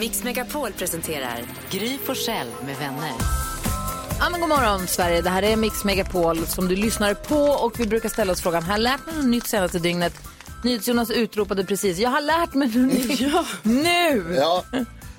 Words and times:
Mix 0.00 0.24
Megapol 0.24 0.72
presenterar 0.72 1.42
Gry 1.70 1.98
Forssell 1.98 2.46
med 2.66 2.76
vänner. 2.76 3.12
Ja, 4.18 4.30
men 4.30 4.40
god 4.40 4.48
morgon 4.48 4.86
Sverige, 4.86 5.20
det 5.22 5.30
här 5.30 5.42
är 5.42 5.56
Mix 5.56 5.84
Megapol 5.84 6.46
som 6.46 6.68
du 6.68 6.76
lyssnar 6.76 7.14
på 7.14 7.36
och 7.36 7.80
vi 7.80 7.86
brukar 7.86 8.08
ställa 8.08 8.32
oss 8.32 8.42
frågan, 8.42 8.62
har 8.62 8.72
jag 8.72 8.80
lärt 8.80 9.06
mig 9.06 9.14
något 9.16 9.24
nytt 9.24 9.46
senaste 9.46 9.78
dygnet? 9.78 10.14
NyhetsJonas 10.64 11.10
utropade 11.10 11.64
precis, 11.64 11.98
jag 11.98 12.10
har 12.10 12.20
lärt 12.20 12.54
mig 12.54 12.68
något 12.68 12.92
nytt 12.92 13.20
nu! 13.62 14.36
Ja, 14.38 14.64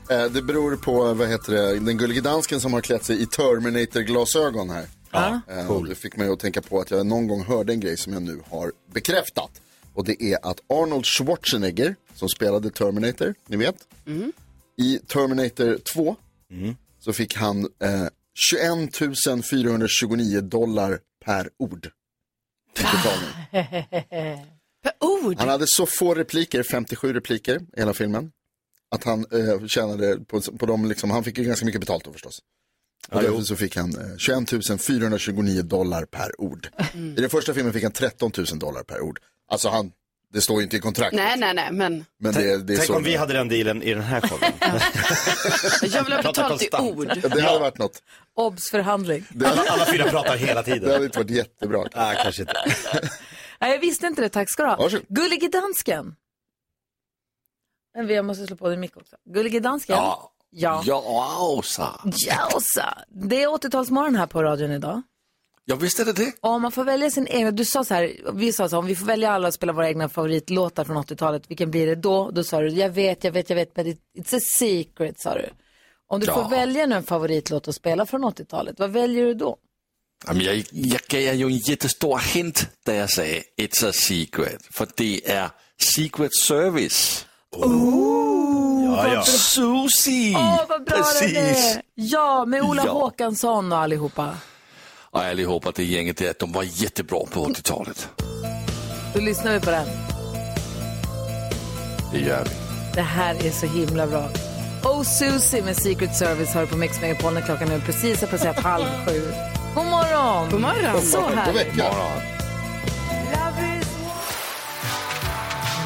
eh, 0.09 0.25
det 0.25 0.41
beror 0.41 0.75
på, 0.75 1.13
vad 1.13 1.27
heter 1.27 1.51
det, 1.53 1.79
den 1.79 1.97
gullige 1.97 2.21
dansken 2.21 2.61
som 2.61 2.73
har 2.73 2.81
klätt 2.81 3.03
sig 3.03 3.21
i 3.21 3.25
Terminator-glasögon 3.25 4.69
här. 4.69 4.85
Ja. 5.11 5.41
Eh, 5.49 5.71
och 5.71 5.85
Det 5.87 5.95
fick 5.95 6.17
mig 6.17 6.29
att 6.29 6.39
tänka 6.39 6.61
på 6.61 6.79
att 6.79 6.91
jag 6.91 7.05
någon 7.05 7.27
gång 7.27 7.43
hörde 7.43 7.73
en 7.73 7.79
grej 7.79 7.97
som 7.97 8.13
jag 8.13 8.21
nu 8.21 8.41
har 8.49 8.71
bekräftat. 8.93 9.49
Och 9.93 10.05
det 10.05 10.23
är 10.23 10.37
att 10.41 10.59
Arnold 10.69 11.05
Schwarzenegger, 11.05 11.95
som 12.15 12.29
spelade 12.29 12.69
Terminator, 12.69 13.35
ni 13.47 13.57
vet, 13.57 13.75
i 14.77 14.99
Terminator 15.07 15.77
2 15.93 16.15
så 16.99 17.13
fick 17.13 17.35
han 17.35 17.67
eh, 17.79 18.07
21 18.33 19.45
429 19.49 20.41
dollar 20.41 20.99
per 21.25 21.49
ord. 21.57 21.91
Per 24.83 24.93
ord? 24.99 25.37
Han 25.37 25.49
hade 25.49 25.65
så 25.67 25.85
få 25.85 26.13
repliker, 26.13 26.63
57 26.63 27.13
repliker 27.13 27.55
i 27.55 27.79
hela 27.79 27.93
filmen. 27.93 28.31
Att 28.89 29.03
han 29.03 29.25
eh, 29.31 29.67
tjänade 29.67 30.19
på, 30.19 30.41
på 30.41 30.65
dem, 30.65 30.85
liksom, 30.85 31.11
han 31.11 31.23
fick 31.23 31.37
ju 31.37 31.43
ganska 31.43 31.65
mycket 31.65 31.81
betalt 31.81 32.03
då 32.03 32.11
förstås. 32.11 32.41
Och 33.09 33.21
därför 33.21 33.41
så 33.41 33.55
fick 33.55 33.75
han 33.75 33.95
eh, 33.95 34.17
21 34.17 34.81
429 34.81 35.61
dollar 35.61 36.05
per 36.05 36.41
ord. 36.41 36.69
I 36.93 37.21
den 37.21 37.29
första 37.29 37.53
filmen 37.53 37.73
fick 37.73 37.83
han 37.83 37.91
13 37.91 38.31
000 38.37 38.59
dollar 38.59 38.83
per 38.83 39.01
ord. 39.01 39.19
Alltså 39.47 39.69
han, 39.69 39.91
det 40.35 40.41
står 40.41 40.57
ju 40.57 40.63
inte 40.63 40.77
i 40.77 40.79
kontraktet. 40.79 41.17
Nej, 41.17 41.37
nej, 41.37 41.53
nej, 41.53 41.71
men 41.71 42.05
Men 42.19 42.33
det, 42.33 42.63
det 42.63 42.73
är 42.73 42.77
Tänk 42.77 42.87
så. 42.87 42.95
om 42.95 43.03
vi 43.03 43.15
hade 43.15 43.33
den 43.33 43.47
dealen 43.47 43.83
i 43.83 43.93
den 43.93 44.03
här 44.03 44.21
showen. 44.21 44.53
jag 45.93 46.03
vill 46.03 46.13
ha 46.13 46.21
Prata 46.21 46.41
betalt 46.43 46.61
i 46.61 46.69
ord. 46.79 47.11
Ja, 47.23 47.29
Det 47.29 47.41
hade 47.41 47.59
varit 47.59 47.77
något. 47.77 48.03
Obs 48.35 48.69
förhandling. 48.69 49.25
Det 49.29 49.45
Alla, 49.47 49.63
alla 49.69 49.85
fyra 49.85 50.09
pratar 50.09 50.37
hela 50.37 50.61
det 50.61 50.73
tiden. 50.73 50.91
hade 50.91 51.05
inte 51.05 51.19
varit 51.19 51.29
jättebra. 51.29 51.83
Nej, 51.95 52.17
kanske 52.23 52.41
inte. 52.41 52.53
Nej, 53.61 53.71
jag 53.71 53.79
visste 53.79 54.07
inte 54.07 54.21
det, 54.21 54.29
tack 54.29 54.51
ska 54.51 54.63
du 54.63 54.69
ha. 54.69 54.75
Varsågod. 54.77 55.05
Gullige 55.09 55.47
dansken. 55.47 56.15
Men 57.95 58.07
jag 58.09 58.25
måste 58.25 58.47
slå 58.47 58.55
på 58.55 58.69
din 58.69 58.79
mick 58.79 58.97
också. 58.97 59.15
Gullige 59.33 59.59
dansken. 59.59 59.95
Ja. 59.95 60.31
Ja. 60.49 60.83
Jausa. 60.85 62.01
Jausa. 62.27 62.97
Det 63.07 63.43
är 63.43 63.47
80-talsmorgon 63.47 64.17
här 64.17 64.27
på 64.27 64.43
radion 64.43 64.71
idag. 64.71 65.01
Ja, 65.65 65.75
visst 65.75 65.99
är 65.99 66.05
det 66.05 66.13
det. 66.13 66.31
Och 66.41 66.49
om 66.49 66.61
man 66.61 66.71
får 66.71 66.83
välja 66.83 67.09
sin 67.11 67.27
egen, 67.27 67.55
du 67.55 67.65
sa 67.65 67.83
så 67.83 67.93
här, 67.93 68.13
vi 68.33 68.53
sa 68.53 68.69
så 68.69 68.75
här, 68.75 68.79
om 68.79 68.85
vi 68.85 68.95
får 68.95 69.05
välja 69.05 69.31
alla 69.31 69.47
att 69.47 69.53
spela 69.53 69.73
våra 69.73 69.87
egna 69.89 70.09
favoritlåtar 70.09 70.83
från 70.83 70.97
80-talet, 70.97 71.43
vilken 71.47 71.71
blir 71.71 71.87
det 71.87 71.95
då? 71.95 72.31
Då 72.31 72.43
sa 72.43 72.61
du, 72.61 72.67
jag 72.69 72.89
vet, 72.89 73.23
jag 73.23 73.31
vet, 73.31 73.49
jag 73.49 73.55
vet, 73.55 73.75
men 73.75 73.87
it- 73.87 74.01
it's 74.17 74.37
a 74.37 74.39
secret, 74.57 75.19
sa 75.19 75.33
du. 75.33 75.49
Om 76.07 76.19
du 76.19 76.25
Ja. 76.27 76.33
får 76.43 76.49
välja 76.49 76.85
nu 76.85 76.95
en 76.95 77.03
favoritlåt 77.03 77.67
att 77.67 77.75
spela 77.75 78.05
från 78.05 78.23
80-talet, 78.25 78.79
vad 78.79 78.89
väljer 78.89 79.25
du 79.25 79.33
då? 79.33 79.57
Jag, 80.33 80.63
jag 80.71 80.99
gav 81.09 81.21
ju 81.35 81.45
en 81.45 81.57
jättestor 81.57 82.17
hint, 82.33 82.67
da 82.85 82.93
jag 82.93 83.09
sa 83.11 83.21
It's 83.57 83.89
a 83.89 83.91
secret. 83.93 84.61
För 84.71 84.87
det 84.95 85.31
är 85.31 85.49
Secret 85.95 86.31
Service. 86.47 87.25
Ja, 87.57 89.13
ja. 89.13 89.23
Susie! 89.23 90.35
Åh, 90.37 90.61
vad 90.69 90.85
bra 90.85 91.03
det 91.21 91.37
är! 91.37 91.81
Ja, 91.95 92.45
med 92.45 92.61
Ola 92.61 92.83
Ja. 92.85 92.91
Håkansson 92.91 93.71
och 93.71 93.77
allihopa. 93.77 94.37
Och 95.15 95.21
allihopa 95.23 95.71
det 95.75 95.83
gänget 95.83 96.17
där, 96.17 96.33
de 96.39 96.51
var 96.51 96.63
jättebra 96.63 97.19
på 97.31 97.45
80-talet. 97.45 98.09
Då 99.13 99.21
lyssnar 99.21 99.53
vi 99.53 99.59
på 99.59 99.71
den. 99.71 99.87
Det 102.11 102.19
gör 102.19 102.43
vi. 102.43 102.49
Det 102.93 103.01
här 103.01 103.45
är 103.45 103.51
så 103.51 103.65
himla 103.65 104.07
bra. 104.07 104.29
Oh 104.83 105.03
Susie 105.03 105.63
med 105.63 105.75
Secret 105.75 106.15
Service 106.15 106.53
har 106.53 106.61
du 106.61 106.67
på 106.67 106.77
Mix 106.77 107.01
Megapol 107.01 107.33
när 107.33 107.41
klockan 107.41 107.67
nu 107.69 107.81
precis 107.85 108.21
har 108.21 108.27
passerat 108.27 108.59
halv 108.59 108.85
sju. 108.85 109.21
God 109.75 109.85
morgon! 109.85 110.49
God 110.51 110.61
morgon. 110.61 111.01
Så 111.01 111.21
God 111.21 111.31
härligt. 111.31 111.61
vecka. 111.61 111.91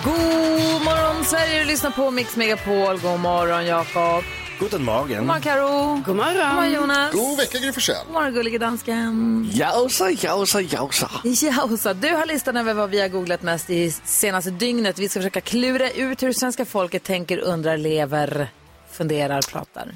God 0.03 0.81
morgon 0.85 1.25
Sverige, 1.25 1.59
du 1.59 1.65
lyssnar 1.65 1.91
på 1.91 2.11
Mix 2.11 2.35
Megapol. 2.35 2.99
God 2.99 3.19
morgon 3.19 3.65
Jakob. 3.65 4.23
Guten 4.59 4.83
Morgen. 4.83 5.17
God 5.17 5.27
morgon 5.27 5.41
Karo. 5.41 5.93
God 5.95 6.03
God 6.05 6.15
morgon 6.15 6.55
morgon. 6.55 6.71
Jonas. 6.73 7.11
God 7.13 7.37
vecka 7.37 7.59
Gry 7.59 7.71
Forssell. 7.71 8.05
God 8.05 8.13
morgon 8.13 8.33
gullige 8.33 8.57
dansken. 8.57 9.49
Jausa, 9.53 10.09
jausa, 10.11 10.61
jausa. 10.61 11.09
Jausa, 11.23 11.93
du 11.93 12.09
har 12.09 12.25
listan 12.25 12.57
över 12.57 12.73
vad 12.73 12.89
vi 12.89 13.01
har 13.01 13.07
googlat 13.07 13.41
mest 13.41 13.69
i 13.69 13.91
senaste 13.91 14.51
dygnet. 14.51 14.99
Vi 14.99 15.09
ska 15.09 15.19
försöka 15.19 15.41
klura 15.41 15.91
ut 15.91 16.23
hur 16.23 16.33
svenska 16.33 16.65
folket 16.65 17.03
tänker, 17.03 17.37
undrar, 17.37 17.77
lever, 17.77 18.49
funderar, 18.91 19.41
pratar. 19.41 19.91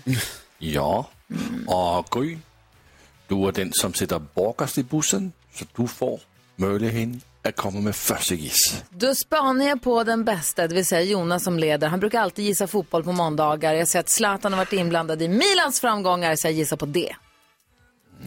Ja, 0.57 1.09
och 1.68 2.07
Gry, 2.12 2.38
du 3.28 3.47
är 3.47 3.52
den 3.52 3.73
som 3.73 3.94
sitter 3.94 4.19
bakerst 4.19 4.78
i 4.78 4.84
bussen, 4.84 5.31
så 5.53 5.66
du 5.75 5.88
får 5.88 6.19
möjligheten 6.56 7.22
att 7.45 7.55
komma 7.55 7.79
med 7.79 7.95
första 7.95 8.35
giss. 8.35 8.83
Då 8.89 9.15
spanar 9.15 9.65
jag 9.65 9.81
på 9.81 10.03
den 10.03 10.23
bästa, 10.25 10.67
det 10.67 10.75
vill 10.75 10.85
säga 10.85 11.01
Jonas 11.01 11.43
som 11.43 11.59
leder. 11.59 11.87
Han 11.87 11.99
brukar 11.99 12.21
alltid 12.21 12.45
gissa 12.45 12.67
fotboll 12.67 13.03
på 13.03 13.11
måndagar. 13.11 13.73
Jag 13.73 13.87
ser 13.87 13.99
att 13.99 14.09
Zlatan 14.09 14.53
har 14.53 14.57
varit 14.57 14.73
inblandad 14.73 15.21
i 15.21 15.27
Milans 15.27 15.79
framgångar, 15.81 16.35
så 16.35 16.47
jag 16.47 16.53
gissar 16.53 16.77
på 16.77 16.85
det. 16.85 17.15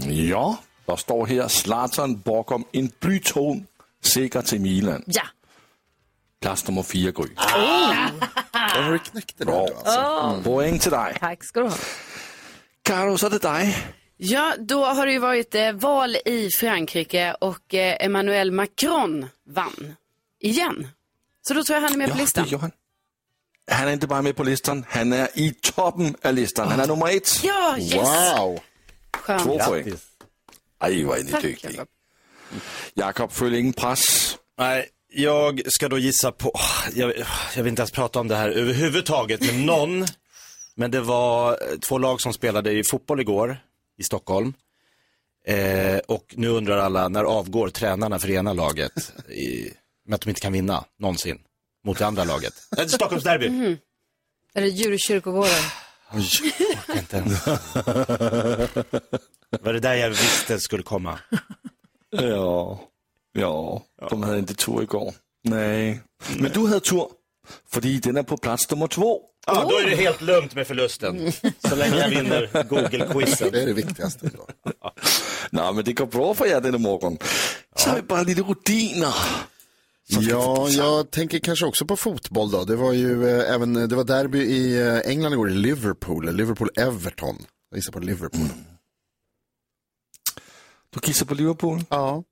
Ja, 0.08 0.56
der 0.86 0.96
står 0.96 1.26
her 1.26 1.48
Zlatan 1.48 2.20
bakom 2.20 2.64
en 2.72 2.90
blyton 3.00 3.66
sikker 4.04 4.42
til 4.42 4.60
Milan. 4.60 5.02
Ja. 5.06 5.22
Plats 6.40 6.68
nummer 6.68 6.82
fire, 6.82 7.12
Gry. 7.12 7.28
Där 8.74 8.82
har 8.82 8.92
du 8.92 8.98
knäckt 8.98 9.38
det 9.38 9.44
där 9.44 9.52
Bra. 9.52 9.68
alltså. 9.84 10.42
Poäng 10.50 10.78
till 10.78 10.90
dig. 10.90 11.16
Tack 11.20 11.44
ska 11.44 11.60
du 11.60 11.66
ha. 11.68 11.76
Karo, 12.82 13.18
så 13.18 13.26
är 13.26 13.30
det 13.30 13.38
dig. 13.42 13.76
Ja, 14.16 14.54
då 14.58 14.84
har 14.84 15.06
det 15.06 15.12
ju 15.12 15.18
varit 15.18 15.54
eh, 15.54 15.72
val 15.72 16.16
i 16.24 16.50
Frankrike 16.50 17.34
och 17.40 17.74
eh, 17.74 17.96
Emmanuel 18.04 18.52
Macron 18.52 19.26
vann. 19.48 19.94
Igen. 20.40 20.88
Så 21.48 21.54
då 21.54 21.64
tror 21.64 21.74
jag 21.74 21.82
han 21.82 21.92
är 21.92 21.96
med 21.98 22.10
på 22.10 22.16
Ja, 22.16 22.20
listan. 22.20 22.44
det 22.44 22.50
gör 22.50 22.58
han. 22.58 22.70
Han 23.70 23.88
är 23.88 23.92
inte 23.92 24.06
bara 24.06 24.22
med 24.22 24.36
på 24.36 24.44
listan, 24.44 24.84
han 24.88 25.12
är 25.12 25.28
i 25.34 25.54
toppen 25.62 26.16
av 26.24 26.34
listan. 26.34 26.68
Han 26.68 26.80
är 26.80 26.86
nummer 26.86 27.16
ett. 27.16 27.44
Ja, 27.44 27.78
yes! 27.78 27.92
Wow. 27.94 28.60
Skönt. 29.16 29.42
Två 29.42 29.58
poäng. 29.58 29.92
Aj, 30.78 31.04
vad 31.04 31.18
är 31.18 31.22
ni 31.24 31.30
duktiga. 31.30 31.70
Jakob. 31.70 31.88
Jakob, 32.94 33.32
följ 33.32 33.58
ingen 33.58 33.72
press. 33.72 34.36
Nej, 34.58 34.88
jag 35.08 35.62
ska 35.66 35.88
då 35.88 35.98
gissa 35.98 36.32
på, 36.32 36.52
jag, 36.94 37.12
jag 37.56 37.62
vill 37.62 37.70
inte 37.70 37.82
ens 37.82 37.90
prata 37.90 38.20
om 38.20 38.28
det 38.28 38.36
här 38.36 38.48
överhuvudtaget 38.48 39.40
med 39.40 39.54
någon. 39.54 40.06
Men 40.74 40.90
det 40.90 41.00
var 41.00 41.50
eh, 41.52 41.78
två 41.78 41.98
lag 41.98 42.20
som 42.20 42.32
spelade 42.32 42.72
i 42.72 42.82
fotboll 42.90 43.20
igår 43.20 43.58
i 43.98 44.02
Stockholm. 44.02 44.54
Eh, 45.46 45.98
och 45.98 46.34
nu 46.36 46.48
undrar 46.48 46.78
alla, 46.78 47.08
när 47.08 47.24
avgår 47.24 47.68
tränarna 47.68 48.18
för 48.18 48.30
ena 48.30 48.52
laget? 48.52 49.12
I, 49.28 49.72
med 50.06 50.14
att 50.14 50.20
de 50.20 50.30
inte 50.30 50.40
kan 50.40 50.52
vinna, 50.52 50.84
någonsin, 50.98 51.38
mot 51.84 51.98
det 51.98 52.06
andra 52.06 52.24
laget. 52.24 52.54
Äh, 52.78 52.86
Stockholmsderby. 52.86 53.76
Är 54.54 54.60
det 54.60 54.68
djurkyrkogården? 54.68 55.64
Oj, 56.12 56.28
jag 56.58 56.78
orkar 56.78 56.98
inte 56.98 57.16
ens. 57.16 57.46
Var 59.60 59.72
det 59.72 59.80
där 59.80 59.94
jag 59.94 60.08
visste 60.08 60.60
skulle 60.60 60.82
komma? 60.82 61.18
Ja, 62.10 62.80
ja, 63.32 63.82
de 64.10 64.22
hade 64.22 64.38
inte 64.38 64.54
tur 64.54 64.82
igår. 64.82 65.14
Nej, 65.44 66.00
men 66.38 66.52
du 66.52 66.66
hade 66.66 66.80
tur. 66.80 67.06
För 67.68 67.80
den 67.80 68.16
är 68.16 68.22
på 68.22 68.36
plats 68.36 68.70
nummer 68.70 68.86
två. 68.86 69.22
Ja, 69.46 69.66
då 69.70 69.78
är 69.78 69.90
det 69.90 69.96
helt 69.96 70.20
lugnt 70.20 70.54
med 70.54 70.66
förlusten. 70.66 71.32
Så 71.68 71.74
länge 71.76 71.96
jag 71.96 72.08
vinner 72.08 72.64
Google-quizen. 72.68 73.50
Det 73.52 73.62
är 73.62 73.66
det 73.66 73.72
viktigaste. 73.72 74.30
Då. 74.36 74.46
Nej, 75.50 75.72
men 75.74 75.84
det 75.84 75.92
går 75.92 76.06
bra 76.06 76.34
för 76.34 76.46
er 76.46 76.60
denna 76.60 76.78
morgon. 76.78 77.18
Så 77.76 77.88
har 77.88 77.96
vi 77.96 78.02
bara 78.02 78.22
lite 78.22 78.42
rutiner. 78.42 79.14
Ja, 80.08 80.68
jag 80.68 81.10
tänker 81.10 81.38
kanske 81.38 81.66
också 81.66 81.84
på 81.86 81.96
fotboll 81.96 82.50
då. 82.50 82.64
Det 82.64 82.76
var 82.76 82.92
ju 82.92 83.28
eh, 83.28 83.54
även, 83.54 83.88
det 83.88 83.96
var 83.96 84.04
derby 84.04 84.38
i 84.38 84.78
eh, 84.80 84.98
England 85.10 85.32
igår, 85.32 85.50
i 85.50 85.54
Liverpool, 85.54 86.28
Liverpool-Everton. 86.30 87.36
Jag 87.70 87.78
gissar 87.78 87.92
på 87.92 87.98
Liverpool. 88.00 88.48
Du 90.90 91.00
kissar 91.00 91.26
på 91.26 91.34
Liverpool? 91.34 91.84
Ja. 91.88 92.22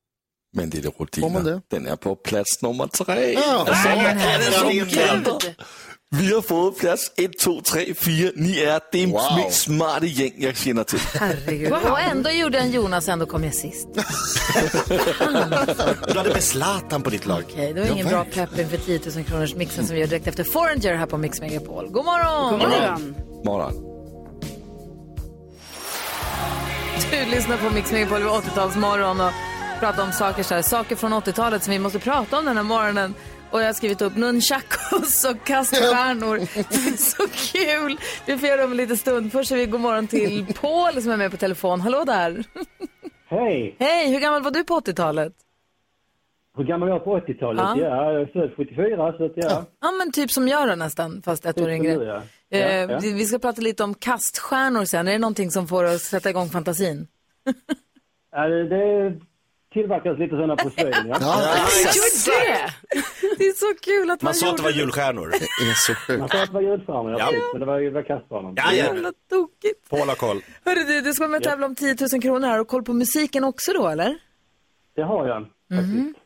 Men 0.53 0.69
det 0.69 0.77
är 0.77 0.81
det 0.81 0.91
Får 0.91 1.29
man 1.29 1.41
rutiner. 1.43 1.51
det? 1.51 1.61
Den 1.67 1.87
är 1.87 1.95
på 1.95 2.15
plats 2.15 2.61
nummer 2.61 2.87
tre. 2.87 3.33
Ja, 3.33 3.59
Alltså, 3.59 3.73
Nej, 3.89 4.05
är 4.05 4.39
det 4.39 4.83
vet 4.85 4.93
gäller? 4.93 5.55
Vi 6.09 6.33
har 6.33 6.41
fått 6.41 6.79
plats 6.79 7.11
1, 7.17 7.39
2, 7.39 7.61
3, 7.61 7.93
4. 7.93 8.31
Ni 8.35 8.59
är 8.59 8.79
det 8.91 9.05
Wow. 9.05 9.21
mest 9.37 9.61
smarta 9.61 10.05
gäng 10.05 10.33
jag 10.37 10.57
känner 10.57 10.83
till. 10.83 10.99
Herregud. 11.19 11.71
Och 11.73 11.99
ändå 11.99 12.29
gjorde 12.29 12.57
en 12.57 12.71
Jonas, 12.71 13.09
ändå 13.09 13.25
kom 13.25 13.43
jag 13.43 13.53
sist. 13.53 13.87
Du 16.07 16.17
hade 16.17 16.29
med 16.33 16.43
Zlatan 16.43 17.01
på 17.03 17.09
ditt 17.09 17.25
lag. 17.25 17.43
Okej, 17.51 17.73
det 17.73 17.81
var 17.81 17.87
ingen 17.87 18.07
bra 18.07 18.25
pepp 18.33 18.59
inför 18.59 18.77
10 18.77 18.99
000 19.15 19.23
kronors 19.25 19.55
mixen 19.55 19.85
som 19.87 19.93
vi 19.95 19.99
gör 20.01 20.07
direkt 20.07 20.27
efter 20.27 20.43
Foreigner 20.43 20.95
här 20.95 21.05
på 21.05 21.17
Mix 21.17 21.41
Megapol. 21.41 21.87
God 21.89 22.05
morgon! 22.05 22.51
God 22.59 22.69
morgon! 22.69 23.15
Morgon. 23.45 23.73
Du 27.11 27.25
lyssnar 27.31 27.57
på 27.57 27.69
Mix 27.75 27.91
Megapol 27.91 28.17
vid 28.19 28.27
80-talsmorgon 28.31 29.27
och 29.27 29.31
pratar 29.79 30.03
om 30.03 30.11
saker, 30.11 30.43
så 30.43 30.55
här, 30.55 30.61
saker 30.61 30.95
från 30.95 31.13
80-talet 31.13 31.63
som 31.63 31.71
vi 31.71 31.79
måste 31.79 31.99
prata 31.99 32.37
om 32.39 32.45
den 32.45 32.57
här 32.57 32.63
morgonen. 32.63 33.13
Och 33.51 33.61
jag 33.61 33.65
har 33.65 33.73
skrivit 33.73 34.01
upp 34.01 34.15
nunchakos 34.15 35.25
och 35.25 35.43
kaststjärnor. 35.43 36.37
Det 36.37 36.89
är 36.93 36.97
så 36.97 37.27
kul! 37.27 37.97
Vi 38.25 38.37
får 38.37 38.47
göra 38.49 38.57
det 38.57 38.63
om 38.65 38.71
en 38.71 38.77
liten 38.77 38.97
stund. 38.97 39.31
Först 39.31 39.49
säger 39.49 39.65
vi 39.65 39.71
god 39.71 39.81
morgon 39.81 40.07
till 40.07 40.45
Paul 40.61 41.01
som 41.01 41.11
är 41.11 41.17
med 41.17 41.31
på 41.31 41.37
telefon. 41.37 41.81
Hallå 41.81 42.03
där! 42.03 42.43
Hej! 43.27 43.75
Hej, 43.79 44.11
hur 44.13 44.19
gammal 44.19 44.43
var 44.43 44.51
du 44.51 44.63
på 44.63 44.79
80-talet? 44.79 45.33
Hur 46.57 46.63
gammal 46.63 46.89
var 46.89 46.95
jag 46.95 47.03
på 47.03 47.17
80-talet? 47.19 47.61
Ja. 47.63 47.77
Ja, 47.77 48.11
jag 48.11 48.21
är 48.21 48.25
född 48.25 48.51
74 48.57 49.13
så 49.17 49.25
att 49.25 49.31
ja. 49.35 49.65
Ja, 49.81 49.91
men 49.91 50.11
typ 50.11 50.31
som 50.31 50.47
jag 50.47 50.69
då 50.69 50.75
nästan, 50.75 51.21
fast 51.25 51.45
ett 51.45 51.55
Typ 51.55 51.65
år 51.65 51.69
som 51.69 51.85
yngre. 51.85 52.03
ja. 52.49 52.57
Eh, 52.57 52.75
Ja, 52.91 52.99
vi- 53.01 53.13
Vi 53.13 53.25
ska 53.25 53.39
prata 53.39 53.61
lite 53.61 53.83
om 53.83 53.93
kaststjärnor 53.93 54.85
sen. 54.85 55.07
Är 55.07 55.11
det 55.11 55.17
någonting 55.19 55.51
som 55.51 55.67
får 55.67 55.83
oss 55.83 55.93
att 55.95 56.01
sätta 56.01 56.29
igång 56.29 56.49
fantasin? 56.49 57.07
ja 58.31 58.47
det, 58.47 58.69
det 58.69 59.13
tillverkas 59.75 60.19
lite 60.19 60.35
sådana 60.39 60.55
porslin 60.63 60.93
ja. 60.93 61.03
Gör 61.99 62.41
det! 62.41 62.73
Det 63.39 63.45
är 63.51 63.53
så 63.65 63.71
kul 63.81 64.09
att 64.11 64.21
man, 64.21 64.27
Man 64.27 64.33
sa 64.33 64.49
att 64.51 64.57
det 64.57 64.63
var 64.63 64.75
julstjärnor. 64.81 65.27
Det 65.61 65.65
är 65.69 65.73
så 65.87 65.91
Man 65.91 66.19
sjukt. 66.19 66.31
sa 66.31 66.41
att 66.43 66.47
det 66.49 66.53
var 66.53 66.61
julstjärnor, 66.61 67.11
ja. 67.11 67.17
Ja. 67.19 67.25
precis, 67.25 67.43
men 67.53 67.59
det 67.59 67.65
var 67.65 67.79
ju 67.79 67.85
det 67.89 67.95
var 67.95 68.03
kastbanan. 68.13 68.53
Ja, 68.57 68.63
det. 68.69 68.75
ja. 68.77 68.83
Jävla 68.85 69.11
tokigt. 69.29 69.89
Paul 69.89 70.07
har 70.09 70.15
koll. 70.15 70.39
Hörru 70.65 70.83
du, 70.83 71.01
du 71.01 71.13
ska 71.13 71.21
vara 71.23 71.31
med 71.31 71.37
och 71.37 71.43
tävla 71.43 71.65
om 71.65 71.75
10 71.75 71.95
000 72.13 72.21
kronor 72.21 72.47
här 72.47 72.59
och 72.59 72.67
koll 72.67 72.83
på 72.83 72.93
musiken 72.93 73.43
också 73.43 73.73
då, 73.73 73.87
eller? 73.87 74.17
Det 74.95 75.03
har 75.03 75.27
jag 75.27 75.41
faktiskt. 75.79 76.17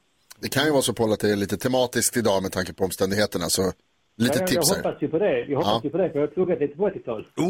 Det 0.42 0.50
kan 0.50 0.66
ju 0.66 0.72
vara 0.72 0.82
så 0.82 0.94
Paul 0.94 1.14
att 1.14 1.20
det 1.20 1.32
är 1.32 1.36
lite 1.36 1.58
tematiskt 1.58 2.18
idag 2.18 2.44
med 2.44 2.52
tanke 2.52 2.74
på 2.74 2.84
omständigheterna. 2.84 3.50
Så 3.50 3.62
lite 3.62 3.74
Ja, 4.18 4.26
jag, 4.34 4.42
jag 4.42 4.48
tips 4.48 4.70
här. 4.70 4.78
hoppas 4.84 5.02
ju 5.02 5.08
på 5.08 5.20
det. 5.20 5.40
Jag 5.46 5.58
hoppas 5.58 5.72
Ja. 5.74 5.82
ju 5.84 5.90
på 5.90 5.98
det, 5.98 6.10
för 6.10 6.20
jag 6.20 6.28
har 6.28 6.34
pluggat 6.34 6.60
lite 6.60 6.78
på 6.78 6.90
80-tal. 6.90 7.28
Ja, 7.36 7.44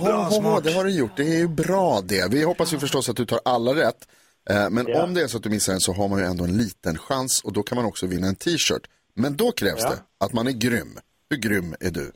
ho, 0.00 0.42
ho, 0.42 0.50
ho, 0.54 0.60
det 0.60 0.72
har 0.72 0.84
du 0.84 0.90
gjort. 0.90 1.16
Det 1.16 1.22
är 1.22 1.38
ju 1.38 1.48
bra 1.48 2.00
det. 2.04 2.30
Vi 2.30 2.44
hoppas 2.44 2.74
ju 2.74 2.78
förstås 2.78 3.08
att 3.08 3.16
du 3.16 3.26
tar 3.26 3.40
alla 3.44 3.74
rätt. 3.74 4.08
Eh, 4.50 4.70
Men 4.70 4.86
Ja. 4.88 5.02
om 5.02 5.14
det 5.14 5.22
är 5.22 5.26
så 5.28 5.36
att 5.36 5.42
du 5.42 5.50
missar 5.50 5.72
en 5.72 5.80
så 5.80 5.92
har 5.92 6.08
man 6.08 6.18
ju 6.18 6.24
ändå 6.24 6.44
en 6.44 6.56
liten 6.56 6.98
chans 6.98 7.40
och 7.44 7.52
då 7.52 7.62
kan 7.62 7.76
man 7.76 7.84
också 7.84 8.06
vinna 8.06 8.26
en 8.26 8.36
t-shirt. 8.36 8.82
Men 9.14 9.36
då 9.36 9.52
krävs 9.52 9.80
Ja. 9.82 9.88
det 9.90 10.24
att 10.24 10.32
man 10.32 10.46
är 10.46 10.50
grym. 10.52 10.98
Hur 11.30 11.36
grym 11.36 11.74
är 11.80 11.90
du? 11.90 12.12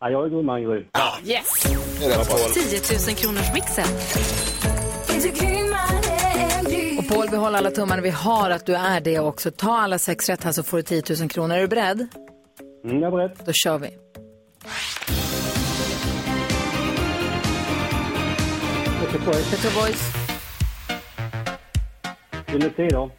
Ja, 0.00 0.10
jag 0.10 0.24
är 0.26 0.30
grym, 0.30 0.46
man 0.46 0.56
är 0.56 0.60
grym. 0.60 0.84
Yes! 1.24 1.46
Det 1.98 2.04
är 2.04 2.18
rätt 2.18 2.26
svar. 2.26 2.98
10 2.98 3.06
000 3.06 3.16
kronors 3.16 3.52
mixen. 3.54 3.86
Och 6.98 7.08
Paul, 7.08 7.28
vi 7.30 7.36
håller 7.36 7.58
alla 7.58 7.70
tummarna 7.70 8.02
vi 8.02 8.10
har 8.10 8.50
att 8.50 8.66
du 8.66 8.74
är 8.74 9.00
det 9.00 9.18
också. 9.18 9.50
Ta 9.50 9.76
alla 9.78 9.98
sex 9.98 10.28
rätt 10.28 10.44
här 10.44 10.52
så 10.52 10.62
får 10.62 10.76
du 10.76 10.82
10 10.82 11.02
000 11.20 11.28
kronor. 11.28 11.56
Är 11.56 11.60
du 11.60 11.68
beredd? 11.68 12.06
Mm, 12.84 13.02
jag 13.02 13.06
är 13.06 13.10
beredd. 13.28 13.38
Då 13.46 13.52
kör 13.52 13.78
vi. 13.78 13.90
Petro 19.50 19.70
Boys, 19.80 20.25
Gyllene 22.48 22.70
Tider. 22.76 23.10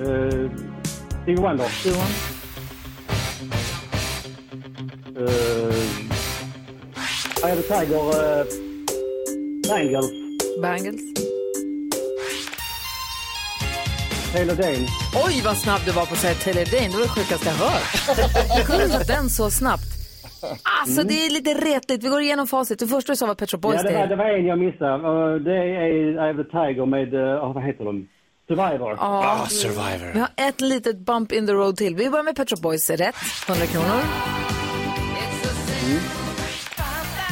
Uh, 0.00 0.48
Stevie 1.22 1.40
Wonder. 1.40 1.68
Johan, 1.84 2.10
Uh, 5.16 5.26
Eye 7.44 7.52
of 7.52 7.58
the 7.58 7.64
Tiger. 7.68 7.96
Uh, 7.98 8.44
Bangles. 9.68 10.10
Bangles. 10.62 11.00
Taylor 14.32 14.54
Dane. 14.54 14.86
Oj, 15.26 15.42
vad 15.44 15.56
snabb 15.56 15.80
du 15.84 15.92
var 15.92 16.06
på 16.06 16.14
att 16.14 16.20
säga 16.20 16.34
Taylor 16.34 16.64
Dane. 16.64 16.88
Det 16.88 16.92
var 16.92 17.00
det 17.02 17.08
sjukaste 17.08 17.46
jag 17.48 17.54
hört. 17.54 18.18
Jag 18.56 18.66
kunde 18.66 19.04
den 19.04 19.30
så 19.30 19.50
snabbt. 19.50 19.99
Alltså, 20.82 21.02
det 21.02 21.26
är 21.26 21.30
lite 21.30 21.54
retligt. 21.54 22.04
Vi 22.04 22.08
går 22.08 22.20
igenom 22.20 22.46
facit. 22.46 22.78
Det 22.78 22.86
första 22.86 23.12
du 23.12 23.16
sa 23.16 23.26
var 23.26 23.34
Petro 23.34 23.58
Boys. 23.58 23.76
Ja, 23.76 23.82
det 23.82 23.94
var, 23.94 24.00
är- 24.04 24.06
det 24.06 24.16
var 24.16 24.24
en 24.38 24.46
jag 24.46 24.58
missade. 24.58 24.94
Uh, 25.08 25.34
det 25.42 25.52
är 25.52 25.84
Eye 26.24 26.30
of 26.30 26.36
the 26.36 26.44
Tiger 26.44 26.86
med, 26.86 27.14
uh, 27.14 27.52
vad 27.54 27.64
heter 27.64 27.84
de? 27.84 28.08
Survivor. 28.48 28.90
Ja. 29.00 29.38
Ah, 29.42 29.46
Survivor. 29.46 30.12
Vi 30.14 30.20
har 30.20 30.28
ett 30.36 30.60
litet 30.60 30.98
bump 30.98 31.32
in 31.32 31.46
the 31.46 31.52
road 31.52 31.76
till. 31.76 31.94
Vi 31.96 32.10
börjar 32.10 32.24
med 32.24 32.36
Petro 32.36 32.56
Boys. 32.62 32.90
Rätt. 32.90 33.14
100 33.48 33.66
kronor. 33.66 34.00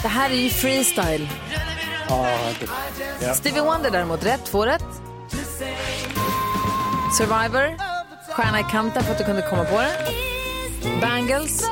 Det 0.03 0.09
här 0.09 0.31
är 0.31 0.35
ju 0.35 0.51
freestyle. 0.51 1.29
Ja, 2.09 2.27
inte. 2.49 2.73
Ja. 3.23 3.35
Stevie 3.35 3.63
Wonder 3.63 3.91
däremot. 3.91 4.27
Rätt. 4.27 4.45
Två 4.45 4.67
rätt. 4.67 4.85
Survivor. 7.19 7.77
Stjärna 8.33 8.61
i 8.61 8.65
kanten 8.71 9.03
för 9.03 9.13
att 9.13 9.19
du 9.19 9.25
kunde 9.25 9.43
komma 9.43 9.65
på 9.65 9.77
det. 9.81 9.91
Bangles. 11.01 11.71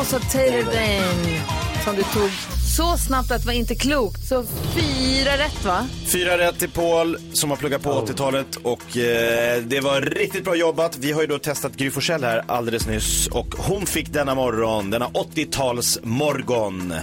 Och 0.00 0.06
så 0.06 0.18
Taylor 0.18 0.62
Dane 0.64 1.42
som 1.84 1.96
du 1.96 2.02
tog 2.02 2.30
så 2.76 2.96
snabbt 2.96 3.30
att 3.30 3.40
det 3.40 3.46
var 3.46 3.52
inte 3.52 3.74
klokt. 3.74 4.24
Så 4.24 4.44
fyra 4.74 5.32
rätt 5.38 5.64
va? 5.64 5.86
Fyra 6.12 6.38
rätt 6.38 6.58
till 6.58 6.70
Paul 6.70 7.18
som 7.32 7.50
har 7.50 7.56
pluggat 7.56 7.82
på 7.82 7.90
80-talet 7.90 8.56
och 8.56 8.96
eh, 8.96 9.62
det 9.62 9.80
var 9.80 10.00
riktigt 10.00 10.44
bra 10.44 10.54
jobbat. 10.56 10.96
Vi 10.96 11.12
har 11.12 11.20
ju 11.20 11.26
då 11.26 11.38
testat 11.38 11.76
Gry 11.76 11.90
Forssell 11.90 12.24
här 12.24 12.44
alldeles 12.46 12.86
nyss 12.86 13.26
och 13.26 13.54
hon 13.58 13.86
fick 13.86 14.12
denna 14.12 14.34
morgon, 14.34 14.90
denna 14.90 15.08
80-tals 15.08 15.98
morgon. 16.02 16.94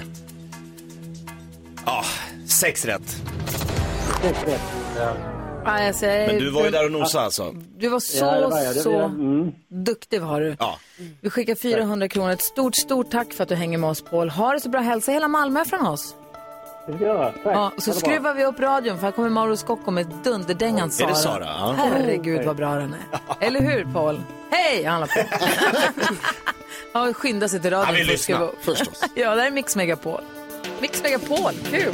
Ja, 1.86 2.04
sex 2.48 2.86
rätt. 2.86 3.16
Sex 4.22 4.40
rätt. 4.46 4.62
Ja. 4.98 5.39
Ja, 5.66 5.84
jag 5.84 5.96
säger- 5.96 6.28
Men 6.28 6.38
du 6.38 6.50
var 6.50 6.64
ju 6.66 6.70
där 6.72 6.86
och 6.86 6.92
nosade 6.92 7.26
alltså. 7.26 7.56
Du 7.78 7.90
var 7.90 8.00
så, 8.00 8.26
Ja, 8.26 8.32
det 8.36 8.48
var 8.48 8.60
jag. 8.60 8.76
Det 8.76 8.80
så 8.80 8.92
var 8.92 9.00
jag. 9.00 9.10
Mm. 9.10 9.52
duktig 9.70 10.22
var 10.22 10.42
du. 10.42 10.56
Ja. 10.60 10.80
Vi 11.22 11.30
skickar 11.30 11.56
400 11.56 12.08
kronor. 12.08 12.30
Ett 12.32 12.42
stort, 12.42 12.76
stort 12.76 13.12
tack 13.12 13.34
för 13.34 13.44
att 13.44 13.50
du 13.50 13.56
hänger 13.56 13.78
med 13.78 13.90
oss 13.90 14.02
Paul. 14.02 14.30
Ha 14.30 14.54
det 14.54 14.60
så 14.60 14.70
bra. 14.70 14.82
Hälsa 14.82 15.12
hela 15.12 15.28
Malmö 15.28 15.66
från 15.66 15.88
oss. 15.88 16.16
Tack. 16.88 17.02
Ja, 17.44 17.72
och 17.76 17.84
så 17.84 17.94
skruvar 17.94 18.34
vi 18.34 18.46
upp 18.46 18.60
radion 18.60 18.98
för 18.98 19.04
här 19.06 19.12
kommer 19.12 19.30
Mauro 19.30 19.58
Scocco 19.58 19.92
med 19.92 20.08
dunderdängan 20.24 20.92
Sara. 20.92 21.08
Är 21.10 21.14
det 21.14 21.20
Sara? 21.20 21.46
Ja. 21.46 21.76
Herregud 21.78 22.46
vad 22.46 22.56
bra 22.56 22.76
den 22.76 22.94
är. 22.94 23.20
Eller 23.48 23.62
hur 23.62 23.86
Paul? 23.94 24.22
Hej! 24.52 24.84
Han 24.84 25.02
på. 25.08 25.08
ja, 26.94 27.14
skynda 27.14 27.48
sig 27.50 27.62
till 27.62 27.70
radion. 27.70 27.86
Han 27.86 27.96
vill 27.96 28.08
lyssna. 28.08 28.50
Förstås. 28.62 29.04
Ja, 29.16 29.36
det 29.36 29.42
här 29.42 29.48
är 29.48 29.52
Mix 29.52 29.76
Megapol. 29.76 30.22
Mix 30.82 31.04
Megapol, 31.04 31.54
kul! 31.72 31.94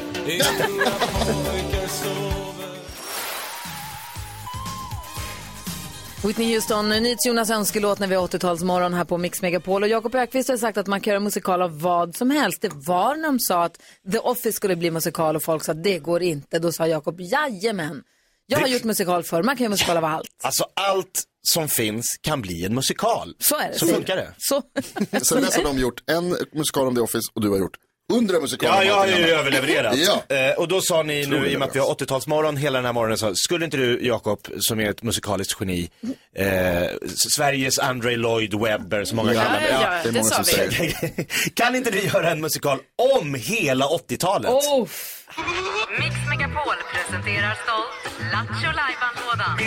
Whitney 6.27 6.53
Houston, 6.53 6.89
NyhetsJonas 6.89 7.49
önskelåt 7.49 7.99
när 7.99 8.07
vi 8.07 8.15
har 8.15 8.27
80-talsmorgon 8.27 8.93
här 8.93 9.05
på 9.05 9.17
Mix 9.17 9.41
Megapol. 9.41 9.83
Och 9.83 9.89
Jakob 9.89 10.15
Ökvist 10.15 10.49
har 10.49 10.57
sagt 10.57 10.77
att 10.77 10.87
man 10.87 11.01
kan 11.01 11.11
göra 11.11 11.19
musikal 11.19 11.61
av 11.61 11.79
vad 11.81 12.15
som 12.15 12.31
helst. 12.31 12.61
Det 12.61 12.71
var 12.73 13.15
när 13.15 13.27
de 13.27 13.39
sa 13.39 13.63
att 13.63 13.77
The 14.11 14.17
Office 14.19 14.51
skulle 14.51 14.75
bli 14.75 14.91
musikal 14.91 15.35
och 15.35 15.43
folk 15.43 15.63
sa 15.63 15.71
att 15.71 15.83
det 15.83 15.99
går 15.99 16.21
inte. 16.23 16.59
Då 16.59 16.71
sa 16.71 16.87
Jakob, 16.87 17.21
jajamän. 17.21 18.01
Jag 18.47 18.57
har 18.59 18.65
Det- 18.67 18.71
gjort 18.73 18.83
musikal 18.83 19.23
förr, 19.23 19.43
man 19.43 19.55
kan 19.55 19.63
göra 19.63 19.69
musikal 19.69 19.97
av 19.97 20.05
allt. 20.05 20.27
Alltså 20.43 20.65
allt 20.73 21.23
som 21.47 21.67
finns 21.67 22.05
kan 22.21 22.41
bli 22.41 22.65
en 22.65 22.75
musikal. 22.75 23.35
Så 23.39 23.55
är 23.59 23.69
det. 23.69 23.79
Så 23.79 23.87
funkar 23.87 24.15
det. 24.15 24.33
Så. 24.37 24.61
Sen 25.21 25.41
dess 25.41 25.55
har 25.55 25.63
de 25.63 25.79
gjort 25.79 26.03
en 26.09 26.29
musikal 26.53 26.87
om 26.87 26.95
The 26.95 27.01
Office 27.01 27.31
och 27.33 27.41
du 27.41 27.49
har 27.49 27.57
gjort 27.57 27.77
hundra 28.13 28.39
musikaler 28.39 28.73
Ja, 28.75 28.83
jag 28.83 28.95
har 28.95 29.07
ju 29.07 29.29
överlevererat. 29.29 29.95
Ja. 29.97 30.35
Eh, 30.35 30.51
och 30.57 30.67
då 30.67 30.81
sa 30.81 31.03
ni 31.03 31.25
nu, 31.27 31.47
i 31.47 31.55
och 31.55 31.59
med 31.59 31.67
att 31.67 31.75
vi 31.75 31.79
har 31.79 31.87
80-talsmorgon 31.87 32.57
hela 32.57 32.77
den 32.77 32.85
här 32.85 32.93
morgonen, 32.93 33.17
så 33.17 33.35
skulle 33.35 33.65
inte 33.65 33.77
du, 33.77 33.99
Jakob, 34.05 34.47
som 34.59 34.79
är 34.79 34.89
ett 34.89 35.03
musikaliskt 35.03 35.57
geni, 35.59 35.89
eh, 36.35 36.47
Sveriges 37.35 37.79
Andre 37.79 38.15
Lloyd 38.15 38.53
Webber, 38.61 39.05
som 39.05 39.15
många 39.15 39.33
Ja, 39.33 39.41
kallar 39.43 39.61
ja, 39.61 39.67
ja, 39.69 39.79
det 40.03 40.09
är 40.09 40.13
det 40.13 40.19
många 40.19 40.43
sa 40.43 40.61
vi. 40.69 41.27
kan 41.53 41.75
inte 41.75 41.91
du 41.91 41.99
göra 41.99 42.31
en 42.31 42.41
musikal 42.41 42.79
om 43.19 43.35
hela 43.35 43.85
80-talet? 43.85 44.51
Oh. 44.51 44.87
Mix 45.99 46.15
Megapol 46.29 46.75
presenterar 46.93 47.57
stolt 47.63 48.15
Lattjo 48.33 48.71
Lajban-lådan. 48.75 49.57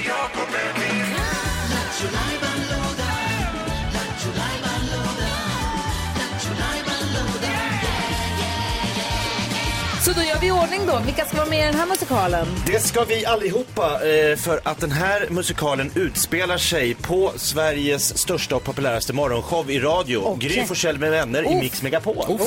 Så 10.09 10.15
då 10.15 10.23
gör 10.23 10.38
vi 10.41 10.47
i 10.47 10.50
ordning 10.50 10.81
då. 10.87 11.00
Vilka 11.07 11.25
ska 11.25 11.37
vara 11.37 11.49
med 11.49 11.61
i 11.61 11.62
den 11.62 11.75
här 11.75 11.87
musikalen? 11.87 12.47
Det 12.67 12.81
ska 12.81 13.05
vi 13.05 13.27
allihopa, 13.27 14.09
eh, 14.09 14.37
för 14.37 14.61
att 14.62 14.81
den 14.81 14.91
här 14.91 15.27
musikalen 15.31 15.91
utspelar 15.95 16.59
sig 16.59 16.95
på 16.95 17.33
Sveriges 17.37 18.19
största 18.19 18.57
och 18.57 18.65
populäraste 18.65 19.12
morgonshow 19.12 19.71
i 19.71 19.81
radio. 19.81 20.19
Okej. 20.19 20.49
Gry 20.49 20.65
Forssell 20.65 20.99
med 20.99 21.11
vänner 21.11 21.43
i 21.43 21.47
Oh. 21.47 21.59
Mix 21.61 21.83
Megapol. 21.83 22.38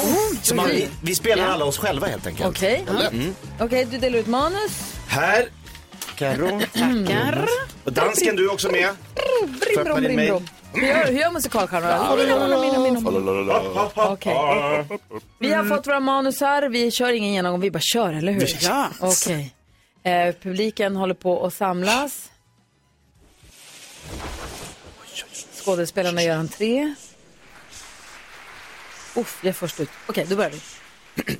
Så 0.41 0.55
man, 0.55 0.67
vi, 0.67 0.87
vi 1.03 1.15
spelar 1.15 1.47
alla 1.47 1.65
oss 1.65 1.77
själva 1.77 2.07
helt 2.07 2.27
enkelt. 2.27 2.49
Okej, 2.49 2.85
Lätt. 2.99 3.13
Okej, 3.59 3.85
du 3.85 3.97
delar 3.97 4.19
ut 4.19 4.27
manus. 4.27 4.71
Här 5.07 5.45
Karo. 6.15 6.61
Tackar. 6.73 7.47
Och 7.83 7.93
dansken, 7.93 8.35
du 8.35 8.45
är 8.45 8.53
också 8.53 8.71
med. 8.71 8.89
Får 9.59 9.71
jag 9.73 9.87
öppna 9.87 10.07
din 10.07 10.15
mail? 10.15 10.41
Hur 10.73 10.87
gör, 10.87 11.05
hur 11.05 11.19
gör 11.19 11.31
musikalstjärnorna? 11.31 12.11
Okej. 13.95 14.33
Vi 15.39 15.53
har 15.53 15.65
fått 15.65 15.87
våra 15.87 15.99
manusar, 15.99 16.69
vi 16.69 16.91
kör 16.91 17.11
ingen 17.13 17.33
genomgång, 17.33 17.61
vi 17.61 17.71
bara 17.71 17.79
kör, 17.81 18.13
eller 18.13 18.31
hur? 18.31 18.57
Ja. 18.61 18.87
Okej. 18.99 19.55
Eh, 20.03 20.35
publiken 20.41 20.95
håller 20.95 21.13
på 21.13 21.45
att 21.45 21.53
samlas. 21.53 22.31
Skådespelarna 25.65 26.23
gör 26.23 26.35
entré. 26.37 26.93
Uff, 29.15 29.39
jag 29.41 29.49
är 29.49 29.53
först 29.53 29.79
ut. 29.79 29.89
Okej, 30.07 30.25
då 30.29 30.35
börjar 30.35 30.49
vi. 30.51 30.59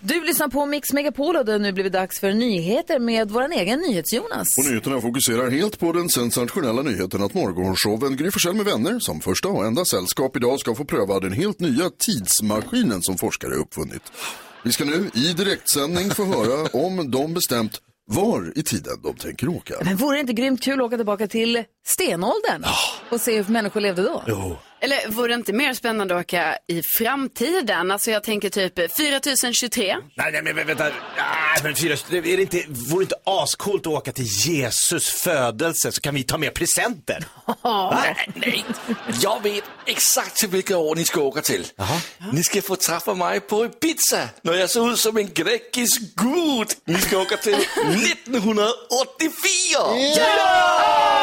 Du 0.02 0.24
lyssnar 0.24 0.48
på 0.48 0.66
Mix 0.66 0.94
Megapol 0.94 1.36
och 1.36 1.46
det 1.46 1.52
har 1.52 1.60
nu 1.60 1.72
blivit 1.72 1.94
dags 1.94 2.20
för 2.20 2.34
nyheter 2.34 3.00
med 3.00 3.30
vår 3.30 3.52
egen 3.52 3.80
NyhetsJonas. 3.80 4.48
Och 4.58 4.66
nyheterna 4.66 5.02
fokuserar 5.02 5.50
helt 5.50 5.80
på 5.80 5.92
den 5.92 6.10
sensationella 6.10 6.82
nyheten 6.82 7.24
att 7.24 7.34
morgonshowen 7.34 8.18
Gry 8.18 8.32
Forssell 8.32 8.56
med 8.56 8.66
vänner 8.66 9.00
som 9.00 9.20
första 9.20 9.48
och 9.48 9.66
enda 9.66 9.86
sällskap 9.86 10.38
idag 10.38 10.60
ska 10.60 10.76
få 10.76 10.86
pröva 10.86 11.20
den 11.20 11.32
helt 11.32 11.60
nya 11.60 11.90
tidsmaskinen 11.90 13.02
som 13.02 13.18
forskare 13.18 13.56
uppfunnit. 13.56 14.04
Vi 14.64 14.72
ska 14.72 14.86
nu 14.86 15.10
i 15.14 15.34
direktsändning 15.34 16.10
få 16.10 16.26
höra 16.26 16.70
om 16.74 17.12
de 17.12 17.34
bestämt 17.34 17.80
var 18.12 18.58
i 18.58 18.64
tiden 18.64 19.02
de 19.04 19.16
tänker 19.16 19.48
åka. 19.50 19.74
Men 19.84 19.96
vore 19.98 20.18
det 20.18 20.22
inte 20.22 20.34
grymt 20.34 20.64
kul 20.64 20.80
att 20.82 20.86
åka 20.86 20.96
tillbaka 20.98 21.28
till 21.28 21.64
stenåldern 21.86 22.66
och 23.10 23.22
se 23.22 23.42
hur 23.42 23.52
människor 23.52 23.82
levde 23.82 24.02
då? 24.02 24.24
Jo. 24.28 24.58
Eller 24.82 25.10
vore 25.12 25.28
det 25.28 25.34
inte 25.34 25.54
mer 25.54 25.74
spännande 25.74 26.16
att 26.16 26.22
åka 26.22 26.58
i 26.68 26.82
framtiden? 26.84 27.92
Alltså 27.92 28.12
jag 28.12 28.24
tänker 28.24 28.50
typ 28.50 28.74
4023. 28.98 29.96
Nej, 30.16 30.32
nej, 30.32 30.42
men 30.44 30.54
vä- 30.56 30.66
vänta. 30.68 30.86
Men 31.64 31.76
fyra, 31.76 31.94
är 31.94 32.22
det 32.22 32.42
inte, 32.42 32.64
vore 32.68 33.00
det 33.00 33.04
inte 33.04 33.16
ascoolt 33.26 33.88
att 33.88 33.94
åka 33.94 34.12
till 34.12 34.26
Jesus 34.26 35.10
födelse 35.10 35.92
så 35.92 36.02
kan 36.02 36.16
vi 36.16 36.24
ta 36.24 36.38
med 36.38 36.54
presenter? 36.54 37.26
Nej, 37.64 38.28
nej. 38.36 38.66
Jag 39.22 39.44
vet 39.44 39.64
exakt 39.86 40.36
till 40.38 40.50
vilket 40.50 40.78
år 40.78 40.96
ni 40.96 41.06
ska 41.06 41.22
åka 41.22 41.42
till. 41.42 41.68
Ni 42.34 42.44
ska 42.44 42.62
få 42.62 42.76
träffa 42.76 43.14
mig 43.14 43.40
på 43.40 43.66
Ibiza 43.66 44.30
när 44.42 44.54
jag 44.54 44.70
ser 44.70 44.92
ut 44.94 45.00
som 45.00 45.18
en 45.18 45.34
grekisk 45.34 46.02
gud. 46.16 46.68
Ni 46.86 47.02
ska 47.02 47.18
åka 47.22 47.38
till 47.38 47.54
1984! 47.56 48.72
80-talet! 49.80 51.21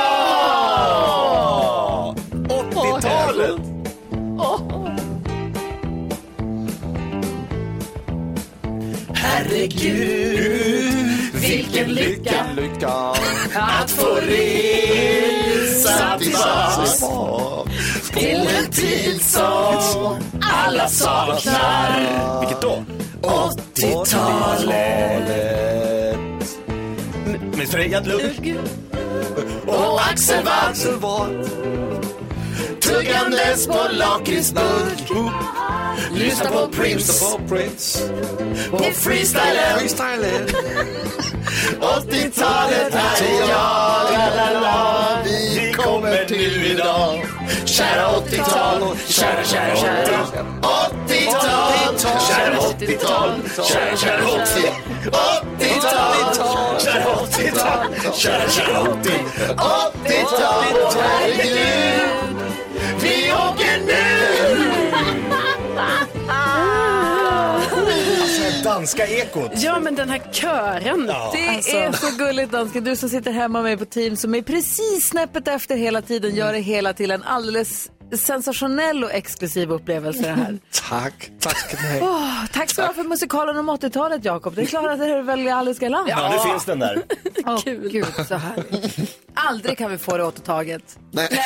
Herregud, 9.38 11.32
vilken 11.32 11.94
lycka 11.94 12.44
Lycka! 12.56 13.14
att 13.54 13.90
få 13.90 14.14
resa 14.14 16.18
tillbaks 16.18 17.00
till 18.12 18.48
en 18.58 18.70
tid 18.70 19.22
som 19.22 20.16
alla 20.40 20.88
saknar. 20.88 22.40
Vilket 22.40 22.62
då? 22.62 22.84
80-talet. 23.22 25.28
Med 27.56 27.68
Freja 27.68 28.00
Lugg 28.00 28.56
och 29.66 30.00
Axel 30.10 30.44
Watt 30.44 30.76
tuggandes 32.80 33.66
på 33.66 33.78
lakritsburk. 33.92 35.10
Lyssna 36.14 36.50
på 36.50 36.68
Prince 36.68 37.24
på 37.24 37.40
Prince. 37.48 37.98
freestylen. 38.94 39.78
Freestylen. 39.78 40.48
80-talet 41.80 42.94
här 42.94 43.22
är 43.22 43.40
jag, 43.40 43.48
la, 43.48 44.30
la, 44.36 44.60
la. 44.60 45.18
vi 45.24 45.72
kommer 45.72 46.24
till 46.24 46.66
idag. 46.66 47.26
Kära 47.64 48.08
80-tal, 48.08 48.96
kära, 49.08 49.44
kära 49.44 49.74
80-tal. 49.74 50.46
80-tal, 51.08 51.98
kära 52.28 52.56
80-tal, 52.56 53.32
kära, 53.68 53.96
kära 53.96 54.26
80. 54.26 54.72
80-tal, 55.58 56.80
kära 56.80 57.04
80-tal, 57.04 58.12
kära, 58.14 58.48
kära 58.48 58.80
80. 58.80 59.12
80-tal, 59.56 60.64
herregud, 61.00 62.07
danska 68.78 69.06
ekot. 69.06 69.50
Ja 69.54 69.80
men 69.80 69.94
den 69.94 70.08
här 70.08 70.20
kören. 70.32 71.06
Det 71.06 71.48
Alltså. 71.48 71.76
är 71.76 71.92
så 71.92 72.16
gulligt 72.18 72.52
dansken. 72.52 72.84
Du 72.84 72.96
som 72.96 73.08
sitter 73.08 73.30
hemma 73.32 73.62
med 73.62 73.62
mig 73.62 73.76
på 73.76 73.84
team 73.84 74.16
som 74.16 74.34
är 74.34 74.42
precis 74.42 75.08
snäppet 75.08 75.48
efter 75.48 75.76
hela 75.76 76.02
tiden 76.02 76.34
gör 76.34 76.52
det 76.52 76.58
hela 76.58 76.92
till 76.92 77.10
en 77.10 77.22
alldeles 77.22 77.90
sensationell 78.18 79.04
och 79.04 79.12
exklusiv 79.12 79.70
upplevelse 79.72 80.22
det 80.22 80.28
här. 80.28 80.58
Tack. 80.88 81.30
Tack. 81.40 81.74
Åh, 82.02 82.44
tack 82.52 82.76
du 82.76 82.82
ha 82.82 82.92
för 82.92 83.04
musikalen 83.04 83.56
om 83.56 83.70
80-talet 83.70 84.24
Jakob. 84.24 84.54
Det 84.54 84.62
är 84.62 84.66
klart 84.66 84.86
att 84.90 84.98
det 84.98 85.06
är 85.06 85.22
väl 85.22 85.48
alldeles 85.48 85.78
galant. 85.78 86.08
Ja, 86.10 86.30
nu 86.44 86.50
finns 86.50 86.64
den 86.64 86.78
där. 86.78 87.02
Åh, 87.46 87.60
Gud, 87.64 88.06
så 88.28 88.34
härligt. 88.34 89.18
Aldrig 89.34 89.78
kan 89.78 89.90
vi 89.90 89.98
få 89.98 90.16
det 90.16 90.24
återtaget. 90.24 90.98
Nej, 91.10 91.28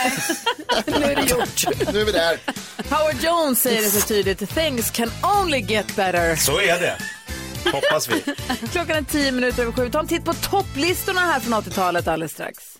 Nu 0.87 0.93
är 1.05 1.17
det 1.17 1.23
gjort. 1.23 1.93
nu 1.93 2.01
är 2.01 2.05
vi 2.05 2.12
där. 2.12 2.39
Howard 2.91 3.17
Jones 3.21 3.62
säger 3.62 3.83
det 3.83 3.89
så 3.91 4.07
tydligt. 4.07 4.55
Things 4.55 4.91
can 4.91 5.11
only 5.41 5.59
get 5.59 5.97
better. 5.97 6.37
Så 6.37 6.61
är 6.61 6.81
det. 6.81 6.97
Hoppas 7.64 8.09
vi. 8.09 8.21
Klockan 8.73 8.97
är 8.97 9.02
tio 9.02 9.33
minuter 9.33 9.62
över 9.62 9.73
sju. 9.73 9.90
Ta 9.90 10.00
en 10.00 10.07
titt 10.07 10.25
på 10.25 10.33
topplistorna 10.33 11.21
här 11.21 11.40
från 11.40 11.54
80-talet 11.54 12.09
alldeles 12.09 12.33
strax. 12.33 12.78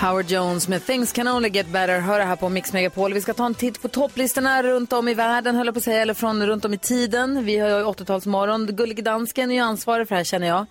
Howard 0.00 0.30
Jones 0.30 0.68
med 0.68 0.86
Things 0.86 1.12
can 1.12 1.28
only 1.28 1.48
get 1.48 1.66
better. 1.66 2.00
Hör 2.00 2.20
här 2.20 2.36
på 2.36 2.48
Mix 2.48 2.72
Megapol. 2.72 3.14
Vi 3.14 3.20
ska 3.20 3.34
ta 3.34 3.46
en 3.46 3.54
titt 3.54 3.82
på 3.82 3.88
topplistorna 3.88 4.62
runt 4.62 4.92
om 4.92 5.08
i 5.08 5.14
världen, 5.14 5.56
höll 5.56 5.66
jag 5.66 5.74
på 5.74 5.78
att 5.78 5.84
säga, 5.84 6.02
eller 6.02 6.14
från 6.14 6.46
runt 6.46 6.64
om 6.64 6.74
i 6.74 6.78
tiden. 6.78 7.44
Vi 7.44 7.58
har 7.58 7.68
ju 7.68 7.84
80-talsmorgon. 7.84 8.72
Gullige 8.72 9.02
dansken 9.02 9.50
är 9.50 9.54
ju 9.54 9.60
ansvarig 9.60 10.08
för 10.08 10.14
det 10.14 10.18
här 10.18 10.24
känner 10.24 10.46
jag. 10.46 10.66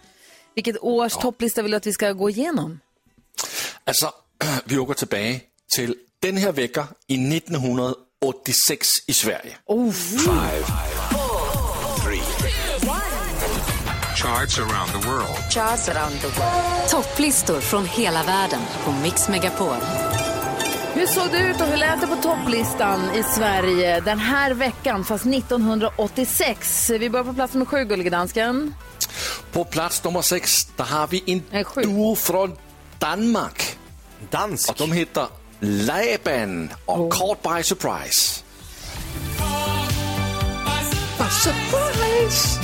Vilket 0.56 0.78
års 0.82 1.14
topplista 1.14 1.62
vill 1.62 1.72
du 1.72 1.78
att 1.78 1.88
vi 1.88 1.94
ska 1.94 2.12
gå 2.12 2.30
igenom? 2.30 2.80
Alltså, 3.84 4.12
vi 4.66 4.78
åker 4.78 4.94
tillbaka 4.94 5.46
till 5.76 5.96
den 6.20 6.38
här 6.38 6.52
veckan 6.52 6.86
i 7.08 7.18
1986 8.22 8.90
i 9.08 9.14
Sverige. 9.14 9.58
Oh. 9.66 9.92
Five, 9.92 10.66
three, 12.04 12.22
Charts 14.16 14.60
around 14.60 14.92
the 14.92 16.28
world. 16.28 16.90
Topplistor 16.90 17.62
från 17.62 17.86
hela 17.86 18.24
världen 18.24 18.60
på 18.84 18.92
Mix 18.92 19.30
Megapol. 19.30 19.76
Hur 20.94 21.06
såg 21.06 21.32
det 21.32 21.40
ut 21.40 21.62
och 21.62 21.68
hur 21.68 21.78
lät 21.78 22.02
det 22.02 22.08
på 22.08 22.16
topplistan 22.16 23.12
i 23.16 23.24
Sverige 23.24 24.00
den 24.00 24.20
här 24.20 24.54
veckan, 24.54 25.06
fast 25.06 25.26
1986? 25.26 26.90
Vi 26.90 27.10
börjar 27.10 27.26
på 27.26 27.34
plats 27.34 27.54
nummer 27.54 27.66
sju, 27.66 27.86
Gullige 27.86 28.10
dansken. 28.10 28.74
På 29.52 29.64
plats 29.64 30.04
nummer 30.04 30.22
sex, 30.22 30.66
där 30.66 30.84
har 30.84 31.08
vi 31.08 31.24
en 31.26 31.44
Nej, 31.52 31.66
duo 31.76 32.16
från 32.16 32.58
Danmark. 33.00 33.78
Dansk. 34.30 34.70
Och 34.70 34.76
de 34.78 34.92
heter 34.92 35.28
Laban 35.62 36.70
och 36.86 37.14
Caught 37.14 37.42
by 37.42 37.64
Surprise. 37.64 38.44
By 41.18 41.30
surprise! 41.30 42.60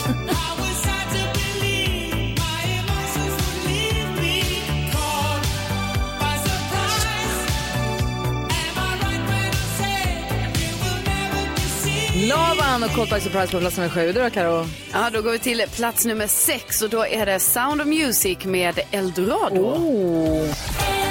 Lavan 12.27 12.83
och 12.83 12.89
Caught 12.89 13.09
by 13.09 13.19
Surprise 13.19 13.51
på 13.51 13.59
plats 13.59 13.77
nummer 13.77 13.89
sju. 13.89 14.11
Du 14.11 14.23
då, 14.23 14.29
Karo? 14.29 14.65
Ja, 14.93 15.09
då 15.13 15.21
går 15.21 15.31
vi 15.31 15.39
till 15.39 15.63
plats 15.75 16.05
nummer 16.05 16.27
sex 16.27 16.81
och 16.81 16.89
då 16.89 17.05
är 17.05 17.25
det 17.25 17.39
Sound 17.39 17.81
of 17.81 17.87
Music 17.87 18.45
med 18.45 18.79
Eldorado. 18.91 19.61
Oh. 19.61 21.04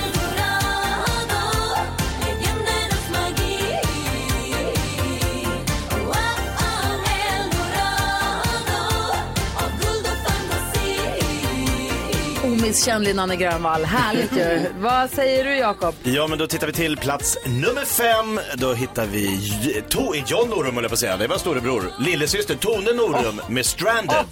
Omisskännlig 12.65 13.15
Nanne 13.17 13.37
Grönvall. 13.37 13.85
Härligt 13.85 14.37
ju. 14.37 14.65
Vad 14.79 15.11
säger 15.11 15.45
du, 15.45 15.57
Jakob? 15.57 15.95
Ja, 16.03 16.27
men 16.27 16.39
då 16.39 16.47
tittar 16.47 16.67
vi 16.67 16.73
till 16.73 16.97
plats 16.97 17.39
nummer 17.47 17.85
fem. 17.85 18.41
Då 18.55 18.73
hittar 18.73 19.07
vi 19.07 19.35
J- 19.63 19.83
to 19.89 20.15
John 20.27 20.49
Norum, 20.49 20.75
höll 20.75 20.85
jag 20.85 20.91
på 20.91 20.95
att 20.95 20.99
säga. 21.01 21.17
Det 21.17 21.27
var 21.27 21.39
storebror. 21.39 21.85
Lillasyster 22.01 22.55
Tone 22.55 22.93
Norum 22.93 23.41
med 23.49 23.67
Stranded. 23.67 24.27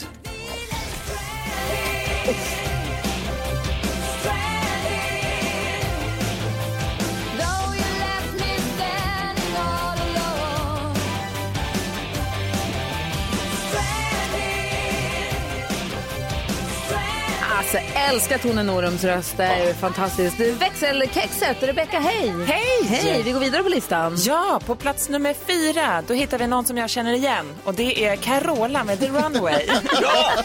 Alltså, 18.03 18.15
älskar 18.15 18.39
Tone 18.49 18.63
Norums 18.63 19.05
röst. 19.05 19.37
Det 19.37 19.45
är 19.45 19.75
fantastiskt. 19.75 20.41
Växelkexet, 20.41 21.63
Rebecka, 21.63 22.01
hej! 22.01 22.35
Hej! 22.47 22.87
Hej, 22.89 23.23
vi 23.23 23.33
går 23.33 23.41
vidare 23.41 23.63
på 23.63 23.69
listan. 23.69 24.17
Ja, 24.19 24.61
på 24.67 24.75
plats 24.75 25.09
nummer 25.09 25.35
fyra 25.47 26.03
då 26.07 26.15
hittar 26.15 26.39
vi 26.39 26.47
någon 26.47 26.65
som 26.65 26.79
jag 26.79 26.91
känner 26.91 27.13
igen 27.13 27.47
och 27.65 27.75
det 27.75 28.05
är 28.07 28.17
Carola 28.17 28.85
med 28.85 29.01
The 29.01 29.09
Runway. 29.09 29.67
Ja! 30.03 30.43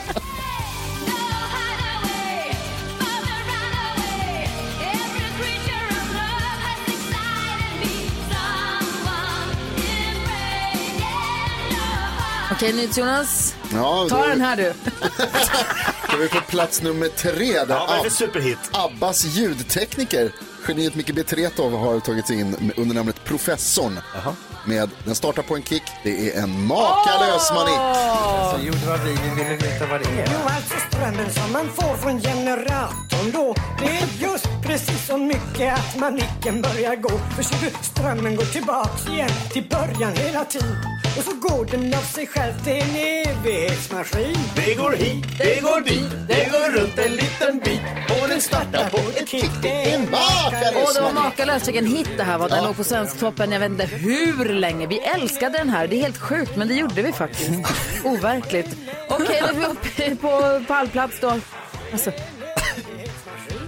Okej, 12.51 12.73
NyhetsJonas. 12.73 13.55
Ja, 13.73 14.05
Ta 14.09 14.17
då- 14.21 14.27
den 14.27 14.41
här 14.41 14.55
du. 14.55 14.73
Då 16.17 16.23
är 16.23 16.27
vi 16.27 16.39
på 16.39 16.41
plats 16.41 16.81
nummer 16.81 17.07
tre. 17.07 17.51
Där 17.53 17.65
Ja, 17.69 17.85
vad 17.89 17.99
är 17.99 18.03
det 18.03 18.09
för 18.09 18.25
Ab- 18.25 18.27
superhit? 18.27 18.57
Abbas 18.71 19.25
ljudtekniker, 19.25 20.31
geniet 20.67 20.95
Micke 20.95 21.15
Betretov, 21.15 21.77
har 21.77 21.99
tagit 21.99 22.27
sig 22.27 22.39
in 22.39 22.51
med- 22.51 22.79
under 22.79 22.95
namnet 22.95 23.23
Professorn. 23.23 23.99
Med 24.65 24.89
Den 25.05 25.15
startar 25.15 25.43
på 25.43 25.55
en 25.55 25.63
kick, 25.63 25.83
det 26.03 26.31
är 26.35 26.41
en 26.43 26.65
makalös 26.65 27.51
manik. 27.55 27.79
Så 28.53 28.65
gjorde 28.65 28.87
vad 28.87 28.99
vi, 28.99 29.11
vi 29.11 29.43
ville 29.43 29.55
veta 29.55 29.85
vad 29.85 29.99
det 30.01 30.05
är. 30.21 30.27
Jo, 30.33 30.49
alltså 30.49 30.75
strömmen 30.91 31.33
som 31.33 31.51
man 31.53 31.69
får 31.75 31.97
från 31.97 32.21
generatorn 32.21 33.31
då 33.33 33.55
Det 33.79 33.85
är 33.97 34.31
just 34.31 34.47
precis 34.67 35.07
så 35.07 35.17
mycket 35.17 35.73
att 35.73 35.99
manicken 35.99 36.61
börjar 36.61 36.95
gå 36.95 37.17
För 37.35 37.43
ser 37.43 37.65
du, 37.65 37.71
strömmen 37.81 38.35
går 38.35 38.45
tillbaks 38.45 39.07
igen 39.09 39.29
till 39.53 39.69
början 39.69 40.15
hela 40.15 40.45
tiden 40.45 40.77
Och 41.17 41.23
så 41.23 41.33
går 41.33 41.65
den 41.65 41.93
av 41.93 42.01
sig 42.01 42.27
själv 42.27 42.53
till 42.63 42.73
en 42.73 42.95
evighetsmaskin 42.95 44.37
Det 44.55 44.73
går 44.73 44.91
hit, 44.91 45.25
det 45.37 45.61
går 45.61 45.81
dit, 45.81 46.11
det 46.27 46.51
går 46.51 46.79
runt 46.79 46.97
en 46.97 47.11
liten 47.11 47.59
bit 47.59 47.81
och 48.21 48.27
den 48.29 48.41
startar 48.41 48.89
på 48.89 48.97
ett 48.97 49.29
kick. 49.29 49.51
Det 49.61 49.69
är 49.69 49.95
en 49.95 50.07
Åh, 50.13 50.43
makalös 50.43 50.93
det 50.95 51.01
var 51.01 51.13
makalöst 51.13 51.67
vilken 51.67 51.85
hit 51.85 52.09
det 52.17 52.23
här 52.23 52.37
var. 52.37 52.49
Den 52.49 52.63
låg 52.63 52.75
på 52.75 52.83
Svensktoppen 52.83 53.51
jag 53.51 53.59
vet 53.59 53.71
inte 53.71 53.85
hur 53.85 54.53
länge. 54.53 54.87
Vi 54.87 54.99
älskade 54.99 55.57
den 55.57 55.69
här. 55.69 55.87
Det 55.87 55.95
är 55.95 56.01
helt 56.01 56.17
sjukt, 56.17 56.55
men 56.55 56.67
det 56.67 56.73
gjorde 56.73 57.01
vi 57.01 57.13
faktiskt. 57.13 57.49
Overkligt. 58.03 58.77
Okej, 59.09 59.41
då 59.41 59.47
är 59.47 59.53
vi 59.53 59.65
uppe 59.65 60.15
på 60.15 60.63
pallplats 60.67 61.19
då. 61.19 61.39
Alltså. 61.91 62.11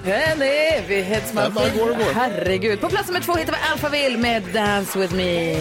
En 0.03 0.41
evighetsmaskin. 0.41 1.95
Herregud. 2.13 2.81
På 2.81 2.89
plats 2.89 3.07
nummer 3.07 3.21
två 3.21 3.33
hittar 3.33 3.53
vi 3.53 3.59
Alphaville 3.71 4.17
med 4.17 4.43
Dance 4.53 4.99
with 4.99 5.15
me. 5.15 5.55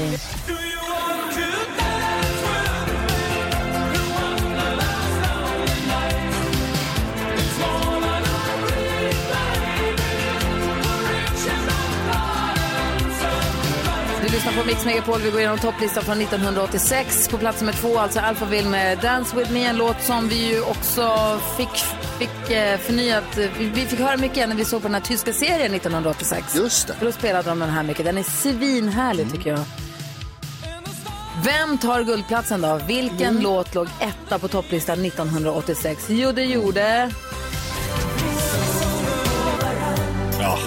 Du 14.28 14.34
lyssnar 14.34 14.52
på 14.52 14.66
Mix 14.66 14.84
Megapol. 14.84 15.20
Vi 15.20 15.30
går 15.30 15.40
igenom 15.40 15.58
topplistan 15.58 16.04
från 16.04 16.20
1986. 16.20 17.28
På 17.28 17.38
plats 17.38 17.60
nummer 17.60 17.72
två, 17.72 17.98
alltså 17.98 18.20
Alphaville 18.20 18.68
med 18.68 18.98
Dance 18.98 19.36
with 19.36 19.52
me. 19.52 19.64
En 19.64 19.76
låt 19.76 20.02
som 20.02 20.28
vi 20.28 20.48
ju 20.48 20.60
också 20.62 21.38
fick, 21.56 21.68
fick 22.18 22.50
eh, 22.50 22.78
förnyat. 22.78 23.38
Vi, 23.58 23.86
fick 23.86 23.98
höra 23.98 24.16
mycket 24.16 24.48
när 24.48 24.56
vi 24.56 24.64
såg 24.64 24.82
på 24.82 24.88
den 24.88 24.94
här 24.94 25.00
tyska 25.00 25.32
serien 25.32 25.74
1986. 25.74 26.56
Just 26.56 26.86
det. 26.86 26.94
För 26.94 27.06
då 27.06 27.12
spelade 27.12 27.48
de 27.48 27.58
den 27.58 27.70
här 27.70 27.82
mycket. 27.82 28.04
Den 28.04 28.18
är 28.18 28.22
svinhärlig 28.22 29.32
tycker 29.32 29.50
jag. 29.50 29.64
Vem 31.44 31.78
tar 31.78 32.02
guldplatsen 32.02 32.60
då? 32.60 32.80
Vilken 32.86 33.40
låt 33.40 33.74
låg 33.74 33.88
etta 34.00 34.38
på 34.38 34.48
topplistan 34.48 35.04
1986? 35.04 36.06
Jo, 36.08 36.32
det 36.32 36.44
gjorde... 36.44 37.10
Ja. 40.40 40.58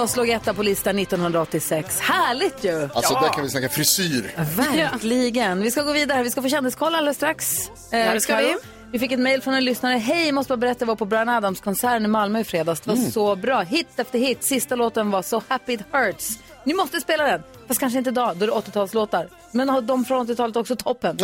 Förstås 0.00 0.16
låg 0.16 0.28
etta 0.28 0.54
på 0.54 0.62
listan 0.62 0.98
1986. 0.98 2.00
Härligt 2.00 2.64
ju! 2.64 2.88
Alltså 2.94 3.14
där 3.14 3.28
kan 3.28 3.42
vi 3.42 3.50
snacka 3.50 3.68
frisyr. 3.68 4.32
Verkligen. 4.56 5.62
Vi 5.62 5.70
ska 5.70 5.82
gå 5.82 5.92
vidare. 5.92 6.22
Vi 6.22 6.30
ska 6.30 6.42
få 6.42 6.48
kändiskoll 6.48 6.94
alldeles 6.94 7.16
strax. 7.16 7.70
Eh, 7.92 7.98
Ja, 7.98 8.12
det 8.14 8.20
ska 8.20 8.36
vi. 8.36 8.56
Vi 8.92 8.98
fick 8.98 9.12
ett 9.12 9.20
mejl 9.20 9.42
från 9.42 9.54
en 9.54 9.64
lyssnare. 9.64 9.96
Hej, 9.98 10.32
måste 10.32 10.50
bara 10.50 10.56
berätta. 10.56 10.80
Jag 10.82 10.86
var 10.86 10.96
på 10.96 11.04
Brian 11.04 11.28
Adams-konserten 11.28 12.04
i 12.04 12.08
Malmö 12.08 12.40
i 12.40 12.44
fredags. 12.44 12.80
Det 12.80 12.90
var 12.90 12.96
Mm. 12.96 13.10
så 13.10 13.36
bra. 13.36 13.60
Hit 13.60 13.86
efter 13.96 14.18
hit. 14.18 14.44
Sista 14.44 14.74
låten 14.74 15.10
var 15.10 15.22
So 15.22 15.42
Happy 15.48 15.72
It 15.72 15.80
Hurts. 15.92 16.38
Ni 16.64 16.74
måste 16.74 17.00
spela 17.00 17.24
den. 17.24 17.42
Fast 17.68 17.80
kanske 17.80 17.98
inte 17.98 18.10
idag, 18.10 18.36
då 18.36 18.44
är 18.44 18.46
det 18.46 18.52
80-talslåtar. 18.54 19.28
Men 19.52 19.68
har 19.68 19.80
de 19.80 20.04
från 20.04 20.26
80-talet 20.26 20.56
också 20.56 20.76
toppen. 20.76 21.18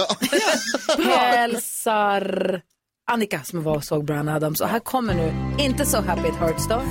Hälsar 1.08 2.60
Annika 3.10 3.40
som 3.44 3.62
var 3.62 3.76
och 3.76 3.84
såg 3.84 4.04
Brian 4.04 4.28
Adams. 4.28 4.60
Och 4.60 4.68
här 4.68 4.78
kommer 4.80 5.14
nu, 5.14 5.34
inte 5.64 5.86
So 5.86 6.00
Happy 6.00 6.28
It 6.28 6.34
Hurts 6.34 6.68
då, 6.68 6.82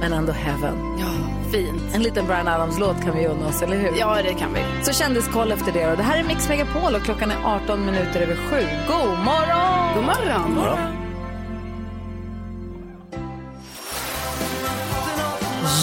men 0.00 0.12
ändå 0.12 0.32
Heaven. 0.32 0.98
Ja, 0.98 1.06
fint. 1.52 1.82
En 1.94 2.02
liten 2.02 2.26
Brian 2.26 2.48
Adams-låt 2.48 3.02
kan 3.02 3.16
vi 3.16 3.26
unna 3.26 3.48
oss, 3.48 3.62
eller 3.62 3.76
hur? 3.76 3.92
Ja, 3.98 4.22
det 4.22 4.34
kan 4.34 4.54
vi. 4.54 4.84
Så 4.84 4.92
kändes 4.92 5.28
koll 5.28 5.52
efter 5.52 5.72
det. 5.72 5.90
Och 5.90 5.96
det 5.96 6.02
här 6.02 6.18
är 6.18 6.24
Mix 6.24 6.48
Megapol 6.48 6.94
och 6.94 7.02
klockan 7.02 7.30
är 7.30 7.44
18 7.44 7.86
minuter 7.86 8.20
över 8.20 8.36
sju. 8.36 8.66
God 8.88 9.18
morgon! 9.18 9.94
God 9.94 10.04
morgon. 10.04 11.06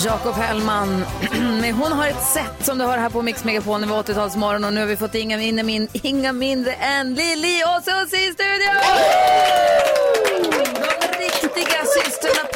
Jakob 0.06 0.36
Hellman. 0.36 1.06
Men 1.62 1.74
hon 1.74 1.92
har 1.92 2.08
ett 2.08 2.24
sätt 2.24 2.66
som 2.66 2.78
du 2.78 2.86
hör 2.86 2.98
här 2.98 3.10
på 3.10 3.22
Mix 3.22 3.44
Megapol 3.44 3.80
när 3.80 3.88
vi 3.88 3.94
80-talsmorgon 3.94 4.68
och 4.68 4.74
nu 4.74 4.80
har 4.80 4.88
vi 4.88 4.98
fått 4.98 5.16
inga, 5.16 5.42
inga, 5.42 5.64
min, 5.64 5.88
inga 5.94 6.34
mindre 6.34 6.74
än 6.74 7.16
Lili 7.16 7.64
och 7.64 7.84
Susie 7.84 8.30
i 8.30 8.34
studion! 8.34 8.82
De 11.02 11.08
riktiga 11.24 11.82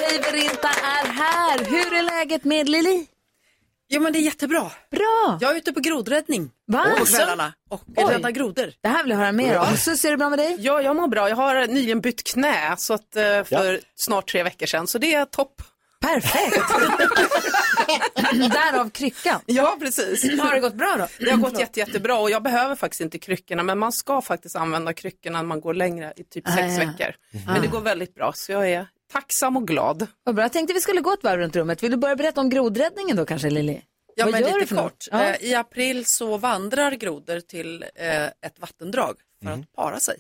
Päivärinta 0.07 0.67
är 0.69 1.07
här. 1.07 1.65
Hur 1.65 1.93
är 1.93 2.03
läget 2.03 2.43
med 2.43 2.69
Lili? 2.69 3.07
Jo 3.89 4.01
men 4.01 4.13
det 4.13 4.19
är 4.19 4.21
jättebra. 4.21 4.71
Bra! 4.91 5.37
Jag 5.41 5.51
är 5.51 5.55
ute 5.55 5.73
på 5.73 5.79
grodräddning 5.79 6.51
Va? 6.67 6.85
på 6.99 7.05
kvällarna 7.05 7.53
och 7.69 7.81
räddar 8.09 8.31
grodor. 8.31 8.71
Det 8.81 8.87
här 8.87 9.03
vill 9.03 9.09
jag 9.11 9.17
höra 9.17 9.31
mer 9.31 9.59
om. 9.59 9.77
Susie, 9.77 10.09
är 10.09 10.11
det 10.11 10.17
bra 10.17 10.29
med 10.29 10.39
dig? 10.39 10.55
Ja, 10.59 10.81
jag 10.81 10.95
mår 10.95 11.07
bra. 11.07 11.29
Jag 11.29 11.35
har 11.35 11.67
nyligen 11.67 12.01
bytt 12.01 12.23
knä 12.33 12.75
så 12.77 12.93
att, 12.93 13.15
eh, 13.15 13.23
för 13.43 13.79
snart 13.95 14.31
tre 14.31 14.43
veckor 14.43 14.65
sedan, 14.65 14.87
så 14.87 14.97
det 14.97 15.13
är 15.13 15.25
topp. 15.25 15.61
Perfekt! 16.01 16.55
Därav 18.51 18.89
kryckan. 18.89 19.39
Ja, 19.45 19.77
precis. 19.79 20.39
Har 20.39 20.53
det 20.53 20.59
gått 20.59 20.73
bra 20.75 20.95
då? 20.99 21.07
Det 21.25 21.31
har 21.31 21.37
gått 21.37 21.59
jätte, 21.59 21.79
jättebra 21.79 22.17
och 22.19 22.29
jag 22.31 22.43
behöver 22.43 22.75
faktiskt 22.75 23.01
inte 23.01 23.19
kryckorna, 23.19 23.63
men 23.63 23.79
man 23.79 23.91
ska 23.91 24.21
faktiskt 24.21 24.55
använda 24.55 24.93
kryckorna 24.93 25.37
när 25.41 25.47
man 25.47 25.61
går 25.61 25.73
längre 25.73 26.13
i 26.15 26.23
typ 26.23 26.47
Ah, 26.47 26.51
sex 26.55 26.73
ja. 26.77 26.79
veckor. 26.79 27.15
Ah. 27.47 27.51
Men 27.53 27.61
det 27.61 27.67
går 27.67 27.81
väldigt 27.81 28.15
bra, 28.15 28.31
så 28.35 28.51
jag 28.51 28.69
är 28.71 28.87
tacksam 29.11 29.57
och 29.57 29.67
glad. 29.67 30.07
Vad 30.23 30.35
bra. 30.35 30.43
Jag 30.43 30.53
tänkte 30.53 30.73
vi 30.73 30.81
skulle 30.81 31.01
gå 31.01 31.13
ett 31.13 31.23
varv 31.23 31.39
runt 31.39 31.55
rummet. 31.55 31.83
Vill 31.83 31.91
du 31.91 31.97
börja 31.97 32.15
berätta 32.15 32.41
om 32.41 32.49
grodräddningen 32.49 33.15
då 33.17 33.25
kanske 33.25 33.49
Lili? 33.49 33.81
Ja 34.15 34.25
Vad 34.25 34.31
men 34.31 34.41
gör 34.41 34.59
lite 34.59 34.75
kort. 34.75 35.05
Ja. 35.11 35.23
Eh, 35.23 35.43
I 35.49 35.53
april 35.55 36.05
så 36.05 36.37
vandrar 36.37 36.91
grodor 36.91 37.39
till 37.39 37.83
eh, 37.95 38.25
ett 38.25 38.59
vattendrag 38.59 39.15
för 39.43 39.49
att 39.51 39.73
para 39.75 39.99
sig. 39.99 40.17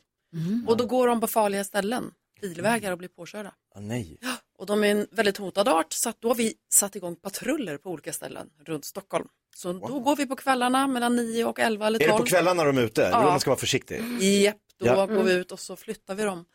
Och 0.67 0.77
då 0.77 0.85
går 0.85 1.07
de 1.07 1.21
på 1.21 1.27
farliga 1.27 1.63
ställen, 1.63 2.11
bilvägar 2.41 2.91
och 2.91 2.97
blir 2.97 3.07
påkörda. 3.09 3.51
Ah, 3.75 3.79
nej. 3.79 4.17
Och 4.57 4.65
de 4.65 4.83
är 4.83 4.87
en 4.87 5.07
väldigt 5.11 5.37
hotad 5.37 5.67
art 5.67 5.93
så 5.93 6.09
att 6.09 6.21
då 6.21 6.27
har 6.27 6.35
vi 6.35 6.53
satt 6.73 6.95
igång 6.95 7.15
patruller 7.15 7.77
på 7.77 7.89
olika 7.89 8.13
ställen 8.13 8.49
runt 8.65 8.85
Stockholm. 8.85 9.27
Så 9.55 9.73
då 9.73 9.99
går 9.99 10.15
vi 10.15 10.25
på 10.25 10.35
kvällarna 10.35 10.87
mellan 10.87 11.15
9 11.15 11.45
och 11.45 11.59
11 11.59 11.87
eller 11.87 12.01
Är 12.03 12.07
12. 12.07 12.17
det 12.17 12.23
på 12.23 12.29
kvällarna 12.29 12.63
de 12.63 12.77
är 12.77 12.81
ute? 12.81 13.01
Det 13.01 13.07
är 13.07 13.11
Ja. 13.11 13.21
då 13.21 13.29
man 13.29 13.39
ska 13.39 13.49
vara 13.49 13.59
försiktig. 13.59 14.03
Japp, 14.21 14.55
då 14.79 14.85
Ja. 14.85 14.95
går 14.95 15.07
vi 15.07 15.13
Mm. 15.19 15.27
ut 15.41 15.51
och 15.51 15.59
så 15.59 15.75
flyttar 15.75 16.15
vi 16.15 16.23
dem 16.23 16.45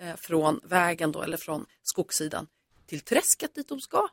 eh, 0.00 0.16
från 0.16 0.60
vägen 0.64 1.12
då, 1.12 1.22
eller 1.22 1.36
från 1.36 1.66
skogssidan 1.82 2.46
till 2.86 3.00
träsket 3.00 3.54
dit 3.54 3.68
de 3.68 3.80
ska. 3.80 4.08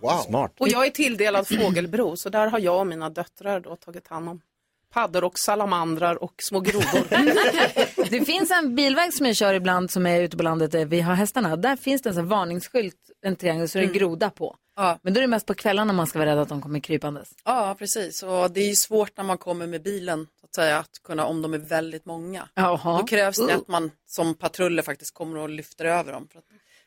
Wow. 0.00 0.18
Smart. 0.26 0.52
Och 0.58 0.68
jag 0.68 0.86
är 0.86 0.90
tilldelad 0.90 1.48
fågelbro, 1.48 2.16
så 2.16 2.28
där 2.28 2.46
har 2.46 2.58
jag 2.58 2.80
och 2.80 2.86
mina 2.86 3.10
döttrar 3.10 3.60
då 3.60 3.76
tagit 3.76 4.08
hand 4.08 4.28
om 4.28 4.40
paddor 4.92 5.24
och 5.24 5.38
salamandrar 5.38 6.22
och 6.22 6.34
små 6.38 6.60
grodor. 6.60 7.06
Det 8.10 8.24
finns 8.24 8.50
en 8.50 8.74
bilväg 8.74 9.14
som 9.14 9.26
jag 9.26 9.36
kör 9.36 9.54
ibland 9.54 9.90
som 9.90 10.06
är 10.06 10.20
ute 10.22 10.36
på 10.36 10.42
landet 10.42 10.72
där 10.72 10.84
vi 10.84 11.00
har 11.00 11.14
hästarna. 11.14 11.56
Där 11.56 11.76
finns 11.76 12.02
det 12.02 12.08
en 12.08 12.14
sån 12.14 12.28
varningsskylt, 12.28 12.96
en 13.22 13.36
triangel, 13.36 13.68
så 13.68 13.78
det 13.78 13.84
är 13.84 13.88
Mm. 13.88 13.98
groda 13.98 14.30
på. 14.30 14.56
Men 15.02 15.14
då 15.14 15.18
är 15.18 15.22
det 15.22 15.26
mest 15.28 15.46
på 15.46 15.54
kvällarna 15.54 15.92
man 15.92 16.06
ska 16.06 16.18
vara 16.18 16.30
rädd 16.30 16.38
att 16.38 16.48
de 16.48 16.62
kommer 16.62 16.80
krypandes. 16.80 17.28
Ja, 17.44 17.76
precis. 17.78 18.22
Och 18.22 18.50
det 18.50 18.60
är 18.60 18.68
ju 18.68 18.74
svårt 18.76 19.16
när 19.16 19.24
man 19.24 19.38
kommer 19.38 19.66
med 19.66 19.82
bilen, 19.82 20.26
så 20.40 20.46
att 20.46 20.54
säga, 20.54 20.78
att 20.78 21.02
kunna, 21.04 21.26
om 21.26 21.42
de 21.42 21.54
är 21.54 21.58
väldigt 21.58 22.04
många. 22.06 22.48
Jaha. 22.54 22.98
Då 23.00 23.06
krävs 23.06 23.36
det 23.36 23.42
Uh. 23.52 23.56
att 23.56 23.68
man 23.68 23.90
som 24.06 24.34
patruller 24.34 24.82
faktiskt 24.82 25.14
kommer 25.14 25.36
och 25.38 25.48
lyfter 25.48 25.84
över 25.84 26.12
dem. 26.12 26.28
För 26.32 26.38
att 26.38 26.44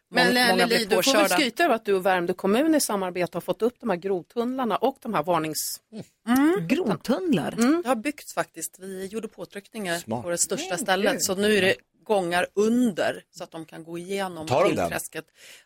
Men 0.09 0.27
många, 0.27 0.49
eh, 0.49 0.55
Lili, 0.67 0.85
blir 0.85 0.97
du 0.97 1.03
får 1.03 1.13
väl 1.13 1.29
skryta 1.29 1.63
över 1.63 1.75
att 1.75 1.85
du 1.85 1.93
och 1.93 2.05
Värmdö 2.05 2.33
kommun 2.33 2.75
i 2.75 2.81
samarbete 2.81 3.35
har 3.35 3.41
fått 3.41 3.61
upp 3.61 3.75
de 3.79 3.89
här 3.89 3.97
grodtunnlarna 3.97 4.77
och 4.77 4.97
de 5.01 5.13
här 5.13 5.23
varnings... 5.23 5.81
Mm. 6.27 6.67
Grodtunnlar? 6.67 7.51
Det 7.83 7.87
har 7.89 7.95
byggts 7.95 8.33
faktiskt. 8.33 8.75
Vi 8.79 9.05
gjorde 9.05 9.27
påtryckningar 9.27 9.97
Smart. 9.97 10.23
på 10.23 10.29
det 10.29 10.37
största 10.37 10.69
Men 10.69 10.79
stället. 10.79 11.11
gud. 11.11 11.23
Så 11.23 11.35
nu 11.35 11.55
är 11.57 11.61
det 11.61 11.75
gångar 12.03 12.47
under 12.55 13.21
så 13.31 13.43
att 13.43 13.51
de 13.51 13.65
kan 13.65 13.83
gå 13.83 13.97
igenom 13.97 14.47
Tar 14.47 14.63
de 14.63 14.75
den? 14.75 14.89
träsket. 14.89 15.25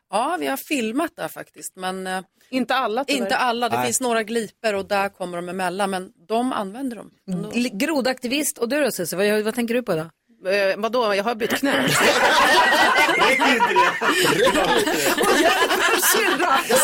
Ja, 0.10 0.38
vi 0.40 0.48
har 0.48 0.58
filmat 0.58 1.12
där 1.16 1.28
faktiskt. 1.28 1.76
Men 1.76 2.08
eh, 2.08 2.22
inte 2.50 2.76
alla 2.76 3.06
tyvärr. 3.06 3.22
Inte 3.22 3.38
alla, 3.38 3.70
det 3.70 3.78
Nej. 3.78 3.86
finns 3.86 4.02
några 4.02 4.24
gliper 4.24 4.74
och 4.76 4.86
där 4.86 5.10
kommer 5.10 5.38
de 5.38 5.50
emellan. 5.50 5.90
Men 5.90 6.12
de 6.28 6.54
använder 6.54 6.98
dem. 6.98 7.12
L- 7.54 7.70
Grodaktivist 7.74 8.58
och 8.58 8.70
du 8.70 8.84
då 8.84 8.92
Susie, 8.92 9.32
vad, 9.34 9.44
vad 9.46 9.56
tänker 9.56 9.74
du 9.74 9.84
på 9.84 9.96
då? 9.96 10.10
Eh, 10.52 10.78
vadå, 10.78 11.16
jag 11.16 11.24
har 11.24 11.36
bytt 11.36 11.54
knä. 11.54 11.88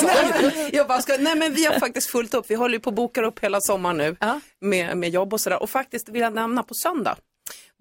Nej, 0.03 0.69
jag 0.73 0.87
bara 0.87 1.01
ska, 1.01 1.17
nej 1.19 1.35
men 1.35 1.53
vi 1.53 1.65
har 1.65 1.79
faktiskt 1.79 2.09
fullt 2.09 2.33
upp. 2.33 2.45
Vi 2.49 2.55
håller 2.55 2.73
ju 2.73 2.79
på 2.79 2.89
att 2.89 2.95
boka 2.95 3.21
upp 3.25 3.39
hela 3.39 3.61
sommaren 3.61 3.97
nu 3.97 4.15
med, 4.61 4.97
med 4.97 5.09
jobb 5.09 5.33
och 5.33 5.41
sådär. 5.41 5.61
Och 5.63 5.69
faktiskt 5.69 6.09
vill 6.09 6.21
jag 6.21 6.33
nämna 6.33 6.63
på 6.63 6.73
söndag. 6.73 7.15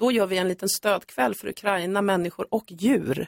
Då 0.02 0.12
gör 0.12 0.26
vi 0.26 0.38
en 0.38 0.48
liten 0.48 0.68
stödkväll 0.68 1.34
för 1.34 1.48
Ukraina, 1.48 2.02
människor 2.02 2.46
och 2.50 2.64
djur. 2.68 3.26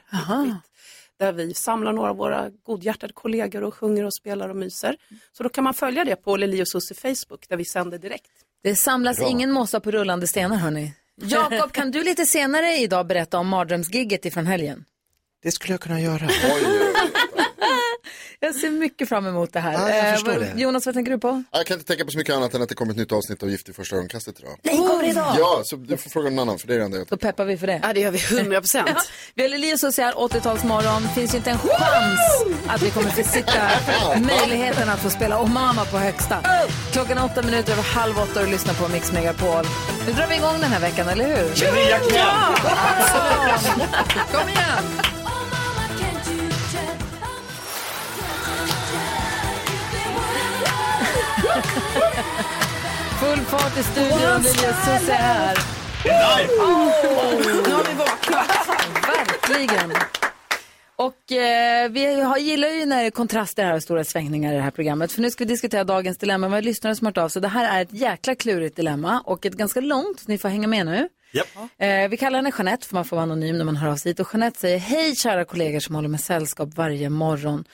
Där 1.19 1.33
vi 1.33 1.55
samlar 1.55 1.93
några 1.93 2.11
av 2.11 2.17
våra 2.17 2.51
godhjärtade 2.63 3.13
kollegor 3.13 3.63
och 3.63 3.75
sjunger 3.75 4.05
och 4.05 4.15
spelar 4.15 4.49
och 4.49 4.57
myser. 4.57 4.97
Så 5.33 5.43
då 5.43 5.49
kan 5.49 5.65
man 5.65 5.75
följa 5.75 6.05
det 6.05 6.17
på 6.17 6.37
Lili 6.37 6.63
och 6.63 6.69
Susie 6.69 6.97
Facebook 6.97 7.49
där 7.49 7.57
vi 7.57 7.65
sänder 7.65 7.99
direkt. 7.99 8.31
Det 8.63 8.77
samlas 8.77 9.17
Bra. 9.17 9.29
ingen 9.29 9.51
mossa 9.53 9.81
på 9.81 9.91
rullande 9.91 10.27
stenar 10.27 10.57
hörni. 10.57 10.95
Jakob, 11.17 11.73
kan 11.73 11.91
du 11.91 12.05
lite 12.05 12.27
senare 12.27 12.77
idag 12.77 13.07
berätta 13.07 13.39
om 13.39 13.49
mardrömsgigget 13.49 14.25
ifrån 14.25 14.47
helgen? 14.47 14.85
Det 15.43 15.53
skulle 15.53 15.73
jag 15.73 15.81
kunna 15.81 16.01
göra. 16.01 16.29
Jag 18.45 18.55
ser 18.55 18.71
mycket 18.71 19.09
fram 19.09 19.27
emot 19.27 19.53
det 19.53 19.61
här. 19.61 19.73
Ja, 19.73 19.91
jag 19.91 20.07
Eh, 20.09 20.13
förstår 20.13 20.33
vad- 20.33 20.41
det. 20.41 20.53
Jonas, 20.61 20.87
vad 20.87 20.95
tänker 20.95 21.13
du 21.13 21.19
på? 21.19 21.43
Jag 21.51 21.67
kan 21.67 21.75
inte 21.75 21.87
tänka 21.87 22.05
på 22.05 22.11
så 22.11 22.19
mycket 22.19 22.35
annat 22.35 22.55
än 22.55 22.63
att 22.63 22.69
det 22.69 22.75
kommer 22.75 22.93
ett 22.93 22.99
nytt 22.99 23.13
avsnitt 23.13 23.43
av 23.43 23.51
Gift 23.51 23.69
i 23.69 23.73
första 23.73 23.97
ögonkastet 23.97 24.41
idag. 24.41 24.59
Nej, 24.63 24.77
kommer 24.77 25.03
det 25.03 25.09
idag? 25.09 25.35
Ja, 25.39 25.61
så 25.65 25.77
du 25.77 25.97
får 25.97 26.11
fråga 26.11 26.31
någon 26.31 26.39
annan 26.39 26.59
för 26.59 26.67
det 26.69 26.75
är 26.75 26.79
det 26.79 26.85
enda 26.85 26.99
jag 26.99 27.07
Då 27.07 27.17
peppar 27.17 27.45
vi 27.45 27.57
för 27.59 27.67
det. 27.67 27.81
Ja, 27.83 27.93
det 27.93 28.01
gör 28.01 28.11
vi 28.11 28.19
100 28.19 28.61
procent. 28.61 28.89
Ja, 28.95 29.01
vi 29.35 29.43
har 29.43 29.49
Lili 29.49 29.75
och 29.75 29.79
här, 29.97 30.13
80-talsmorgon. 30.13 31.09
Finns 31.15 31.35
ju 31.35 31.39
inte 31.39 31.51
en 31.51 31.59
chans 31.59 32.21
att 32.67 32.83
vi 32.83 32.91
kommer 32.91 33.11
försitta 33.11 33.53
möjligheten 34.39 34.89
att 34.89 34.99
få 35.01 35.11
spela 35.11 35.39
Omama 35.41 35.85
på 35.85 35.99
högsta. 35.99 36.37
Klockan 36.93 37.19
är 37.19 37.25
åtta 37.25 37.43
minuter 37.43 37.73
över 37.73 37.83
halv 37.83 38.19
åtta 38.19 38.41
och 38.41 38.47
du 38.47 38.53
lyssnar 38.53 38.75
på 38.75 38.89
Mix 38.89 39.13
Megapol. 39.13 39.65
Nu 40.07 40.13
drar 40.13 40.27
vi 40.27 40.35
igång 40.37 40.61
den 40.61 40.71
här 40.71 40.81
veckan, 40.81 41.09
eller 41.09 41.25
hur? 41.25 41.51
Ja, 42.15 42.55
absolut. 43.55 43.89
Kom 44.33 44.49
igen! 44.49 45.24
Full 53.21 53.40
fart 53.45 53.79
i 53.79 53.83
studion, 53.83 54.43
Susie 54.43 55.14
är 55.14 55.23
här. 55.23 55.59
Nu 56.05 57.73
har 57.73 57.85
vi 57.88 57.95
vaknat. 57.95 58.69
Verkligen. 59.49 59.93
Och 60.97 61.33
eh, 61.33 61.90
vi 61.90 62.21
har, 62.21 62.38
gillar 62.38 62.69
ju 62.69 62.87
när 62.87 63.01
det 63.01 63.07
är 63.07 63.11
kontraster 63.11 63.64
här 63.64 63.75
och 63.75 63.83
stora 63.83 64.05
svängningar 64.05 64.53
i 64.53 64.57
det 64.57 64.62
här 64.62 64.71
programmet. 64.71 65.12
För 65.12 65.23
nu 65.23 65.31
ska 65.31 65.45
vi 65.45 65.49
diskutera 65.49 65.85
dagens 65.85 66.19
dilemma. 66.19 66.49
Vi 66.49 66.55
har 66.55 66.62
lyssnare 66.62 66.95
som 66.97 67.07
hört 67.07 67.19
av 67.19 67.29
sig. 67.29 67.43
Det 67.43 67.49
här 67.49 67.79
är 67.79 67.83
ett 67.83 67.93
jäkla 67.93 68.35
klurigt 68.35 68.77
dilemma 68.77 69.21
och 69.21 69.47
ett 69.47 69.55
ganska 69.55 69.81
långt. 69.81 70.29
Ni 70.29 70.38
får 70.38 70.49
hänga 70.49 70.69
med 70.69 70.87
nu. 70.87 71.09
Eh, 71.79 72.09
vi 72.09 72.17
kallar 72.17 72.38
henne 72.38 72.53
Jeanette 72.59 72.87
för 72.87 72.95
man 72.95 73.05
får 73.05 73.17
vara 73.17 73.23
anonym 73.23 73.59
när 73.59 73.64
man 73.64 73.77
hör 73.77 73.88
av 73.88 73.97
sig 73.97 74.11
hit. 74.11 74.21
Och 74.21 74.29
Jeanette 74.33 74.61
säger, 74.61 74.79
hej 74.79 75.17
kära 75.17 75.45
kollegor 75.45 75.81
som 75.81 75.95
håller 75.95 76.09
med 76.09 76.21
sällskap 76.21 76.69
varje 76.75 77.11
morgon. 77.11 77.64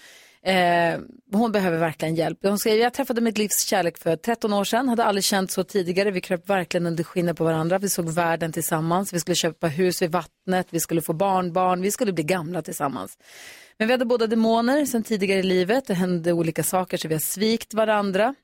Eh, 0.43 1.01
hon 1.33 1.53
behöver 1.53 1.79
verkligen 1.79 2.15
hjälp. 2.15 2.39
Hon 2.43 2.59
säger, 2.59 2.83
jag 2.83 2.93
träffade 2.93 3.21
mitt 3.21 3.39
livs 3.39 3.65
kärlek 3.65 3.99
för 3.99 4.17
13 4.17 4.53
år 4.53 4.65
sedan, 4.65 4.89
hade 4.89 5.05
aldrig 5.05 5.25
känt 5.25 5.51
så 5.51 5.65
tidigare. 5.65 6.11
Vi 6.11 6.21
kröp 6.21 6.49
verkligen 6.49 6.87
under 6.87 7.05
skinnet 7.05 7.37
på 7.37 7.45
varandra. 7.45 7.79
Vi 7.79 7.89
såg 7.89 8.11
världen 8.11 8.53
tillsammans. 8.53 9.13
Vi 9.13 9.21
skulle 9.21 9.35
köpa 9.35 9.67
hus 9.67 10.03
vid 10.03 10.13
vattnet, 10.13 10.67
vi 10.71 10.81
skulle 10.81 11.03
få 11.03 11.13
barnbarn, 11.13 11.83
vi 11.83 11.91
skulle 11.91 12.13
bli 12.13 12.25
gamla 12.25 12.63
tillsammans. 12.63 13.19
Men 13.79 13.89
vi 13.89 13.95
hade 13.95 14.05
båda 14.05 14.27
demoner 14.27 14.85
sedan 14.85 15.03
tidigare 15.03 15.41
i 15.41 15.43
livet. 15.43 15.87
Det 15.87 15.95
hände 15.95 16.33
olika 16.33 16.63
saker 16.63 16.97
så 16.97 17.09
vi 17.09 17.15
har 17.15 17.21
svikt 17.21 17.75
varandra. 17.75 18.35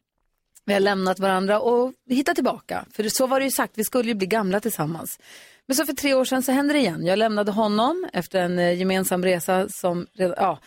Vi 0.64 0.72
har 0.72 0.80
lämnat 0.80 1.18
varandra 1.18 1.60
och 1.60 1.92
hittat 2.10 2.34
tillbaka. 2.34 2.86
För 2.92 3.08
så 3.08 3.26
var 3.26 3.40
det 3.40 3.44
ju 3.44 3.50
sagt, 3.50 3.72
vi 3.78 3.84
skulle 3.84 4.08
ju 4.08 4.14
bli 4.14 4.26
gamla 4.26 4.60
tillsammans. 4.60 5.18
Men 5.66 5.76
så 5.76 5.86
för 5.86 5.92
tre 5.92 6.14
år 6.14 6.24
sedan 6.24 6.42
så 6.42 6.52
hände 6.52 6.72
det 6.72 6.78
igen. 6.78 7.06
Jag 7.06 7.18
lämnade 7.18 7.52
honom 7.52 8.08
efter 8.12 8.40
en 8.40 8.58
eh, 8.58 8.78
gemensam 8.78 9.24
resa 9.24 9.68
som, 9.68 10.06
ja, 10.14 10.58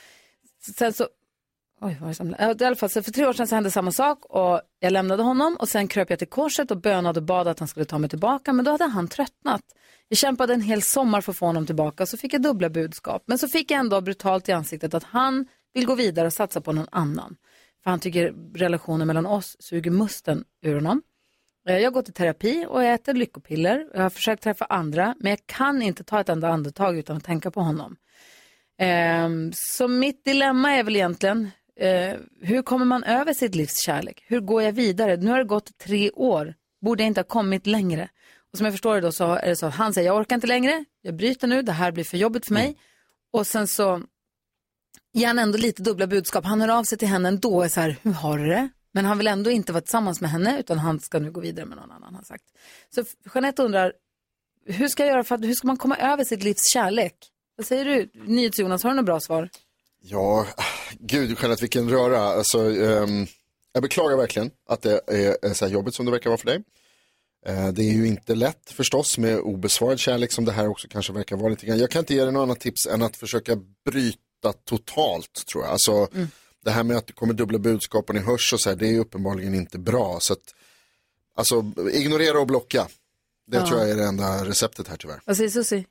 sen 0.77 0.93
så, 0.93 1.07
oj 1.81 1.97
vad 2.01 2.15
som, 2.15 2.29
i 2.29 2.63
alla 2.63 2.75
fall 2.75 2.89
så 2.89 3.03
för 3.03 3.11
tre 3.11 3.25
år 3.25 3.33
sedan 3.33 3.47
så 3.47 3.55
hände 3.55 3.71
samma 3.71 3.91
sak 3.91 4.25
och 4.25 4.61
jag 4.79 4.93
lämnade 4.93 5.23
honom 5.23 5.57
och 5.59 5.69
sen 5.69 5.87
kröp 5.87 6.09
jag 6.09 6.19
till 6.19 6.27
korset 6.27 6.71
och 6.71 6.81
bönade 6.81 7.19
och 7.19 7.25
bad 7.25 7.47
att 7.47 7.59
han 7.59 7.67
skulle 7.67 7.85
ta 7.85 7.97
mig 7.97 8.09
tillbaka 8.09 8.53
men 8.53 8.65
då 8.65 8.71
hade 8.71 8.85
han 8.85 9.07
tröttnat. 9.07 9.61
Jag 10.07 10.17
kämpade 10.17 10.53
en 10.53 10.61
hel 10.61 10.81
sommar 10.81 11.21
för 11.21 11.31
att 11.31 11.37
få 11.37 11.45
honom 11.45 11.65
tillbaka 11.65 12.05
så 12.05 12.17
fick 12.17 12.33
jag 12.33 12.41
dubbla 12.41 12.69
budskap. 12.69 13.23
Men 13.25 13.37
så 13.37 13.47
fick 13.47 13.71
jag 13.71 13.79
ändå 13.79 14.01
brutalt 14.01 14.49
i 14.49 14.51
ansiktet 14.51 14.93
att 14.93 15.03
han 15.03 15.47
vill 15.73 15.85
gå 15.85 15.95
vidare 15.95 16.27
och 16.27 16.33
satsa 16.33 16.61
på 16.61 16.71
någon 16.71 16.87
annan. 16.91 17.35
För 17.83 17.89
han 17.89 17.99
tycker 17.99 18.33
relationen 18.55 19.07
mellan 19.07 19.25
oss 19.25 19.55
suger 19.59 19.91
musten 19.91 20.43
ur 20.61 20.75
honom. 20.75 21.01
Eh, 21.67 21.77
jag 21.77 21.93
går 21.93 22.01
till 22.01 22.13
terapi 22.13 22.65
och 22.69 22.83
jag 22.83 22.93
äter 22.93 23.13
lyckopiller. 23.13 23.87
Jag 23.93 24.01
har 24.01 24.09
försökt 24.09 24.43
träffa 24.43 24.65
andra, 24.65 25.15
men 25.19 25.29
jag 25.29 25.39
kan 25.45 25.81
inte 25.81 26.03
ta 26.03 26.19
ett 26.19 26.29
enda 26.29 26.49
andetag 26.49 26.97
utan 26.97 27.17
att 27.17 27.23
tänka 27.23 27.51
på 27.51 27.61
honom. 27.61 27.95
Ehm, 28.79 29.51
så 29.53 29.87
mitt 29.87 30.25
dilemma 30.25 30.71
är 30.71 30.83
väl 30.83 30.95
egentligen, 30.95 31.51
eh, 31.79 32.17
hur 32.41 32.61
kommer 32.61 32.85
man 32.85 33.03
över 33.03 33.33
sitt 33.33 33.55
livs 33.55 33.85
kärlek? 33.85 34.23
Hur 34.27 34.39
går 34.39 34.61
jag 34.61 34.71
vidare? 34.71 35.17
Nu 35.17 35.31
har 35.31 35.37
det 35.37 35.43
gått 35.43 35.77
tre 35.77 36.11
år. 36.11 36.53
Borde 36.81 37.03
jag 37.03 37.07
inte 37.07 37.19
ha 37.19 37.25
kommit 37.25 37.67
längre? 37.67 38.09
Och 38.51 38.57
som 38.57 38.65
jag 38.65 38.73
förstår 38.73 38.95
det 38.95 39.01
då 39.01 39.11
så 39.11 39.33
är 39.35 39.49
det 39.49 39.55
så 39.55 39.65
att 39.65 39.75
han 39.75 39.93
säger, 39.93 40.07
jag 40.07 40.17
orkar 40.17 40.35
inte 40.35 40.47
längre, 40.47 40.85
jag 41.01 41.15
bryter 41.15 41.47
nu, 41.47 41.61
det 41.61 41.71
här 41.71 41.91
blir 41.91 42.03
för 42.03 42.17
jobbigt 42.17 42.45
för 42.45 42.53
mig. 42.53 42.77
Och 43.31 43.47
sen 43.47 43.67
så 43.67 44.01
ger 45.13 45.27
han 45.27 45.39
ändå 45.39 45.57
lite 45.57 45.83
dubbla 45.83 46.07
budskap. 46.07 46.45
Han 46.45 46.61
hör 46.61 46.67
av 46.67 46.83
sig 46.83 46.97
till 46.97 47.07
henne 47.07 47.27
ändå 47.27 47.55
och 47.55 47.65
är 47.65 47.69
så 47.69 47.81
här, 47.81 47.95
hur 48.01 48.11
har 48.11 48.37
du 48.37 48.45
det? 48.45 48.69
Men 48.91 49.05
han 49.05 49.17
vill 49.17 49.27
ändå 49.27 49.51
inte 49.51 49.73
vara 49.73 49.81
tillsammans 49.81 50.21
med 50.21 50.29
henne 50.29 50.59
utan 50.59 50.79
han 50.79 50.99
ska 50.99 51.19
nu 51.19 51.31
gå 51.31 51.41
vidare 51.41 51.65
med 51.65 51.77
någon 51.77 51.91
annan 51.91 52.15
har 52.15 52.23
sagt. 52.23 52.43
Så 52.95 53.03
Jeanette 53.33 53.63
undrar, 53.63 53.93
hur 54.65 54.87
ska 54.87 55.03
jag 55.03 55.11
göra 55.11 55.23
för 55.23 55.35
att, 55.35 55.43
hur 55.43 55.53
ska 55.53 55.67
man 55.67 55.77
komma 55.77 55.97
över 55.97 56.23
sitt 56.23 56.43
livs 56.43 56.71
kärlek? 56.73 57.15
Vad 57.55 57.65
säger 57.65 57.85
du, 57.85 58.09
NyhetsJonas, 58.13 58.83
har 58.83 58.89
du 58.89 58.95
något 58.95 59.05
bra 59.05 59.19
svar? 59.19 59.49
Ja, 60.01 60.45
gud 60.99 61.37
Jeanette 61.41 61.61
vilken 61.61 61.89
röra. 61.89 62.19
Alltså, 62.19 62.59
ehm, 62.71 63.27
jag 63.73 63.83
beklagar 63.83 64.17
verkligen 64.17 64.51
att 64.69 64.81
det 64.81 65.01
är 65.07 65.53
så 65.53 65.65
här 65.65 65.71
jobbigt 65.73 65.95
som 65.95 66.05
det 66.05 66.11
verkar 66.11 66.29
vara 66.29 66.37
för 66.37 66.45
dig. 66.45 66.63
Eh, 67.45 67.67
det 67.67 67.81
är 67.83 67.91
ju 67.93 68.07
inte 68.07 68.35
lätt 68.35 68.71
förstås 68.71 69.17
med 69.17 69.39
obesvarad 69.39 69.99
kärlek 69.99 70.31
som 70.31 70.45
det 70.45 70.51
här 70.51 70.67
också 70.67 70.87
kanske 70.87 71.13
verkar 71.13 71.35
vara 71.37 71.49
lite 71.49 71.65
grann. 71.65 71.79
Jag 71.79 71.91
kan 71.91 71.99
inte 71.99 72.13
ge 72.13 72.23
dig 72.23 72.31
något 72.33 72.41
annat 72.43 72.59
tips 72.59 72.85
än 72.85 73.01
att 73.01 73.17
försöka 73.17 73.55
bryta 73.85 74.53
totalt 74.65 75.45
tror 75.51 75.63
jag. 75.63 75.71
Alltså, 75.71 76.07
Det 76.63 76.71
här 76.71 76.83
med 76.83 76.97
att 76.97 77.07
det 77.07 77.13
kommer 77.13 77.33
dubbla 77.33 77.59
budskap 77.59 78.09
och 78.09 78.15
ni 78.15 78.21
hörs 78.21 78.53
och 78.53 78.61
så 78.61 78.69
här, 78.69 78.75
det 78.75 78.87
är 78.87 78.99
uppenbarligen 78.99 79.55
inte 79.55 79.79
bra. 79.79 80.19
Så 80.19 80.33
att, 80.33 80.39
alltså, 81.35 81.65
ignorera 81.93 82.39
och 82.39 82.47
blocka. 82.47 82.87
Det 83.47 83.57
Ja. 83.57 83.67
tror 83.67 83.79
jag 83.79 83.89
är 83.89 83.95
det 83.95 84.03
enda 84.03 84.45
receptet 84.45 84.87
här 84.87 84.97
tyvärr. 84.97 85.21
Vad 85.25 85.37
säger 85.37 85.49
Susie? 85.49 85.85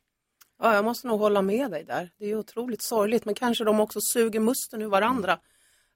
Ja, 0.58 0.74
jag 0.74 0.84
måste 0.84 1.06
nog 1.06 1.20
hålla 1.20 1.42
med 1.42 1.70
dig 1.70 1.84
där. 1.84 2.10
Det 2.18 2.30
är 2.30 2.34
otroligt 2.36 2.82
sorgligt, 2.82 3.24
men 3.24 3.34
kanske 3.34 3.64
de 3.64 3.80
också 3.80 3.98
suger 4.12 4.40
musten 4.40 4.82
ur 4.82 4.86
varandra. 4.88 5.38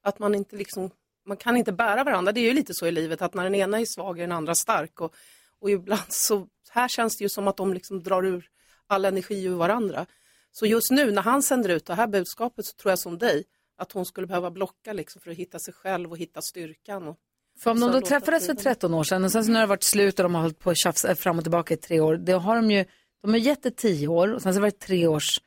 Att 0.02 0.18
man 0.18 0.34
inte 0.34 0.56
liksom, 0.56 0.90
man 1.26 1.36
kan 1.36 1.56
inte 1.56 1.72
bära 1.72 2.04
varandra. 2.04 2.32
Det 2.32 2.40
är 2.40 2.48
ju 2.48 2.52
lite 2.54 2.74
så 2.74 2.86
i 2.86 2.90
livet 2.90 3.22
att 3.22 3.34
när 3.34 3.44
den 3.44 3.54
ena 3.54 3.80
är 3.80 3.84
svag 3.94 4.18
är 4.18 4.22
den 4.22 4.32
andra 4.32 4.54
stark. 4.54 5.00
Och, 5.00 5.14
och 5.60 5.70
ibland 5.70 6.02
så, 6.08 6.46
här 6.70 6.88
känns 6.88 7.16
det 7.16 7.24
ju 7.24 7.28
som 7.28 7.48
att 7.48 7.56
de 7.56 7.74
liksom 7.74 8.02
drar 8.02 8.26
ur 8.26 8.48
all 8.86 9.04
energi 9.04 9.44
ur 9.44 9.54
varandra. 9.54 10.06
Så 10.52 10.66
just 10.66 10.90
nu 10.90 11.10
när 11.10 11.22
han 11.22 11.42
sänder 11.42 11.68
ut 11.68 11.86
det 11.86 11.94
här 11.94 12.06
budskapet 12.06 12.66
så 12.66 12.72
tror 12.72 12.92
jag 12.92 12.98
som 12.98 13.18
dig, 13.18 13.44
att 13.76 13.92
hon 13.92 14.06
skulle 14.06 14.26
behöva 14.26 14.50
blocka 14.50 14.92
liksom 14.92 15.20
för 15.20 15.30
att 15.30 15.36
hitta 15.36 15.58
sig 15.58 15.74
själv 15.74 16.10
och 16.10 16.18
hitta 16.18 16.42
styrkan. 16.42 17.08
Och, 17.08 17.16
För 17.62 17.70
om 17.70 17.80
de 17.80 17.92
då 17.92 18.00
träffades 18.00 18.46
för 18.46 18.54
tiden- 18.54 18.62
13 18.62 18.94
år 18.94 19.04
sedan 19.04 19.24
och 19.24 19.32
sen 19.32 19.44
så 19.44 19.52
har 19.52 19.60
det 19.60 19.66
varit 19.66 19.82
slut 19.82 20.18
och 20.18 20.22
de 20.22 20.34
har 20.34 20.42
hållit 20.42 20.58
på 20.58 20.70
att 20.70 20.78
tjafsa 20.78 21.14
fram 21.14 21.38
och 21.38 21.44
tillbaka 21.44 21.74
i 21.74 21.76
tre 21.76 22.00
år. 22.00 22.16
Det 22.16 22.32
har 22.32 22.56
de 22.56 22.70
ju, 22.70 22.84
de 23.22 23.30
har 23.30 23.38
gett 23.38 23.62
det 23.62 23.70
tio 23.76 24.08
år 24.08 24.32
och 24.34 24.42
sen 24.42 24.54
så 24.54 24.60
har 24.60 24.64
det 24.66 24.78
tre 24.78 25.06
års 25.06 25.40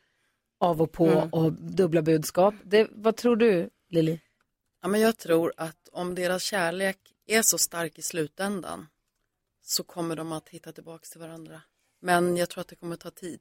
av 0.60 0.82
och 0.82 0.92
på 0.92 1.08
Mm. 1.08 1.30
och 1.30 1.54
dubbla 1.54 2.02
budskap. 2.02 2.54
Det, 2.64 2.88
vad 2.92 3.16
tror 3.16 3.36
du, 3.36 3.70
Lili? 3.90 4.22
Ja, 4.82 4.88
men 4.88 5.02
jag 5.02 5.18
tror 5.18 5.54
att 5.58 5.90
om 5.92 6.16
deras 6.16 6.44
kärlek 6.44 6.98
är 7.28 7.42
så 7.42 7.58
stark 7.58 8.00
i 8.00 8.02
slutändan 8.02 8.88
så 9.62 9.84
kommer 9.84 10.16
de 10.16 10.32
att 10.32 10.50
hitta 10.50 10.72
tillbaka 10.72 11.06
till 11.12 11.20
varandra. 11.22 11.62
Men 12.02 12.38
jag 12.38 12.50
tror 12.50 12.62
att 12.62 12.68
det 12.68 12.76
kommer 12.76 12.96
ta 12.96 13.10
tid. 13.12 13.40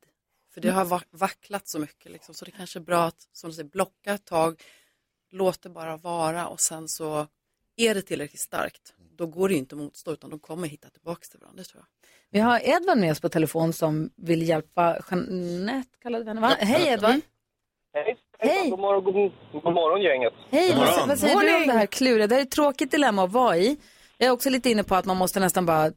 För 0.55 0.61
det 0.61 0.71
har 0.71 0.85
va- 0.85 1.03
vacklat 1.11 1.69
så 1.69 1.79
mycket 1.79 2.13
liksom. 2.13 2.35
Så 2.35 2.45
det 2.45 2.51
kanske 2.51 2.79
är 2.79 2.81
bra 2.83 3.05
att, 3.05 3.29
som 3.33 3.51
du 3.51 3.55
säger, 3.57 3.69
blocka 3.69 4.15
ett 4.15 4.25
tag, 4.25 4.63
låt 5.31 5.63
det 5.63 5.69
bara 5.69 5.97
vara 5.97 6.47
och 6.49 6.61
sen 6.61 6.89
så 6.89 7.27
är 7.77 7.95
det 7.95 8.03
tillräckligt 8.03 8.41
starkt. 8.41 8.95
Då 9.17 9.27
går 9.27 9.49
det 9.49 9.55
ju 9.55 9.59
inte 9.59 9.75
att 9.75 9.81
motstå 9.81 10.13
utan 10.13 10.31
de 10.31 10.39
kommer 10.39 10.69
hitta 10.69 10.89
tillbaka 10.89 11.21
till 11.31 11.41
varandra, 11.41 11.63
det 11.63 11.69
tror 11.69 11.83
jag. 11.83 12.09
Vi 12.31 12.41
har 12.41 12.61
Edvard 12.65 12.99
med 12.99 13.11
oss 13.11 13.21
på 13.21 13.29
telefon 13.29 13.73
som 13.73 14.11
vill 14.17 14.49
hjälpa 14.49 14.97
Jeanette, 15.11 15.99
kallade 16.03 16.25
vi 16.25 16.31
henne 16.31 16.41
va? 16.41 16.57
Hej 16.59 16.89
Edvard! 16.89 17.21
Hej! 17.95 18.17
Hej! 18.39 18.71
God 18.71 18.79
morgon, 18.79 19.05
god, 19.05 19.33
god 19.63 19.75
morgon 19.75 20.03
gänget. 20.03 20.33
Hej, 20.51 20.75
vad, 20.77 21.09
vad 21.09 21.19
säger 21.19 21.41
du 21.41 21.57
om 21.57 21.67
det 21.67 21.73
här 21.73 21.87
kluriga? 21.87 22.27
Det 22.27 22.35
här 22.35 22.43
är 22.43 22.47
ett 22.47 22.51
tråkigt 22.51 22.91
dilemma 22.91 23.25
att 23.25 23.33
vara 23.33 23.57
i. 23.57 23.77
Jag 24.19 24.27
är 24.27 24.33
också 24.33 24.51
lite 24.51 24.71
inne 24.71 24.85
på 24.85 24.95
att 24.95 25.05
man 25.05 25.17
måste 25.17 25.41
nästan 25.41 25.67
bara 25.67 25.91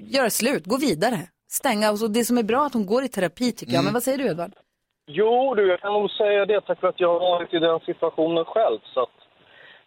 göra 0.00 0.30
slut, 0.30 0.66
gå 0.66 0.76
vidare. 0.76 1.18
stänga. 1.48 1.90
Och 1.90 1.98
så 1.98 2.08
det 2.08 2.24
som 2.24 2.38
är 2.38 2.42
bra 2.42 2.62
är 2.62 2.66
att 2.66 2.74
hon 2.74 2.86
går 2.86 3.04
i 3.04 3.08
terapi 3.08 3.52
tycker 3.52 3.72
jag. 3.72 3.84
Men 3.84 3.92
vad 3.92 4.02
säger 4.02 4.18
du 4.18 4.26
Edvard? 4.26 4.52
Jo, 5.06 5.54
du, 5.54 5.68
jag 5.68 5.80
kan 5.80 5.92
nog 5.92 6.10
säga 6.10 6.46
det 6.46 6.60
tack 6.60 6.80
för 6.80 6.88
att 6.88 7.00
jag 7.00 7.12
har 7.12 7.20
varit 7.20 7.54
i 7.54 7.58
den 7.58 7.80
situationen 7.80 8.44
själv. 8.44 8.78
Så 8.94 9.00
att 9.02 9.16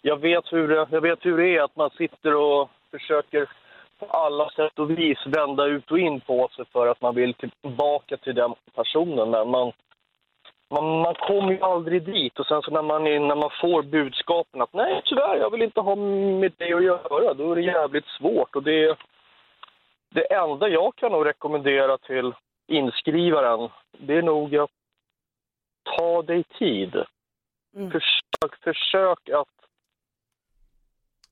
jag, 0.01 0.17
vet 0.17 0.53
hur 0.53 0.67
det, 0.67 0.87
jag 0.91 1.01
vet 1.01 1.25
hur 1.25 1.37
det 1.37 1.47
är 1.57 1.61
att 1.61 1.75
man 1.75 1.89
sitter 1.89 2.35
och 2.35 2.69
försöker 2.91 3.49
på 3.99 4.05
alla 4.05 4.49
sätt 4.49 4.79
och 4.79 4.89
vis 4.89 5.17
vända 5.25 5.65
ut 5.65 5.91
och 5.91 5.99
in 5.99 6.21
på 6.21 6.49
sig 6.55 6.65
för 6.65 6.87
att 6.87 7.01
man 7.01 7.15
vill 7.15 7.33
tillbaka 7.33 8.17
till 8.17 8.35
den 8.35 8.53
personen. 8.75 9.29
Men 9.29 9.49
man, 9.49 9.71
man, 10.69 11.01
man 11.01 11.15
kommer 11.15 11.51
ju 11.51 11.61
aldrig 11.61 12.03
dit. 12.03 12.39
Och 12.39 12.45
sen 12.45 12.61
så 12.61 12.71
när 12.71 12.81
man, 12.81 13.07
är- 13.07 13.19
när 13.19 13.35
man 13.35 13.49
får 13.61 13.83
budskapen 13.83 14.61
att 14.61 14.73
nej, 14.73 15.01
tyvärr, 15.05 15.35
jag 15.37 15.51
vill 15.51 15.61
inte 15.61 15.81
ha 15.81 15.95
med 15.95 16.51
dig 16.57 16.73
att 16.73 16.83
göra, 16.83 17.33
då 17.33 17.51
är 17.51 17.55
det 17.55 17.61
jävligt 17.61 18.07
svårt. 18.07 18.55
Och 18.55 18.63
det, 18.63 18.97
det 20.09 20.33
enda 20.33 20.67
jag 20.67 20.95
kan 20.95 21.11
nog 21.11 21.25
rekommendera 21.25 21.97
till 21.97 22.33
inskrivaren, 22.67 23.69
det 23.97 24.13
är 24.13 24.21
nog 24.21 24.55
att 24.55 24.69
ta 25.97 26.21
dig 26.21 26.43
tid. 26.43 27.03
Försök, 27.91 28.55
försök 28.63 29.29
att 29.29 29.58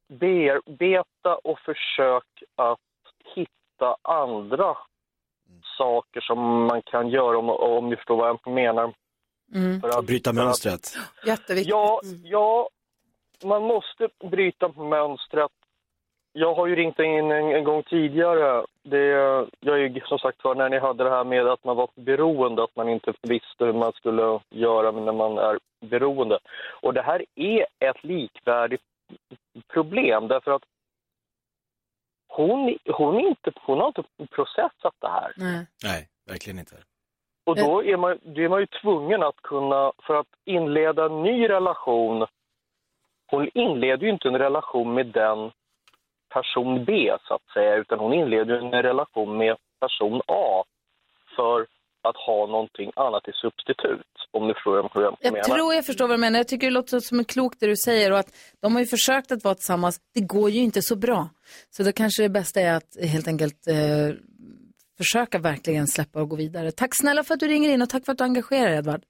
bearbeta 0.08 1.36
och 1.44 1.60
försök 1.60 2.44
att 2.56 2.80
hitta 3.36 3.96
andra 4.02 4.78
saker 5.78 6.22
som 6.22 6.66
man 6.66 6.82
kan 6.82 7.10
göra 7.10 7.38
om, 7.38 7.50
om 7.50 7.90
ni 7.90 7.96
förstår 7.96 8.16
vad 8.18 8.30
jag 8.44 8.54
menar. 8.54 8.94
För 9.82 10.00
att- 10.00 10.06
Bryta 10.06 10.34
för 10.34 10.40
att- 10.40 10.46
mönstret. 10.46 10.94
Jätteviktigt. 11.26 11.70
Ja, 11.72 12.02
ja, 12.24 12.70
man 13.44 13.64
måste 13.64 14.10
bryta 14.32 14.68
mönstret. 14.68 15.52
Jag 16.34 16.54
har 16.56 16.68
ju 16.68 16.76
ringt 16.76 17.00
in 17.00 17.32
en, 17.32 17.52
en 17.56 17.64
gång 17.64 17.84
tidigare. 17.84 18.66
Det, 18.84 19.06
jag 19.60 19.76
är 19.76 19.90
ju 19.90 20.02
som 20.06 20.20
sagt 20.20 20.44
var 20.44 20.56
när 20.56 20.70
ni 20.70 20.80
hade 20.80 21.04
det 21.04 21.10
här 21.10 21.24
med 21.24 21.48
att 21.48 21.64
man 21.64 21.76
var 21.76 21.90
beroende, 21.96 22.64
att 22.64 22.76
man 22.76 22.90
inte 22.90 23.14
visste 23.22 23.66
hur 23.66 23.74
man 23.74 23.94
skulle 23.94 24.40
göra 24.50 24.92
när 24.92 25.14
man 25.14 25.38
är 25.38 25.60
beroende. 25.80 26.40
Och 26.82 26.94
det 26.94 27.02
här 27.02 27.26
är 27.36 27.66
ett 27.80 28.04
likvärdigt 28.04 28.82
problem 29.74 30.28
därför 30.28 30.52
att 30.52 30.64
hon, 32.28 32.78
hon, 32.86 33.16
är 33.16 33.28
inte, 33.28 33.52
hon 33.56 33.80
har 33.80 33.88
inte 33.88 34.04
processat 34.36 34.94
det 35.00 35.08
här. 35.08 35.34
Nej, 35.84 36.08
verkligen 36.26 36.60
inte. 36.60 36.76
Och 37.46 37.56
då 37.56 37.84
är 37.84 37.98
man, 37.98 38.20
då 38.24 38.42
är 38.42 38.50
man 38.50 38.60
ju 38.60 38.68
tvungen 38.82 39.24
att 39.24 39.36
kunna, 39.36 39.92
för 40.04 40.16
att 40.16 40.28
inleda 40.46 41.06
en 41.06 41.24
ny 41.24 41.50
relation, 41.50 42.26
hon 43.28 43.50
inleder 43.54 44.04
ju 44.06 44.10
inte 44.10 44.28
en 44.28 44.38
relation 44.38 44.94
med 44.94 45.06
den 45.08 45.52
person 46.30 46.86
B 46.86 47.18
så 47.28 47.34
att 47.34 47.54
säga, 47.54 47.76
utan 47.76 48.00
hon 48.00 48.14
inleder 48.14 48.56
en 48.56 48.72
relation 48.72 49.38
med 49.38 49.58
person 49.80 50.22
A 50.28 50.64
för 51.36 51.68
att 52.10 52.18
ha 52.18 52.48
någonting 52.48 52.92
annat 52.96 53.28
i 53.28 53.32
substitut, 53.32 54.12
om 54.32 54.48
ni 54.48 54.54
förstår 54.54 54.90
vad 54.94 55.04
jag 55.04 55.18
menar. 55.24 55.38
Jag 55.38 55.46
tror 55.46 55.74
jag 55.74 55.86
förstår 55.86 56.08
vad 56.08 56.18
du 56.18 56.22
menar. 56.22 56.40
Jag 56.40 56.48
tycker 56.48 56.68
det 56.68 56.74
låter 56.74 57.00
som 57.00 57.20
är 57.20 57.24
klokt 57.24 57.60
det 57.60 57.68
du 57.68 57.76
säger 57.76 58.12
och 58.12 58.20
att 58.20 58.32
de 58.62 58.74
har 58.74 58.80
ju 58.80 58.88
försökt 58.88 59.32
att 59.32 59.44
vara 59.44 59.56
tillsammans. 59.56 60.00
Det 60.14 60.22
går 60.22 60.50
ju 60.50 60.60
inte 60.60 60.82
så 60.82 60.96
bra. 60.96 61.30
Så 61.70 61.84
då 61.84 61.92
kanske 61.92 62.24
det 62.24 62.30
bästa 62.30 62.62
är 62.62 62.74
att 62.74 62.98
helt 63.12 63.28
enkelt 63.28 63.68
eh, 63.68 63.76
försöka 64.98 65.40
verkligen 65.40 65.88
släppa 65.88 66.22
och 66.22 66.30
gå 66.30 66.36
vidare. 66.36 66.72
Tack 66.72 66.96
snälla 66.96 67.24
för 67.24 67.34
att 67.34 67.40
du 67.40 67.48
ringer 67.48 67.70
in 67.70 67.82
och 67.82 67.90
tack 67.90 68.06
för 68.06 68.12
att 68.12 68.18
du 68.18 68.24
engagerar 68.24 68.70
dig 68.70 68.78
Edvard. 68.78 69.02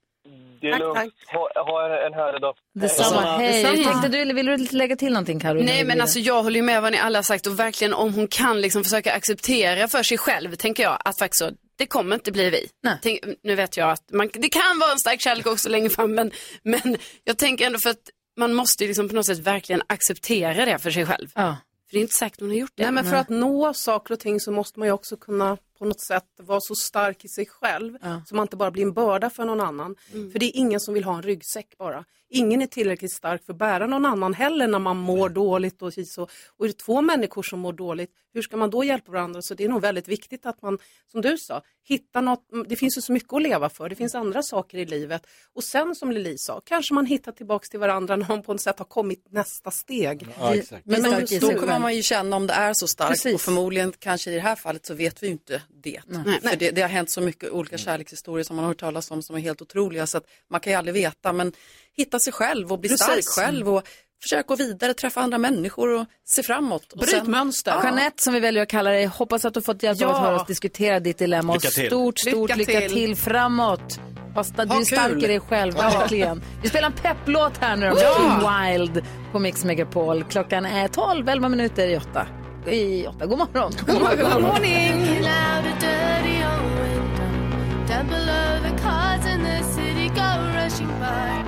Det 0.62 0.68
är 0.68 0.80
lugnt. 0.80 1.14
Ha, 1.34 1.64
ha 1.66 1.86
en, 1.86 2.06
en 2.08 2.14
härlig 2.14 2.42
dag. 2.42 2.56
Detsamma. 2.74 3.22
Hej. 3.22 3.64
Detsamma. 3.64 3.92
Tänkte 3.92 4.10
du, 4.10 4.22
eller 4.22 4.34
vill 4.34 4.46
du 4.46 4.58
lägga 4.58 4.96
till 4.96 5.14
någonting 5.14 5.40
Karo? 5.40 5.62
Nej 5.64 5.86
men 5.86 6.02
alltså 6.02 6.20
jag 6.20 6.44
håller 6.44 6.56
ju 6.56 6.62
med 6.62 6.82
vad 6.82 6.92
ni 6.92 6.98
alla 7.00 7.18
har 7.18 7.24
sagt 7.24 7.48
och 7.48 7.60
verkligen 7.60 7.94
om 7.94 8.14
hon 8.14 8.28
kan 8.28 8.62
liksom 8.62 8.84
försöka 8.84 9.14
acceptera 9.14 9.88
för 9.88 10.04
sig 10.04 10.18
själv 10.18 10.56
tänker 10.56 10.84
jag 10.84 10.98
att 11.06 11.20
faktiskt 11.20 11.40
så, 11.40 11.50
det 11.78 11.86
kommer 11.86 12.16
inte 12.16 12.32
bli 12.32 12.50
vi. 12.50 12.70
Tänk, 13.02 13.20
nu 13.44 13.56
vet 13.56 13.78
jag 13.78 13.92
att 13.92 14.12
man, 14.12 14.30
det 14.34 14.50
kan 14.50 14.80
vara 14.80 14.92
en 14.92 15.00
stark 15.00 15.22
kärlek 15.22 15.48
också 15.48 15.70
längre 15.70 15.90
fram 15.90 16.16
men, 16.16 16.32
men 16.64 16.98
jag 17.24 17.38
tänker 17.38 17.66
ändå 17.66 17.80
för 17.80 17.90
att 17.90 18.10
man 18.38 18.54
måste 18.54 18.84
ju 18.84 18.88
liksom 18.88 19.10
på 19.10 19.16
något 19.16 19.26
sätt 19.26 19.40
verkligen 19.40 19.82
acceptera 19.88 20.66
det 20.66 20.80
för 20.80 20.92
sig 20.92 21.06
själv. 21.06 21.28
Ja. 21.36 21.58
För 21.90 21.94
det 21.94 21.98
är 21.98 22.02
inte 22.02 22.14
säkert 22.14 22.40
hon 22.40 22.50
har 22.50 22.56
gjort 22.56 22.72
det. 22.76 22.84
Nej, 22.84 22.92
men 22.92 23.06
för 23.06 23.16
att 23.16 23.30
nå 23.30 23.74
saker 23.74 24.14
och 24.14 24.20
ting 24.20 24.40
så 24.40 24.52
måste 24.52 24.80
man 24.80 24.88
ju 24.88 24.92
också 24.92 25.18
kunna 25.18 25.58
på 25.80 25.86
något 25.86 26.02
sätt 26.02 26.26
vara 26.38 26.60
så 26.62 26.76
stark 26.76 27.26
i 27.26 27.28
sig 27.28 27.46
själv 27.46 27.98
så 28.26 28.36
man 28.36 28.44
inte 28.44 28.58
bara 28.58 28.72
blir 28.72 28.84
en 28.84 28.94
börda 28.94 29.30
för 29.30 29.46
någon 29.46 29.62
annan. 29.62 29.96
För 30.32 30.40
det 30.40 30.46
är 30.46 30.60
ingen 30.60 30.80
som 30.80 30.94
vill 30.94 31.04
ha 31.04 31.16
en 31.16 31.24
ryggsäck 31.24 31.78
bara. 31.78 32.06
Ingen 32.30 32.62
är 32.62 32.68
tillräckligt 32.68 33.14
stark 33.14 33.46
för 33.46 33.54
att 33.54 33.60
bära 33.60 33.88
någon 33.88 34.06
annan 34.06 34.34
heller 34.34 34.68
när 34.68 34.80
man 34.80 34.98
mår 34.98 35.30
dåligt 35.30 35.82
och 35.82 35.94
så. 35.94 36.28
Och 36.58 36.66
är 36.66 36.68
det 36.68 36.78
två 36.78 37.02
människor 37.02 37.44
som 37.44 37.60
mår 37.60 37.74
dåligt, 37.74 38.12
hur 38.34 38.42
ska 38.42 38.58
man 38.58 38.70
då 38.70 38.84
hjälpa 38.84 39.12
varandra? 39.12 39.42
Så 39.42 39.54
det 39.54 39.64
är 39.64 39.70
nog 39.70 39.82
väldigt 39.82 40.08
viktigt 40.08 40.46
att 40.46 40.62
man, 40.62 40.78
som 41.12 41.22
du 41.22 41.38
sa, 41.38 41.62
hittar 41.84 42.22
något. 42.22 42.44
Det 42.68 42.76
finns 42.76 42.98
ju 42.98 43.02
så 43.02 43.14
mycket 43.14 43.34
att 43.34 43.42
leva 43.42 43.70
för. 43.70 43.90
Det 43.90 43.96
finns 43.96 44.16
andra 44.16 44.44
saker 44.44 44.78
i 44.78 44.86
livet. 44.86 45.28
Och 45.54 45.64
sen 45.64 45.96
som 45.96 46.12
Lili 46.12 46.38
sa, 46.38 46.62
kanske 46.66 46.94
man 46.94 47.06
hittar 47.06 47.32
tillbaks 47.32 47.70
till 47.70 47.80
varandra 47.80 48.16
när 48.16 48.28
man 48.28 48.44
på 48.44 48.54
något 48.54 48.62
sätt 48.62 48.80
har 48.80 48.86
kommit 48.86 49.26
nästa 49.30 49.72
steg. 49.72 50.28
Men 50.84 51.04
då, 51.04 51.10
Stark 51.10 51.32
i 51.32 51.40
då 51.40 51.54
kommer 51.54 51.80
man 51.80 51.96
ju 51.96 52.02
känna 52.02 52.36
om 52.36 52.48
det 52.48 52.54
är 52.54 52.74
så 52.74 52.88
starkt 52.88 53.12
Precis. 53.12 53.34
och 53.34 53.42
förmodligen 53.42 53.94
kanske 54.00 54.32
i 54.32 54.36
det 54.36 54.42
här 54.42 54.56
fallet 54.56 54.86
så 54.86 54.94
vet 54.94 55.24
vi 55.24 55.28
ju 55.28 55.34
inte 55.34 55.62
det. 55.84 56.02
Nej. 56.08 56.42
För 56.42 56.56
det, 56.56 56.72
det 56.72 56.82
har 56.82 56.90
hänt 56.90 57.10
så 57.10 57.22
mycket 57.22 57.50
olika 57.52 57.78
kärlekshistorier 57.78 58.44
som 58.44 58.56
man 58.56 58.66
har 58.66 58.70
hört 58.72 58.80
talas 58.80 59.12
om 59.12 59.22
som 59.22 59.36
är 59.36 59.40
helt 59.40 59.62
otroliga 59.62 60.08
så 60.08 60.18
att 60.18 60.24
man 60.52 60.60
kan 60.60 60.74
ju 60.74 60.78
aldrig 60.80 60.94
veta 60.94 61.34
men 61.34 61.52
hitta 61.98 62.20
sig 62.20 62.34
själv 62.34 62.72
och 62.72 62.80
bli 62.80 62.90
Precis. 62.90 63.04
stark 63.06 63.26
själv 63.46 63.70
och 63.70 63.84
försöka 64.22 64.48
gå 64.48 64.56
vidare, 64.56 64.94
träffa 64.94 65.22
andra 65.22 65.38
människor 65.38 65.90
och 66.02 66.06
se 66.26 66.44
framåt. 66.44 66.94
Och 66.94 67.00
Bryt 67.00 67.28
mönster. 67.28 67.72
Ja. 67.72 67.84
Jeanette 67.84 68.24
som 68.24 68.34
vi 68.34 68.40
väljer 68.40 68.64
att 68.64 68.70
kalla 68.70 68.90
dig, 68.90 69.06
hoppas 69.06 69.46
att 69.46 69.54
du 69.54 69.62
fått 69.62 69.84
hjälp 69.84 70.02
av 70.02 70.08
Ja. 70.10 70.16
att 70.16 70.22
höra 70.22 70.36
oss 70.42 70.48
diskutera 70.48 71.00
ditt 71.00 71.18
dilemma. 71.18 71.54
Och 71.54 71.58
Lycka 71.64 71.70
till. 71.70 71.88
stort, 71.88 72.20
stort 72.20 72.56
lycka 72.58 72.72
Lycka 72.72 72.80
till, 72.80 72.90
till. 72.94 73.16
framåt. 73.16 74.00
Fast 74.36 74.56
du 74.58 74.62
är 74.64 74.84
stark 74.86 75.24
i 75.24 75.28
dig 75.28 75.40
själv, 75.40 75.74
Ja. 75.78 75.90
verkligen. 76.00 76.44
Vi 76.64 76.70
spelar 76.70 76.88
en 76.88 76.94
pepplåt 76.96 77.58
här 77.58 77.76
nu, 77.76 77.86
Ja. 78.02 78.68
Wild 78.72 79.04
på 79.32 79.40
Mix 79.40 79.64
Megapol. 79.64 80.24
Klockan 80.24 80.66
är 80.66 80.88
12, 80.88 81.30
11 81.30 81.50
minuter 81.50 81.88
i 81.88 81.98
8. 81.98 82.28
I 82.68 82.72
8, 82.72 83.18
god 83.20 83.30
morgon. 83.30 83.72
God 83.72 83.88
morgon. 83.88 84.18
God 84.18 84.42
morgon. 84.42 85.06
Down 87.88 88.08
below 88.08 88.60
the 88.62 88.76
cars 88.82 89.26
in 89.26 89.42
the 89.42 89.64
city 89.64 90.10
go 90.10 90.52
rushing 90.54 90.90
by. 91.00 91.46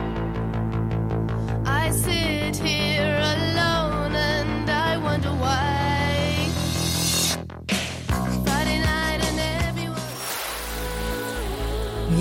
I 1.65 1.91
sit 1.91 2.55
here 2.55 3.19
alone 3.35 4.15
and 4.15 4.69
I 4.69 4.97
wonder 4.97 5.31
why. 5.31 5.78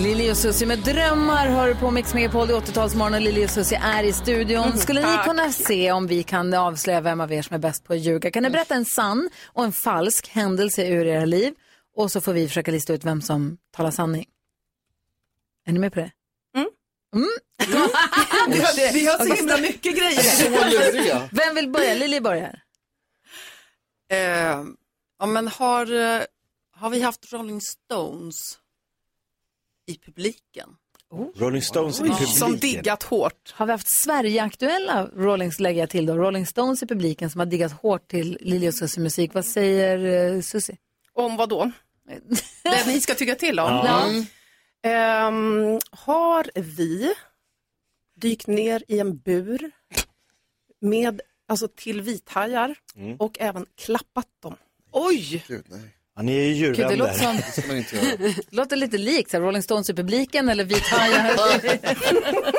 Lili 0.03 0.33
och 0.33 0.37
Susie 0.37 0.67
med 0.69 0.79
drömmar 0.79 1.47
hör 1.49 1.75
på 1.75 1.91
Mix 1.91 2.15
Megapol 2.15 2.51
i 2.51 2.53
80-talsmorgon. 2.53 3.21
Lili 3.21 3.47
och 3.47 3.51
Susie 3.51 3.79
är 3.85 4.05
i 4.05 4.13
studion. 4.13 4.65
Mm, 4.65 4.79
Skulle 4.79 5.01
ni 5.17 5.25
kunna 5.25 5.53
se 5.53 5.93
om 5.93 6.07
vi 6.07 6.23
kan 6.23 6.55
avslöja 6.55 7.01
vem 7.01 7.21
av 7.21 7.33
er 7.33 7.43
som 7.43 7.55
är 7.55 7.59
bäst 7.59 7.85
på 7.85 7.93
att 7.93 7.99
ljuga? 8.01 8.31
Kan 8.31 8.43
ni 8.43 8.51
berätta 8.51 8.75
en 8.75 8.85
sann 8.85 9.31
och 9.47 9.65
en 9.65 9.73
falsk 9.73 10.29
händelse 10.29 10.87
ur 10.89 11.07
era 11.07 11.25
liv? 11.25 11.55
Och 11.97 12.13
så 12.13 12.21
får 12.21 12.33
vi 12.33 12.49
försöka 12.49 12.71
lista 12.71 12.93
ut 12.93 13.05
vem 13.05 13.23
som 13.23 13.59
talar 13.77 13.91
sanning. 13.91 14.27
Är 15.67 15.73
ni 15.73 15.79
med 15.79 15.93
på 15.93 16.01
det? 16.01 16.11
Mm. 16.57 16.69
Mm. 17.15 17.29
Vi 18.49 18.61
har- 18.61 18.93
vi 18.93 19.07
har 19.07 19.19
så 19.27 19.35
himla 19.35 19.57
mycket 19.59 19.97
grejer. 19.97 21.29
Vem 21.35 21.55
vill 21.55 21.69
börja? 21.69 21.95
Lili 21.95 22.21
börjar. 22.21 22.61
Eh, 24.11 24.63
ja, 25.19 25.27
men 25.27 25.49
har, 25.49 25.93
eh, 25.93 26.23
har 26.77 26.91
vi 26.91 27.01
haft 27.03 27.33
Rolling 27.33 27.61
Stones 27.61 28.59
i 29.89 29.99
publiken? 29.99 30.69
Rolling 31.37 31.63
Stones 31.63 32.01
i 32.01 32.03
publiken. 32.03 32.97
hårt. 33.05 33.53
Har 33.55 33.67
vi 33.67 33.73
haft 33.73 33.91
Sverige-aktuella 33.91 35.07
Rolling, 35.07 35.53
lägger 35.59 35.81
jag 35.81 35.91
till 35.91 36.07
då, 36.07 36.15
Rolling 36.15 36.47
Stones 36.47 36.83
i 36.83 36.87
publiken 36.87 37.31
som 37.31 37.39
har 37.39 37.47
diggat 37.47 37.73
hårt 37.73 38.09
till 38.09 38.39
Lili 38.41 38.69
och 38.69 38.75
Susie 38.75 39.03
musik. 39.03 39.35
Vad 39.35 39.45
säger 39.45 39.99
uh, 40.35 40.41
Susie? 40.41 40.77
Om 41.13 41.37
vad 41.37 41.49
då? 41.49 41.71
Det 42.63 42.87
ni 42.87 43.01
ska 43.01 43.15
tycka 43.15 43.35
till 43.35 43.61
om? 43.61 43.67
Ja. 43.67 44.11
Ehm, 44.91 45.81
har 45.91 46.51
vi 46.55 47.15
dykt 48.21 48.47
ner 48.47 48.85
i 48.89 48.99
en 48.99 49.19
bur 49.19 49.71
med, 50.81 51.21
alltså 51.49 51.69
till 51.77 52.01
vithajar 52.01 52.77
Mm. 52.97 53.17
och 53.17 53.37
även 53.41 53.67
klappat 53.77 54.27
dem? 54.43 54.57
Oj! 54.93 55.45
Gud, 55.49 55.65
nej. 55.69 55.95
Ja, 56.19 56.23
ni 56.23 56.37
är 56.39 56.43
ju 56.45 56.55
Gud, 56.55 56.75
det 56.77 56.81
djurvänner. 56.83 56.97
låter, 56.97 57.19
som, 57.53 57.67
Det 58.19 58.35
låter 58.57 58.77
lite 58.77 58.99
likt 58.99 59.33
här, 59.33 59.41
Rolling 59.41 59.63
Stones 59.63 59.91
i 59.91 59.95
publiken 59.95 60.49
eller 60.49 60.65
vithajar. 60.65 61.35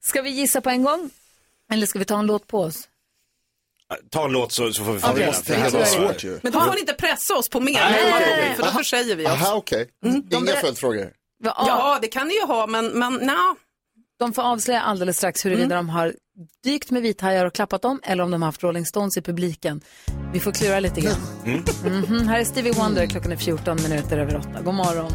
ska 0.00 0.22
vi 0.22 0.30
gissa 0.30 0.60
på 0.60 0.70
en 0.70 0.82
gång? 0.82 1.10
Eller 1.72 1.86
ska 1.86 1.98
vi 1.98 2.04
ta 2.04 2.18
en 2.18 2.26
låt 2.26 2.46
på 2.46 2.60
oss? 2.60 2.88
Ta 4.10 4.24
en 4.24 4.32
låt 4.32 4.52
så, 4.52 4.72
så 4.72 4.84
får 4.84 4.92
vi 4.92 5.00
fundera. 5.00 5.26
måste 5.26 5.52
Det 5.52 5.58
här 5.58 5.70
var- 5.70 5.84
svårt 5.84 6.24
ju. 6.24 6.40
Men 6.42 6.52
då 6.52 6.60
får 6.60 6.72
ni 6.74 6.80
inte 6.80 6.92
pressa 6.94 7.34
oss 7.36 7.48
på 7.48 7.60
mer, 7.60 7.72
Nej, 7.72 8.10
nej, 8.10 8.54
för 8.56 8.62
då 8.62 8.70
försäger 8.70 9.16
vi 9.16 9.26
oss. 9.26 9.30
Aha, 9.30 9.54
okej. 9.54 9.88
Inga 10.04 10.20
berä- 10.40 10.60
följdfrågor. 10.60 11.10
Ja, 11.44 11.98
det 12.02 12.08
kan 12.08 12.28
ni 12.28 12.34
ju 12.34 12.42
ha, 12.46 12.66
men, 12.66 12.86
men 12.86 13.14
nja. 13.14 13.56
De 14.18 14.32
får 14.32 14.42
avslöja 14.42 14.80
alldeles 14.82 15.16
strax 15.16 15.44
huruvida 15.46 15.64
Mm. 15.74 15.76
de 15.86 15.88
har 15.88 16.14
dykt 16.64 16.90
med 16.90 17.02
vithajar 17.02 17.44
och 17.46 17.54
klappat 17.54 17.82
dem 17.82 18.00
eller 18.02 18.24
om 18.24 18.30
de 18.30 18.42
har 18.42 18.48
haft 18.48 18.62
Rolling 18.62 18.86
Stones 18.86 19.16
i 19.16 19.22
publiken. 19.22 19.80
Vi 20.32 20.40
får 20.40 20.52
klura 20.52 20.80
lite 20.80 21.00
grann. 21.00 21.16
Mhm, 21.84 22.28
Här 22.28 22.40
är 22.40 22.44
Stevie 22.44 22.72
Wonder, 22.72 23.06
klockan 23.06 23.32
är 23.32 23.36
14 23.36 23.76
minuter 23.82 24.18
över 24.18 24.36
8. 24.36 24.48
God 24.64 24.74
morgon. 24.74 25.12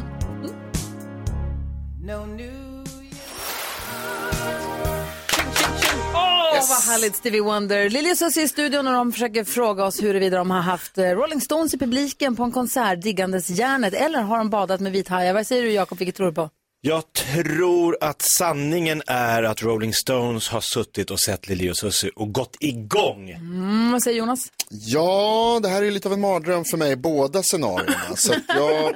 Åh, 6.14 6.70
vad 6.70 6.94
härligt 6.94 7.16
Stevie 7.16 7.42
Wonder. 7.42 7.90
Lili 7.90 8.14
och 8.14 8.38
i 8.38 8.48
studion 8.48 8.88
och 8.88 8.94
de 8.94 9.12
försöker 9.12 9.44
fråga 9.44 9.86
oss 9.86 10.04
huruvida 10.04 10.38
de 10.38 10.52
har 10.52 10.62
haft 10.62 10.98
eh, 10.98 11.04
Rolling 11.04 11.42
Stones 11.42 11.74
i 11.74 11.78
publiken 11.78 12.36
på 12.36 12.44
en 12.44 12.52
konsert 12.52 13.02
diggandes 13.02 13.50
järnet 13.50 13.94
eller 13.94 14.22
har 14.22 14.38
de 14.38 14.50
badat 14.50 14.80
med 14.82 14.92
vithajar. 14.92 15.34
Vad 15.34 15.48
säger 15.48 15.64
du 15.64 15.72
Jakob, 15.72 15.98
vilket 15.98 16.16
tror 16.16 16.28
du 16.28 16.34
på? 16.34 16.50
Jag 16.86 17.14
tror 17.14 17.98
att 18.02 18.22
sanningen 18.38 19.02
är 19.08 19.44
att 19.44 19.64
Rolling 19.64 19.94
Stones 19.94 20.50
har 20.50 20.62
suttit 20.62 21.12
och 21.12 21.20
sett 21.20 21.48
Lili 21.48 21.72
och 21.72 21.78
Susie 21.78 22.12
och 22.16 22.34
gått 22.34 22.58
igång. 22.60 23.30
Mm, 23.30 23.92
vad 23.92 24.04
säger 24.04 24.18
Jonas? 24.18 24.52
Ja, 24.70 25.60
det 25.64 25.70
här 25.70 25.84
är 25.84 25.92
lite 25.92 26.08
av 26.08 26.14
en 26.14 26.22
mardröm 26.22 26.66
för 26.66 26.78
mig, 26.78 26.96
båda 26.96 27.44
scenarierna. 27.44 28.02
så 28.16 28.34
att 28.34 28.44
jag... 28.48 28.96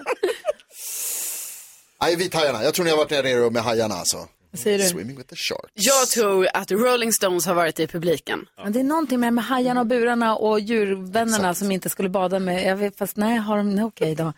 Nej, 2.01 2.15
vithajarna. 2.15 2.63
Jag 2.63 2.73
tror 2.73 2.85
ni 2.85 2.91
har 2.91 2.97
varit 2.97 3.11
nere 3.11 3.49
med 3.49 3.63
hajarna 3.63 3.95
alltså. 3.95 4.17
Vad 4.51 4.59
säger 4.59 4.77
du? 4.77 4.83
Swimming 4.83 5.17
with 5.17 5.29
the 5.29 5.35
shark. 5.35 5.71
Jag 5.73 6.07
tror 6.07 6.47
att 6.53 6.71
Rolling 6.71 7.13
Stones 7.13 7.45
har 7.45 7.53
varit 7.53 7.79
i 7.79 7.87
publiken. 7.87 8.45
Men 8.63 8.73
det 8.73 8.79
är 8.79 8.83
någonting 8.83 9.19
med, 9.19 9.33
med 9.33 9.43
hajarna 9.43 9.79
och 9.79 9.87
burarna 9.87 10.35
och 10.35 10.59
djurvännerna 10.59 11.53
som 11.53 11.71
inte 11.71 11.89
skulle 11.89 12.09
bada 12.09 12.39
med. 12.39 12.63
Jag 12.63 12.75
vet, 12.75 12.97
fast 12.97 13.17
nej, 13.17 13.37
har 13.37 13.57
de, 13.57 13.75
nej, 13.75 13.85
okej 13.85 14.15
då. 14.15 14.33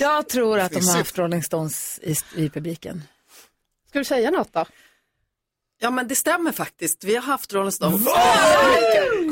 Jag 0.00 0.28
tror 0.28 0.58
att 0.58 0.72
de 0.72 0.86
har 0.86 0.96
haft 0.98 1.18
Rolling 1.18 1.42
Stones 1.42 2.00
i, 2.02 2.14
i 2.36 2.48
publiken. 2.50 3.02
Ska 3.88 3.98
du 3.98 4.04
säga 4.04 4.30
något 4.30 4.52
då? 4.52 4.64
Ja 5.82 5.90
men 5.90 6.08
det 6.08 6.14
stämmer 6.14 6.52
faktiskt. 6.52 7.04
Vi 7.04 7.14
har 7.14 7.22
haft 7.22 7.52
Rolling 7.52 7.72
Stones. 7.72 8.04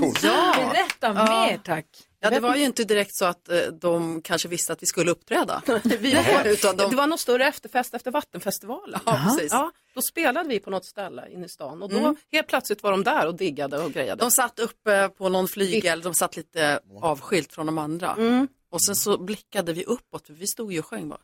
Coolt. 0.01 0.23
Ja. 0.23 0.55
Berätta 0.73 1.13
mer 1.13 1.61
tack. 1.65 1.87
Ja, 2.21 2.31
det 2.31 2.41
var 2.41 2.57
ju 2.57 2.65
inte 2.65 2.85
direkt 2.85 3.15
så 3.15 3.25
att 3.25 3.49
eh, 3.49 3.59
de 3.59 4.23
kanske 4.23 4.49
visste 4.49 4.73
att 4.73 4.83
vi 4.83 4.87
skulle 4.87 5.11
uppträda. 5.11 5.63
Vi 5.85 6.15
var, 6.15 6.45
utan 6.45 6.77
de... 6.77 6.91
Det 6.91 6.97
var 6.97 7.07
någon 7.07 7.19
större 7.19 7.45
efterfest 7.49 7.95
efter 7.95 8.11
Vattenfestivalen. 8.11 9.01
Ja, 9.07 9.21
precis. 9.25 9.53
Ja, 9.53 9.71
då 9.95 10.03
spelade 10.03 10.49
vi 10.49 10.61
på 10.61 10.71
något 10.71 10.85
ställe 10.85 11.29
inne 11.31 11.47
i 11.47 11.49
stan 11.49 11.83
och 11.83 11.89
då 11.89 11.99
Mm. 11.99 12.17
helt 12.33 12.47
plötsligt 12.47 12.83
var 12.83 12.91
de 12.91 13.05
där 13.05 13.27
och 13.27 13.35
diggade 13.35 13.79
och 13.79 13.93
grejade. 13.93 14.21
De 14.25 14.31
satt 14.31 14.59
uppe 14.59 15.09
på 15.09 15.29
någon 15.29 15.49
flygel, 15.49 16.01
de 16.03 16.15
satt 16.15 16.37
lite 16.37 16.81
avskilt 17.01 17.53
från 17.53 17.67
de 17.67 17.79
andra. 17.79 18.15
Mm. 18.19 18.49
Och 18.71 18.83
sen 18.85 18.97
så 18.97 19.19
blickade 19.19 19.73
vi 19.73 19.85
uppåt, 19.85 20.27
för 20.27 20.35
vi 20.35 20.47
stod 20.47 20.73
ju 20.73 20.79
och 20.79 20.87
sjöng 20.87 21.09
bara. 21.09 21.21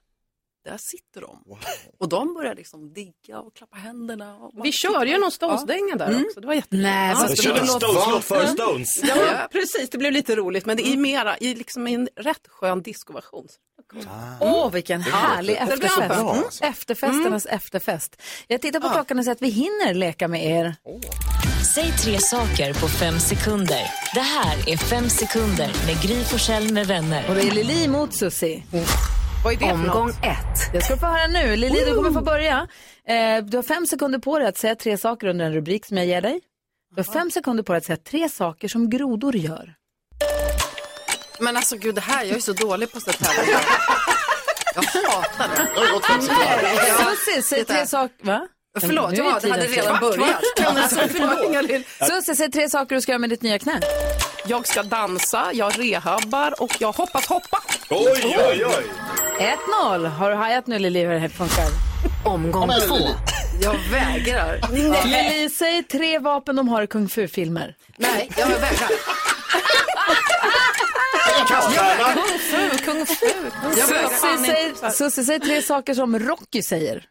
Där 0.64 0.78
sitter 0.80 1.20
de. 1.20 1.44
Och 1.98 2.08
de 2.08 2.34
började 2.34 2.54
liksom 2.56 2.92
digga 2.92 3.38
och 3.40 3.54
klappa 3.56 3.76
händerna. 3.76 4.36
Och 4.36 4.54
bara 4.54 4.62
Vi 4.62 4.72
kör 4.72 5.04
ju 5.06 5.18
någon 5.18 5.30
Stones-dänga 5.30 5.96
där 5.96 6.06
Mm. 6.08 6.24
också. 6.26 6.40
Det 6.40 6.46
var 6.46 6.54
jättekul. 6.54 6.82
Nej, 6.82 7.10
Ja, 7.10 7.16
fast 7.16 7.36
det 7.36 7.42
det 7.48 7.52
blev 7.52 7.66
var 7.66 7.72
något- 7.72 7.82
Stones 7.82 8.06
låt 8.10 8.24
för 8.24 8.46
Stones. 8.46 9.02
Ja, 9.04 9.48
precis. 9.52 9.90
Det 9.90 9.98
blev 9.98 10.12
lite 10.12 10.36
roligt, 10.36 10.66
men 10.66 10.76
det 10.76 10.86
är 10.86 10.96
mera 10.96 11.38
i 11.38 11.54
liksom 11.54 11.86
en 11.86 12.08
rätt 12.16 12.48
skön 12.48 12.82
discoversion. 12.82 13.46
Åh, 14.40 14.70
vilken 14.70 15.00
härlig 15.00 15.56
Det 15.60 15.64
blir 15.64 15.74
efterfest. 15.74 16.08
bra, 16.08 16.30
Mm. 16.30 16.44
alltså. 16.44 16.64
Efterfesternas 16.64 17.46
efterfest. 17.46 18.22
Jag 18.48 18.60
tittar 18.60 18.80
på 18.80 18.88
klockan 18.88 19.18
och 19.18 19.24
ser 19.24 19.32
att 19.32 19.42
vi 19.42 19.48
hinner 19.48 19.94
leka 19.94 20.28
med 20.28 20.44
er. 20.46 20.74
Säg 21.74 21.92
tre 21.92 22.18
saker 22.18 22.74
på 22.74 22.88
fem 22.88 23.20
sekunder. 23.20 23.82
Det 24.14 24.20
här 24.20 24.68
är 24.68 24.76
Fem 24.76 25.08
sekunder 25.08 25.70
med 25.86 26.02
Gry 26.02 26.24
Forssell 26.24 26.72
med 26.72 26.86
vänner. 26.86 27.24
Och 27.28 27.34
det 27.34 27.40
är 27.40 27.50
Lili 27.50 27.88
mot 27.88 28.14
Susie. 28.14 28.62
Vad 29.44 29.52
är 29.52 29.58
det 29.58 29.64
för 29.66 29.74
Omgång 29.74 30.06
något? 30.06 30.16
ett. 30.24 30.72
Det 30.72 30.80
ska 30.80 30.94
du 30.94 31.00
få 31.00 31.06
höra 31.06 31.26
nu. 31.26 31.56
Lili, 31.56 31.84
du 31.84 31.94
kommer 31.94 32.10
få 32.10 32.20
börja. 32.20 32.68
Eh, 33.08 33.44
du 33.44 33.56
har 33.58 33.62
fem 33.62 33.86
sekunder 33.86 34.18
på 34.18 34.38
dig 34.38 34.48
att 34.48 34.58
säga 34.58 34.74
tre 34.74 34.98
saker 34.98 35.26
under 35.26 35.44
en 35.44 35.52
rubrik 35.52 35.86
som 35.86 35.96
jag 35.96 36.06
ger 36.06 36.20
dig. 36.20 36.40
Du 36.96 37.02
har 37.02 37.12
fem 37.12 37.30
sekunder 37.30 37.62
på 37.62 37.72
dig 37.72 37.78
att 37.78 37.84
säga 37.84 37.96
tre 37.96 38.28
saker 38.28 38.68
som 38.68 38.90
grodor 38.90 39.36
gör. 39.36 39.74
Men 41.40 41.56
alltså 41.56 41.76
gud, 41.76 41.94
det 41.94 42.00
här, 42.00 42.24
jag 42.24 42.36
är 42.36 42.40
så 42.40 42.52
dålig 42.52 42.92
på 42.92 43.00
sånt 43.00 43.26
här. 43.26 43.44
Jag 44.74 44.82
hatar 44.82 45.48
det. 45.48 47.16
Susie, 47.16 47.42
säg 47.42 47.64
tre 47.64 47.86
saker. 47.86 48.26
Va? 48.26 48.48
Förlåt, 48.80 49.12
Nu 49.12 49.18
är 49.18 49.24
ja, 49.24 49.34
det 49.34 49.40
tiden 49.40 49.52
hade 49.60 49.66
redan 49.66 50.00
börjat. 50.00 50.42
Alltså, 50.66 50.96
förlåt. 51.08 51.86
Susie, 52.08 52.36
säg 52.36 52.50
tre 52.50 52.68
saker 52.68 52.94
du 52.94 53.00
ska 53.00 53.12
göra 53.12 53.18
med 53.18 53.30
ditt 53.30 53.42
nya 53.42 53.58
knä. 53.58 53.80
Jag 54.46 54.66
ska 54.68 54.82
dansa, 54.82 55.50
jag 55.52 55.78
rehabbar 55.78 56.62
och 56.62 56.76
jag 56.78 56.92
hoppas 56.92 57.26
hoppa. 57.26 57.62
Oj, 57.90 58.36
oj, 58.50 58.64
oj. 58.66 58.84
1-0. 59.82 60.06
Har 60.06 60.30
du 60.30 60.36
hajat 60.36 60.66
nu 60.66 60.78
Lili 60.78 61.00
hur 61.04 61.12
det 61.12 61.18
här 61.18 61.28
funkar? 61.28 61.64
Omgång 62.24 62.70
två. 62.88 62.96
Jag 63.62 63.76
vägrar. 63.92 64.60
Lili, 64.72 65.50
säg 65.50 65.82
tre 65.82 66.18
vapen 66.18 66.56
de 66.56 66.68
har 66.68 66.82
i 66.82 66.86
kung 66.86 67.08
fu-filmer. 67.08 67.74
Nej, 67.96 68.30
jag 68.36 68.46
vägrar. 68.46 68.88
Kung 72.14 72.38
fu, 72.38 72.78
kung 72.84 73.06
fu. 73.06 73.26
Jag. 73.76 74.92
Susie, 74.92 75.24
säg 75.24 75.40
tre 75.40 75.62
saker 75.62 75.94
som 75.94 76.18
Rocky 76.18 76.62
säger. 76.62 77.04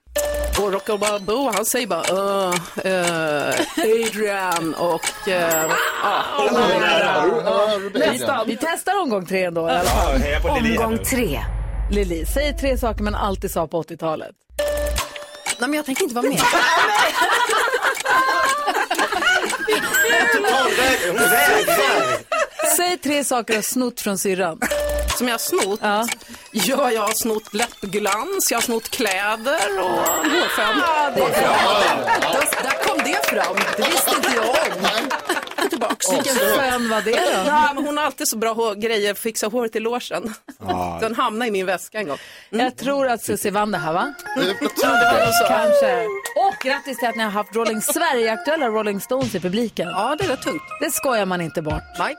Och 0.60 0.74
Rocky 0.74 0.98
Balboa, 0.98 1.52
han 1.56 1.66
säger 1.66 1.88
bara 1.88 2.02
uh, 2.14 2.54
uh, 2.86 3.54
Adrian 3.78 4.74
och... 4.74 5.02
Uh, 5.28 5.74
Vi, 7.94 8.26
vi 8.46 8.58
testar 8.62 9.02
omgång 9.02 9.26
tre 9.26 9.44
ändå. 9.44 9.62
Ja, 9.70 10.18
heja 10.18 10.40
på 10.40 10.56
Lili 10.62 10.70
här 10.78 10.86
Omgång 10.86 10.98
nu. 10.98 11.04
tre. 11.06 11.40
Lili, 11.92 12.26
säg 12.26 12.58
tre 12.58 12.78
saker 12.78 13.04
man 13.04 13.16
alltid 13.16 13.52
sa 13.52 13.68
på 13.68 13.84
80-talet. 13.84 14.32
Nej, 15.60 15.70
men 15.70 15.74
jag 15.74 15.86
tänker 15.86 16.04
inte 16.04 16.16
vara 16.16 16.26
med. 16.30 16.40
Hon 21.08 21.18
vägrar. 21.18 22.18
Säg 22.76 22.98
tre 22.98 23.24
saker 23.24 23.54
du 23.54 23.58
har 23.58 23.62
snott 23.64 24.02
från 24.02 24.18
syrran. 24.18 24.60
Som 25.24 25.28
jag 25.28 25.34
har 25.34 25.40
snott. 25.40 25.80
Ja. 25.82 26.08
Ja, 26.52 26.92
jag 26.92 27.02
har 27.02 27.14
snott 27.14 27.54
läppglans, 27.54 28.52
jag 28.52 28.58
har 28.58 28.62
snott 28.62 28.90
kläder 28.90 29.80
och 29.80 29.90
hårfön. 29.90 30.80
Där, 31.16 32.64
där 32.64 32.84
kom 32.88 32.98
det 32.98 33.30
fram. 33.30 33.56
Det 33.78 33.84
visste 33.92 34.16
inte 34.16 34.30
jag 34.36 34.50
om. 34.50 35.10
Tillbaks. 35.84 36.12
Vilken 36.12 36.36
fön 36.36 36.90
var 36.90 37.02
det 37.02 37.12
då? 37.12 37.48
Ja, 37.48 37.72
men 37.76 37.86
hon 37.86 37.98
har 37.98 38.06
alltid 38.06 38.28
så 38.28 38.38
bra 38.38 38.74
grejer, 38.74 39.14
fixa 39.14 39.48
håret 39.48 39.76
i 39.76 39.80
logen. 39.80 40.34
Den 41.00 41.16
hamnade 41.16 41.48
i 41.48 41.52
min 41.52 41.66
väska 41.66 41.98
en 41.98 42.08
gång. 42.08 42.18
Jag 42.50 42.78
tror 42.78 43.08
att 43.08 43.24
Susie 43.24 43.52
vann 43.52 43.72
det 43.72 43.78
här 43.78 43.94
va? 43.94 44.14
Jag 44.36 44.60
tror 44.60 44.92
det. 44.92 45.48
Kanske. 45.48 46.06
Och 46.36 46.64
grattis 46.64 47.00
till 47.00 47.08
att 47.08 47.16
ni 47.16 47.24
har 47.24 47.32
haft 47.32 47.56
Rolling 47.56 47.82
Sverige-aktuella 47.82 48.68
Rolling 48.68 49.02
Stones 49.02 49.36
i 49.36 49.40
publiken. 49.40 49.88
Ja, 49.88 50.16
det 50.20 50.26
är 50.26 50.30
rätt 50.30 50.42
tungt. 50.42 50.62
Det 50.82 50.92
skojar 50.92 51.26
man 51.26 51.42
inte 51.42 51.62
bort. 51.62 51.84
Nej. 52.00 52.16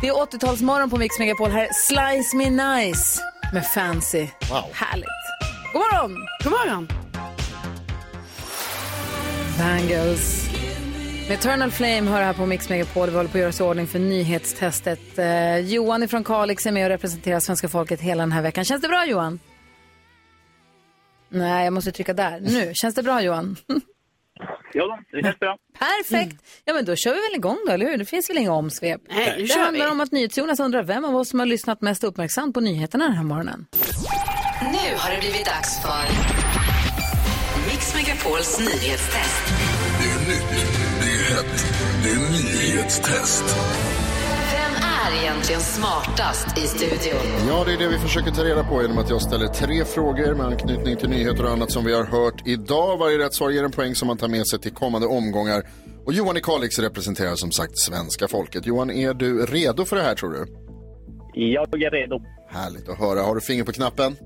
Det 0.00 0.08
är 0.08 0.12
80-talsmorgon 0.12 0.90
på 0.90 0.96
Mix 0.96 1.18
Megapol. 1.18 1.50
Här 1.50 1.64
är 1.64 1.72
Slice 1.72 2.36
Me 2.36 2.50
Nice 2.50 3.22
med 3.52 3.66
Fancy. 3.66 4.28
Wow. 4.50 4.64
Härligt. 4.72 5.08
God 5.72 5.82
morgon! 5.82 6.16
God 6.44 6.52
morgon. 6.52 6.88
Bangles. 9.58 10.49
Med 11.30 11.38
Eternal 11.38 11.70
Flame 11.70 12.10
hör 12.10 12.22
här 12.22 12.32
på 12.32 12.46
Mix 12.46 12.68
Megapol. 12.68 13.10
Vi 13.10 13.16
håller 13.16 13.28
på 13.28 13.36
att 13.36 13.40
göra 13.40 13.48
oss 13.48 13.60
i 13.60 13.62
ordning 13.62 13.86
för 13.86 13.98
nyhetstestet. 13.98 15.18
Eh, 15.18 15.58
Johan 15.58 16.08
från 16.08 16.24
Kalix 16.24 16.66
är 16.66 16.72
med 16.72 16.84
och 16.84 16.88
representerar 16.88 17.40
svenska 17.40 17.68
folket 17.68 18.00
hela 18.00 18.22
den 18.22 18.32
här 18.32 18.42
veckan. 18.42 18.64
Känns 18.64 18.82
det 18.82 18.88
bra 18.88 19.06
Johan? 19.06 19.40
Nej, 21.28 21.64
jag 21.64 21.72
måste 21.72 21.92
trycka 21.92 22.12
där. 22.14 22.40
Nu. 22.40 22.72
Känns 22.74 22.94
det 22.94 23.02
bra 23.02 23.22
Johan? 23.22 23.56
Ja, 24.74 25.00
det 25.12 25.22
känns 25.22 25.38
bra. 25.38 25.56
Perfekt. 25.78 26.36
Ja, 26.64 26.74
men 26.74 26.84
då 26.84 26.96
kör 26.96 27.14
vi 27.14 27.20
väl 27.20 27.34
igång 27.34 27.58
då, 27.66 27.72
eller 27.72 27.86
hur? 27.86 27.98
Det 27.98 28.04
finns 28.04 28.30
väl 28.30 28.38
inga 28.38 28.52
omsvep? 28.52 29.00
Nej, 29.08 29.34
nu 29.36 29.42
det 29.42 29.48
kör 29.48 29.60
handlar 29.60 29.86
vi. 29.86 29.92
om 29.92 30.00
att 30.00 30.12
NyhetsJonas 30.12 30.60
undrar 30.60 30.82
vem 30.82 31.04
av 31.04 31.16
oss 31.16 31.28
som 31.30 31.38
har 31.38 31.46
lyssnat 31.46 31.80
mest 31.80 32.04
uppmärksamt 32.04 32.54
på 32.54 32.60
nyheterna 32.60 33.04
den 33.04 33.16
här 33.16 33.24
morgonen. 33.24 33.66
Nu 34.60 34.96
har 34.96 35.10
det 35.14 35.20
blivit 35.20 35.44
dags 35.44 35.82
för 35.82 36.02
Mix 37.70 37.94
Megapols 37.94 38.58
nyhetstest. 38.60 39.44
Det 40.00 40.10
är 40.10 40.28
nytt, 40.28 40.89
är 41.46 42.18
nyhetstest. 42.32 43.44
Vem 44.52 44.74
är 44.98 45.22
egentligen 45.22 45.60
smartast 45.60 46.58
i 46.58 46.60
studion? 46.60 47.48
Ja, 47.48 47.64
det 47.66 47.72
är 47.72 47.78
det 47.78 47.88
vi 47.88 47.98
försöker 47.98 48.30
ta 48.30 48.44
reda 48.44 48.64
på 48.64 48.82
genom 48.82 48.98
att 48.98 49.10
jag 49.10 49.22
ställer 49.22 49.46
tre 49.46 49.84
frågor 49.84 50.34
med 50.34 50.46
anknytning 50.46 50.96
till 50.96 51.08
nyheter 51.08 51.44
och 51.44 51.50
annat 51.50 51.70
som 51.70 51.84
vi 51.84 51.94
har 51.94 52.04
hört 52.04 52.46
idag. 52.46 52.98
Varje 52.98 53.18
rätt 53.18 53.34
svar 53.34 53.50
ger 53.50 53.64
en 53.64 53.70
poäng 53.70 53.94
som 53.94 54.06
man 54.08 54.16
tar 54.16 54.28
med 54.28 54.46
sig 54.46 54.58
till 54.58 54.72
kommande 54.72 55.06
omgångar. 55.06 55.62
Och 56.06 56.12
Johan 56.12 56.36
i 56.36 56.40
Kalix 56.40 56.78
representerar 56.78 57.34
som 57.34 57.50
sagt 57.50 57.78
svenska 57.78 58.28
folket. 58.28 58.66
Johan, 58.66 58.90
är 58.90 59.14
du 59.14 59.46
redo 59.46 59.84
för 59.84 59.96
det 59.96 60.02
här 60.02 60.14
tror 60.14 60.30
du? 60.30 60.46
Jag 61.34 61.82
är 61.82 61.90
redo. 61.90 62.20
Härligt 62.48 62.88
att 62.88 62.98
höra. 62.98 63.22
Har 63.22 63.34
du 63.34 63.40
finger 63.40 63.64
på 63.64 63.72
knappen? 63.72 64.16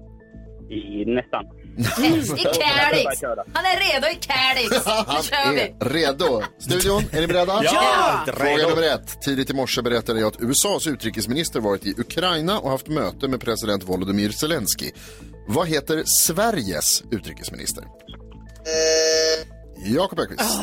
I, 0.70 1.04
nästan. 1.04 1.44
I 1.78 2.44
Kalix! 2.44 3.22
Han 3.52 3.64
är 3.64 3.94
redo 3.94 4.06
i 4.06 4.14
Kalix! 4.20 4.70
Nu 4.86 5.22
kör 5.22 5.52
vi! 5.52 5.60
är 5.60 5.88
redo. 5.88 6.42
Studion, 6.58 7.02
är 7.12 7.20
ni 7.20 7.26
beredda? 7.26 7.64
Ja! 7.64 8.24
Fråga 8.26 8.68
nummer 8.68 8.82
ett. 8.82 9.22
Tidigt 9.22 9.50
i 9.50 9.54
morse 9.54 9.82
berättade 9.82 10.20
jag 10.20 10.26
att 10.26 10.40
USAs 10.40 10.86
utrikesminister 10.86 11.60
varit 11.60 11.86
i 11.86 11.94
Ukraina 11.98 12.58
och 12.58 12.70
haft 12.70 12.88
möte 12.88 13.28
med 13.28 13.40
president 13.40 13.84
Volodymyr 13.84 14.30
Zelensky. 14.30 14.90
Vad 15.48 15.68
heter 15.68 16.02
Sveriges 16.06 17.02
utrikesminister? 17.10 17.84
Jakob 19.84 20.20
Öqvist. 20.20 20.58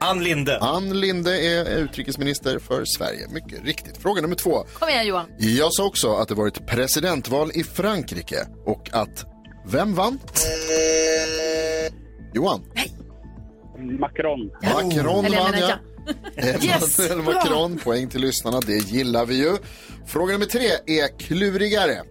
Ann 0.00 0.24
Linde. 0.24 0.58
Ann 0.58 1.00
Linde 1.00 1.40
är 1.40 1.78
utrikesminister 1.78 2.58
för 2.58 2.84
Sverige. 2.84 3.28
Mycket 3.28 3.64
riktigt. 3.64 3.96
Fråga 3.96 4.22
nummer 4.22 4.36
två. 4.36 4.66
Kom 4.78 4.88
igen 4.88 5.06
Johan. 5.06 5.26
Jag 5.38 5.74
sa 5.74 5.84
också 5.84 6.14
att 6.14 6.28
det 6.28 6.34
varit 6.34 6.66
presidentval 6.66 7.50
i 7.54 7.64
Frankrike 7.64 8.46
och 8.66 8.90
att 8.92 9.35
vem 9.66 9.94
vann? 9.94 10.18
Johan. 12.34 12.62
Macron. 14.00 14.50
Macron 14.62 14.90
jag 14.92 15.04
vann 15.04 15.54
ja. 15.60 15.72
Yes, 16.64 16.98
Emmanuel 16.98 17.24
bra. 17.24 17.34
Macron, 17.34 17.78
poäng 17.78 18.08
till 18.08 18.20
lyssnarna, 18.20 18.60
det 18.60 18.72
gillar 18.76 19.26
vi 19.26 19.34
ju. 19.36 19.56
Fråga 20.06 20.32
nummer 20.32 20.46
tre 20.46 20.66
är 20.86 21.18
klurigare. 21.18 22.02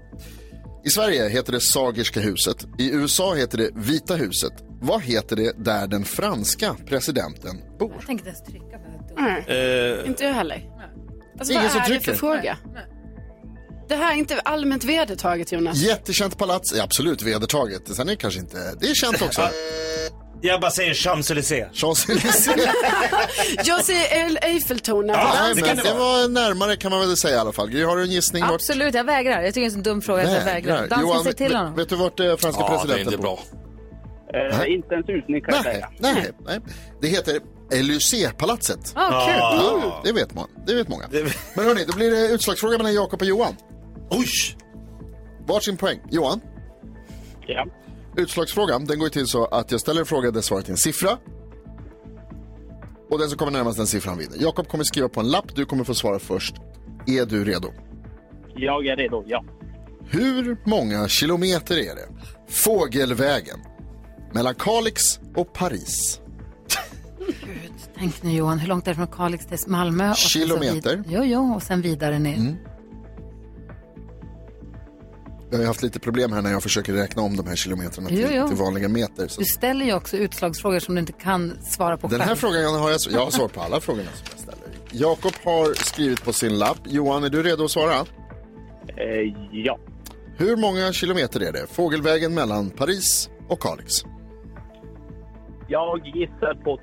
I 0.86 0.90
Sverige 0.90 1.30
heter 1.30 1.52
det 1.52 1.62
Sagerska 1.62 2.20
huset. 2.20 2.66
I 2.78 2.92
USA 2.92 3.34
heter 3.34 3.58
det 3.58 3.70
Vita 3.76 4.16
huset. 4.16 4.54
Vad 4.82 5.02
heter 5.02 5.36
det 5.36 5.54
där 5.58 5.88
den 5.88 6.04
franska 6.06 6.76
presidenten 6.88 7.62
bor? 7.80 7.92
Jag 8.00 8.06
tänkte 8.08 8.12
inte 8.12 8.28
ens 8.30 8.44
trycka 8.44 8.78
på 8.78 9.14
det. 9.16 9.22
Nej, 9.22 10.00
Eh, 10.02 10.10
inte 10.10 10.24
jag 10.24 10.34
heller. 10.34 10.70
Alltså, 11.40 11.54
Ingen 11.54 11.64
vad 11.64 11.72
som 11.72 11.82
är 11.82 11.84
det 11.84 11.90
trycker? 11.90 12.12
för 12.12 12.18
fråga? 12.20 12.58
Det 13.88 13.96
här 13.96 14.14
är 14.14 14.18
inte 14.18 14.40
allmänt 14.40 14.84
vedertaget 14.84 15.52
Jonas. 15.52 15.78
Jättekänt 15.78 16.38
palats, 16.38 16.74
är 16.74 16.82
absolut 16.84 17.22
vedertaget. 17.22 17.96
Sen 17.96 18.08
är 18.08 18.12
det 18.12 18.18
kanske 18.18 18.40
inte, 18.40 18.58
det 18.80 18.90
är 18.90 18.94
känt 18.94 19.22
också. 19.22 19.42
Jag 20.42 20.62
bara 20.62 20.72
säger 20.72 20.94
Champs-Élysées. 20.94 21.70
Champs-Élysées. 21.74 22.60
Jag 23.66 23.84
säger 23.86 24.26
El- 24.26 24.40
Eiffeltornet. 24.42 25.18
Nej, 25.18 25.56
men 25.56 25.64
det 25.78 25.94
var 25.94 26.28
närmare 26.30 26.76
kan 26.76 26.92
man 26.92 27.00
väl 27.00 27.18
säga 27.18 27.36
i 27.36 27.40
alla 27.40 27.52
fall. 27.54 27.70
Gry, 27.70 27.84
har 27.84 27.98
du 27.98 28.04
en 28.04 28.12
gissning? 28.12 28.42
vart- 28.44 28.52
Absolut, 28.54 28.94
jag 28.96 29.04
vägrar. 29.04 29.42
Jag 29.42 29.54
tycker 29.54 29.62
det 29.62 29.64
är 29.64 29.66
en 29.66 29.72
sån 29.72 29.84
dum 29.84 30.02
fråga. 30.02 30.26
så 30.26 30.32
Jag 30.34 30.46
vägrar. 30.46 30.78
Dansen 30.88 31.00
Johan, 31.02 31.24
säg 31.24 31.34
till 31.34 31.46
vet- 31.48 31.56
honom. 31.58 31.76
vet 31.76 31.90
du 31.90 31.96
vart 31.96 32.20
eh, 32.20 32.36
franska 32.38 32.62
Ja, 32.62 32.68
det 32.70 32.74
är 32.74 32.78
presidenten 32.78 33.14
inte 33.14 33.18
bor? 33.18 33.24
bra. 33.24 33.40
Eh, 34.52 34.58
Nej. 34.58 34.74
inte 34.74 34.96
en 34.96 35.04
susning 35.04 35.42
kan 35.42 35.56
jag 35.56 35.64
Nej, 35.66 35.74
säga. 35.74 35.90
nej, 36.00 36.32
nej. 36.46 36.60
Det 37.02 37.08
heter 37.08 37.40
Élysée-palatset. 37.72 38.94
Ah, 38.96 39.26
kul. 39.28 39.36
Ja, 39.38 40.02
det 40.04 40.12
vet 40.12 40.34
man. 40.34 40.48
Det 40.68 40.76
vet 40.76 40.88
många. 40.88 41.04
Men 41.56 41.66
hörni, 41.66 41.86
då 41.88 41.94
blir 41.94 42.12
det 42.12 42.28
utslagsfråga 42.28 42.78
mellan 42.78 42.94
Jakob 42.94 43.22
och 43.22 43.28
Johan. 43.28 43.56
Oj! 44.10 44.58
Varsin 45.48 45.78
poäng. 45.78 46.00
Johan, 46.12 46.42
Ja. 47.48 47.66
utslagsfrågan 48.18 48.86
den 48.86 49.00
går 49.00 49.06
ju 49.06 49.10
till 49.12 49.28
så 49.28 49.46
att 49.46 49.72
jag 49.72 49.82
ställer 49.82 50.00
en 50.00 50.06
fråga 50.06 50.32
där 50.32 50.42
svaret 50.42 50.68
är 50.68 50.72
en 50.72 50.78
siffra. 50.78 51.18
Och 53.12 53.20
den 53.20 53.30
som 53.30 53.38
kommer 53.38 53.52
närmast 53.52 53.78
den 53.78 53.88
siffran 53.88 54.18
vinner. 54.18 54.38
Jakob 54.40 54.68
kommer 54.68 54.84
skriva 54.84 55.10
på 55.10 55.20
en 55.20 55.28
lapp, 55.32 55.56
du 55.56 55.66
kommer 55.66 55.84
få 55.84 55.94
svara 55.94 56.20
först. 56.20 56.56
Är 57.08 57.26
du 57.26 57.46
redo? 57.46 57.68
Jag 58.56 58.86
är 58.88 58.96
redo, 58.96 59.24
ja. 59.28 59.44
Hur 60.10 60.58
många 60.64 61.08
kilometer 61.08 61.76
är 61.78 61.96
det? 61.96 62.08
Fågelvägen. 62.54 63.60
Mellan 64.34 64.56
Kalix 64.56 65.02
och 65.36 65.54
Paris. 65.54 66.22
Tänk 67.98 68.24
nu 68.24 68.32
Johan, 68.32 68.60
hur 68.60 68.68
långt 68.68 68.88
är 68.88 68.92
det 68.92 68.96
från 68.96 69.08
Kalix 69.08 69.46
till 69.46 69.58
Malmö? 69.68 70.10
Och 70.10 70.18
sen 70.18 70.42
så 70.42 70.48
Kilometer. 70.58 70.96
vid- 70.98 71.06
Jo, 71.10 71.24
jo, 71.24 71.54
och 71.56 71.64
sen 71.64 71.82
vidare 71.82 72.20
ner. 72.20 72.38
Mm. 72.38 72.56
Jag 75.52 75.58
har 75.58 75.66
haft 75.66 75.84
lite 75.84 76.00
problem 76.00 76.34
här 76.34 76.42
när 76.42 76.52
jag 76.52 76.64
försöker 76.64 76.94
räkna 76.94 77.22
om 77.22 77.38
de 77.38 77.48
här 77.48 77.56
kilometrarna 77.56 78.10
till, 78.10 78.20
Jo, 78.22 78.28
jo. 78.32 78.48
till 78.48 78.58
vanliga 78.58 78.90
meter. 78.90 79.28
Så. 79.28 79.42
Du 79.42 79.46
ställer 79.46 79.86
ju 79.86 79.94
också 79.94 80.18
utslagsfrågor 80.18 80.80
som 80.80 80.96
du 80.96 81.00
inte 81.00 81.14
kan 81.14 81.58
svara 81.64 81.98
på 81.98 82.08
Den 82.08 82.20
själv. 82.20 82.30
här 82.30 82.36
frågan 82.36 82.76
har 82.82 82.90
jag, 82.92 83.00
jag 83.12 83.20
har 83.24 83.32
svar 83.32 83.48
på 83.48 83.62
alla 83.62 83.80
frågorna 83.80 84.10
som 84.14 84.26
jag 84.32 84.40
ställer. 84.40 84.60
Jakob 84.92 85.32
har 85.44 85.74
skrivit 85.74 86.24
på 86.26 86.34
sin 86.34 86.58
lapp. 86.58 86.78
Johan, 86.86 87.24
är 87.24 87.30
du 87.30 87.44
redo 87.44 87.64
att 87.64 87.72
svara? 87.72 87.94
Eh, 87.94 89.34
ja. 89.52 89.80
Hur 90.38 90.56
många 90.58 90.94
kilometer 90.94 91.40
är 91.40 91.52
det? 91.52 91.68
Fågelvägen 91.72 92.34
mellan 92.34 92.70
Paris 92.70 93.30
och 93.50 93.60
Kalix. 93.60 93.94
Jag 95.68 96.00
gissar 96.08 96.64
på 96.64 96.80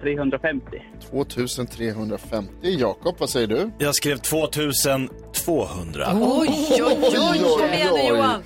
2350. 0.00 0.82
2350. 1.10 2.52
Jakob, 2.62 3.14
vad 3.18 3.30
säger 3.30 3.46
du? 3.46 3.70
Jag 3.78 3.94
skrev 3.94 4.16
2200. 4.16 6.12
Oj, 6.14 6.68
oj, 6.70 6.82
oj, 7.02 7.38
kom 7.58 7.72
igen 7.72 7.94
nu 7.94 8.02
Johan. 8.08 8.42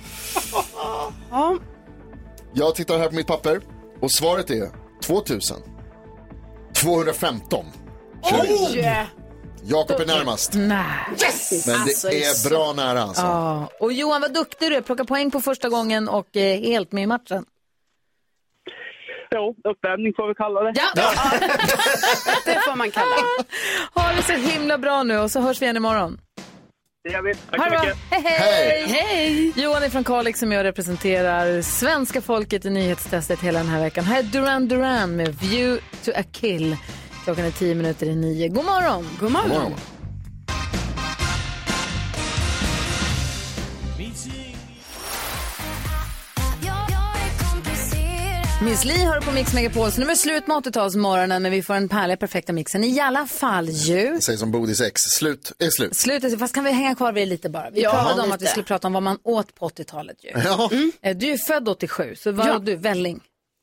Ja. 1.31 1.57
Jag 2.53 2.75
tittar 2.75 2.97
här 2.97 3.07
på 3.07 3.15
mitt 3.15 3.27
papper 3.27 3.61
och 4.01 4.11
svaret 4.11 4.49
är 4.49 4.69
2000. 5.03 5.57
215. 6.73 7.65
Oj! 8.23 9.07
Jakob 9.65 10.01
är 10.01 10.05
närmast. 10.05 10.53
Nej. 10.53 10.85
Yes! 11.11 11.67
Men 11.67 11.75
det 11.75 11.81
Alltså, 11.81 12.09
är 12.09 12.49
bra 12.49 12.73
nära 12.73 13.01
alltså. 13.03 13.21
Ja. 13.21 13.69
Och 13.79 13.93
Johan, 13.93 14.21
vad 14.21 14.33
duktig 14.33 14.71
du 14.71 14.75
är. 14.75 14.81
Plocka 14.81 15.05
poäng 15.05 15.31
på 15.31 15.41
första 15.41 15.69
gången 15.69 16.09
och 16.09 16.37
eh, 16.37 16.59
helt 16.61 16.91
med 16.91 17.03
i 17.03 17.07
matchen. 17.07 17.45
Jo, 19.35 19.55
uppvärmning 19.71 20.13
får 20.15 20.27
vi 20.27 20.33
kalla 20.35 20.61
det. 20.61 20.73
Ja. 20.75 20.91
Det 22.45 22.59
får 22.67 22.75
man 22.75 22.91
kalla. 22.91 23.15
Ha 23.93 24.13
det 24.15 24.23
så 24.23 24.33
himla 24.33 24.77
bra 24.77 25.03
nu 25.03 25.17
och 25.17 25.31
så 25.31 25.39
hörs 25.41 25.61
vi 25.61 25.65
igen 25.65 25.77
imorgon. 25.77 26.19
Det 27.03 27.09
gör 27.09 27.21
vi. 27.21 27.33
Tack 27.35 27.63
så 27.63 27.69
det 27.69 27.79
mycket. 27.79 27.97
Hej, 28.09 28.21
hej. 28.21 28.85
Hej! 28.87 29.53
Johan 29.55 29.83
är 29.83 29.89
från 29.89 30.03
Kalix 30.03 30.39
som 30.39 30.51
jag 30.51 30.63
representerar 30.63 31.61
svenska 31.61 32.21
folket 32.21 32.65
i 32.65 32.69
nyhetstestet 32.69 33.39
hela 33.39 33.59
den 33.59 33.67
här 33.67 33.79
veckan. 33.81 34.03
Här 34.03 34.19
är 34.19 34.23
Duran 34.23 34.67
Duran 34.67 35.15
med 35.15 35.35
View 35.35 35.83
to 36.05 36.11
a 36.15 36.23
kill. 36.31 36.77
Klockan 37.23 37.45
är 37.45 37.51
tio 37.51 37.75
minuter 37.75 38.05
i 38.05 38.15
nio. 38.15 38.47
God 38.47 38.65
morgon! 38.65 39.09
God 39.19 39.31
morgon. 39.31 39.49
God 39.49 39.59
morgon. 39.59 39.79
Miss 48.65 48.85
Li 48.85 48.93
hör 48.97 49.21
på 49.21 49.31
Mix 49.31 49.53
Megapol, 49.53 49.91
så 49.91 49.99
nu 49.99 50.05
är 50.05 50.09
det 50.09 50.15
slut 50.15 50.47
med 50.47 50.57
80-talsmorgonen 50.57 51.39
men 51.39 51.51
vi 51.51 51.63
får 51.63 51.73
den 51.73 51.89
härliga 51.89 52.17
perfekta 52.17 52.53
mixen 52.53 52.83
i 52.83 52.99
alla 52.99 53.27
fall 53.27 53.69
ju. 53.69 54.21
Säger 54.21 54.37
som 54.39 54.51
Bodis 54.51 54.81
ex, 54.81 55.01
slut 55.01 55.51
är 55.59 55.69
slut. 55.69 55.95
Slutet, 55.95 56.39
fast 56.39 56.53
kan 56.55 56.63
vi 56.63 56.71
hänga 56.71 56.95
kvar 56.95 57.11
vid 57.13 57.21
det 57.27 57.29
lite 57.29 57.49
bara? 57.49 57.69
Vi 57.69 57.81
Ja, 57.81 57.91
pratade 57.91 58.13
om 58.21 58.25
lite. 58.27 58.35
att 58.35 58.41
vi 58.41 58.45
skulle 58.47 58.63
prata 58.63 58.87
om 58.87 58.93
vad 58.93 59.03
man 59.03 59.17
åt 59.23 59.55
på 59.55 59.69
80-talet 59.69 60.17
ju. 60.23 60.29
Ja. 60.45 60.69
Eh, 61.01 61.17
Du 61.17 61.27
är 61.31 61.37
född 61.37 61.69
87, 61.69 62.15
så 62.15 62.31
vad 62.31 62.47
Ja. 62.47 62.53
var 62.53 62.59
du? 62.59 62.75
Välling? 62.75 63.19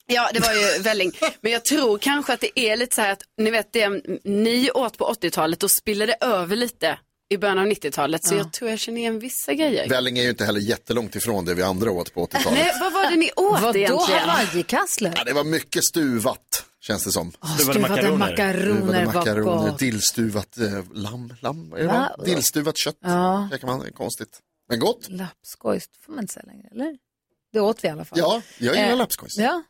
Ja, 0.07 0.31
det 0.35 0.41
var 0.41 0.53
ju 0.53 0.83
välling. 0.83 1.13
Men 1.41 1.53
jag 1.53 1.65
tror 1.65 1.99
kanske 1.99 2.33
att 2.33 2.41
det 2.41 2.61
är 2.61 2.77
lite 2.77 2.95
så 2.97 3.03
här 3.03 3.13
att, 3.13 3.23
ni 3.39 3.51
vet 3.51 3.73
det 3.73 3.89
ni 4.25 4.71
åt 4.75 4.99
på 4.99 5.05
80-talet, 5.13 5.61
då 5.61 5.69
spillde 5.69 6.07
det 6.07 6.17
över 6.21 6.57
lite 6.57 6.99
i 7.31 7.39
början 7.39 7.59
av 7.59 7.67
90-talet. 7.67 8.25
Så 8.25 8.35
jag 8.35 8.53
tror 8.53 8.71
jag 8.71 8.79
känner 8.79 8.99
igen 9.01 9.19
vissa 9.19 9.55
grejer. 9.55 9.89
Välling 9.89 10.19
är 10.19 10.23
ju 10.23 10.29
inte 10.31 10.45
heller 10.45 10.61
jättelångt 10.61 11.17
ifrån 11.17 11.45
det 11.45 11.55
vi 11.55 11.63
andra 11.63 11.91
åt 11.91 12.15
på 12.15 12.27
80-talet. 12.27 12.53
Nej, 12.53 12.73
vad 12.81 12.93
var 12.93 13.11
det 13.11 13.17
ni 13.17 13.31
åt 13.37 13.61
Vadå 13.63 13.79
egentligen? 13.79 14.29
hawaiikassler? 14.29 15.13
Ja, 15.17 15.25
det 15.25 15.33
var 15.33 15.45
mycket 15.45 15.85
stuvat, 15.85 16.65
känns 16.81 17.05
det 17.05 17.13
som. 17.13 17.33
Stuvade 17.59 17.81
makaroner 17.81 18.35
Stuvade 18.53 19.05
makaroner, 19.07 19.75
dillstuvat 19.79 20.59
eh, 20.59 20.85
lamm, 20.95 21.35
lamm, 21.41 21.71
Va? 21.71 21.79
va? 21.87 22.25
Dillstuvat 22.25 22.77
kött, 22.79 22.97
Ja. 23.01 23.49
man, 23.63 23.81
det 23.81 23.87
är 23.87 23.91
konstigt. 23.93 24.39
Men 24.69 24.79
gott. 24.79 25.07
Lapskojs 25.09 25.85
får 26.07 26.13
man 26.13 26.21
inte 26.25 26.35
säga 26.35 26.45
längre, 26.47 26.69
eller? 26.73 26.97
Det 27.53 27.61
åt 27.61 27.85
vi 27.85 27.89
i 27.89 27.91
alla 27.91 28.05
fall. 28.05 28.19
Ja, 28.19 28.43
jag 28.59 28.75
gillar 28.77 28.89
Eh, 28.91 28.97
lapskojs. 28.97 29.39
Ja, 29.39 29.63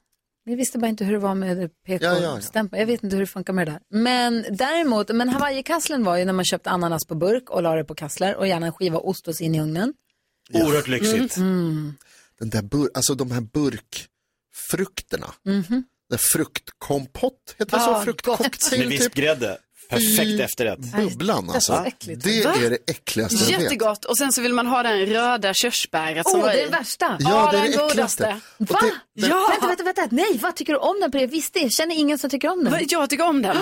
vi 0.45 0.55
visste 0.55 0.79
bara 0.79 0.87
inte 0.89 1.05
hur 1.05 1.13
det 1.13 1.19
var 1.19 1.35
med 1.35 1.59
Ja, 1.63 1.69
ja, 2.01 2.19
ja. 2.19 2.35
PK-stämpeln. 2.37 2.81
Jag 2.81 2.87
vet 2.87 3.03
inte 3.03 3.17
hur 3.17 3.21
det 3.21 3.27
funkar 3.27 3.53
med 3.53 3.67
det 3.67 3.71
där. 3.73 3.81
Men 4.01 4.45
däremot, 4.51 5.09
men 5.09 5.29
hawaiikasslen 5.29 6.05
var 6.05 6.17
ju 6.17 6.25
när 6.25 6.33
man 6.33 6.45
köpte 6.45 6.71
ananas 6.71 7.07
på 7.07 7.15
burk 7.15 7.51
och 7.51 7.63
la 7.63 7.75
det 7.75 7.85
på 7.85 7.95
kassler 7.95 8.37
och 8.37 8.49
gärna 8.49 8.67
en 8.67 8.73
skiva 8.73 8.99
ost 8.99 9.29
och 9.29 9.41
in 9.41 9.55
i 9.55 9.61
ugnen. 9.61 9.95
Oerhört 10.53 10.89
lyxigt. 10.89 11.37
Mm. 11.37 11.95
Den 12.39 12.51
där 12.51 12.63
bur, 12.63 12.91
alltså 12.95 13.15
de 13.15 13.31
här 13.31 13.41
burkfrukterna. 13.41 15.35
Mhm. 15.45 15.85
Den 16.11 16.19
fruktkompott, 16.33 17.55
heter 17.59 17.71
det 17.79 17.83
Ah, 17.85 17.99
så? 17.99 18.05
Fruktcocktail 18.05 18.89
Med 18.89 18.99
typ. 18.99 19.15
Perfekt 19.91 20.19
Fy 20.19 20.41
efterrätt. 20.41 20.79
Bubblan 20.79 21.47
Det 21.47 21.53
är 21.53 21.55
alltså. 21.55 21.73
så 21.77 21.85
äckligt. 21.85 22.25
Det 22.25 22.43
är 22.43 22.71
det 22.71 22.79
äckligaste 22.91 23.37
jag 23.37 23.47
vet. 23.59 23.61
Jättegott. 23.63 24.05
Och 24.05 24.19
sen 24.19 24.33
så 24.33 24.41
vill 24.43 24.53
man 24.55 24.67
ha 24.67 24.83
den 24.83 25.07
röda 25.07 25.55
körsbäret 25.55 26.29
som 26.29 26.41
var 26.41 26.49
det 26.49 26.55
i. 26.59 26.61
är 26.61 26.65
det 26.67 26.73
värsta. 26.79 27.17
Ja, 27.21 27.49
det 27.53 27.59
är 27.59 27.63
den 27.63 27.73
det 27.73 27.85
äckligaste. 27.87 28.41
Va? 28.59 28.79
det- 28.83 29.21
det- 29.23 29.27
Ja! 29.29 29.49
Vänta, 29.51 29.67
vänta, 29.67 29.83
vänta. 29.85 30.09
Nej, 30.17 30.39
vad 30.43 30.57
tycker 30.57 30.73
du 30.73 30.79
om 30.79 31.01
den 31.01 31.11
på 31.11 31.19
det? 31.19 31.27
Visst 31.27 31.55
det, 31.55 31.61
jag 31.61 31.73
känner 31.73 31.95
ingen 31.99 32.19
som 32.19 32.31
tycker 32.31 32.49
om 32.53 32.65
den. 32.65 32.73
Va, 32.73 32.79
Jag 32.89 33.11
tycker 33.11 33.25
om 33.29 33.43
den. 33.43 33.57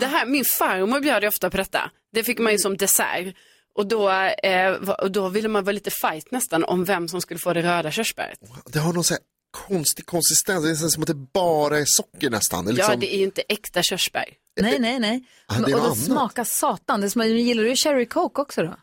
Det 0.00 0.06
här, 0.06 0.26
min 0.26 0.44
farmor 0.44 1.00
bjöd 1.00 1.22
ju 1.22 1.28
ofta 1.28 1.50
på 1.50 1.56
detta. 1.56 1.90
Det 2.12 2.24
fick 2.24 2.38
man 2.38 2.52
ju 2.52 2.58
som 2.58 2.76
dessert. 2.76 3.34
Och 3.78 3.86
då, 3.86 4.10
eh, 4.10 4.72
då 5.10 5.28
ville 5.28 5.48
man 5.48 5.64
vara 5.64 5.72
lite 5.72 5.90
fight 5.90 6.30
nästan 6.30 6.64
om 6.64 6.84
vem 6.84 7.08
som 7.08 7.20
skulle 7.20 7.40
få 7.40 7.52
det 7.52 7.62
röda 7.62 7.90
körsbäret. 7.90 8.38
Det 8.66 8.78
har 8.78 8.92
någon 8.92 9.04
så 9.04 9.14
här 9.14 9.22
konstig 9.68 10.06
konsistens, 10.06 10.64
det 10.64 10.70
är 10.70 10.74
som 10.88 11.02
att 11.02 11.06
det 11.06 11.14
bara 11.14 11.78
är 11.78 11.84
socker 11.86 12.30
nästan. 12.30 12.64
Det 12.64 12.70
är 12.70 12.72
Ja, 12.72 12.76
liksom, 12.76 13.00
det 13.00 13.14
är 13.14 13.18
ju 13.18 13.24
inte 13.24 13.42
äkta 13.48 13.82
körsbär. 13.82 14.24
Nej, 14.60 14.78
nej, 14.78 14.98
nej. 15.00 15.24
Ah, 15.46 15.54
det 15.54 15.60
är 15.60 15.62
och 15.74 15.80
det 15.80 15.86
annat. 15.86 15.98
smakar 15.98 16.44
satan. 16.44 17.00
Det 17.00 17.10
smakar, 17.10 17.28
gillar 17.28 17.62
du 17.62 17.76
cherry 17.76 18.06
coke 18.06 18.40
också 18.40 18.62
då? 18.62 18.76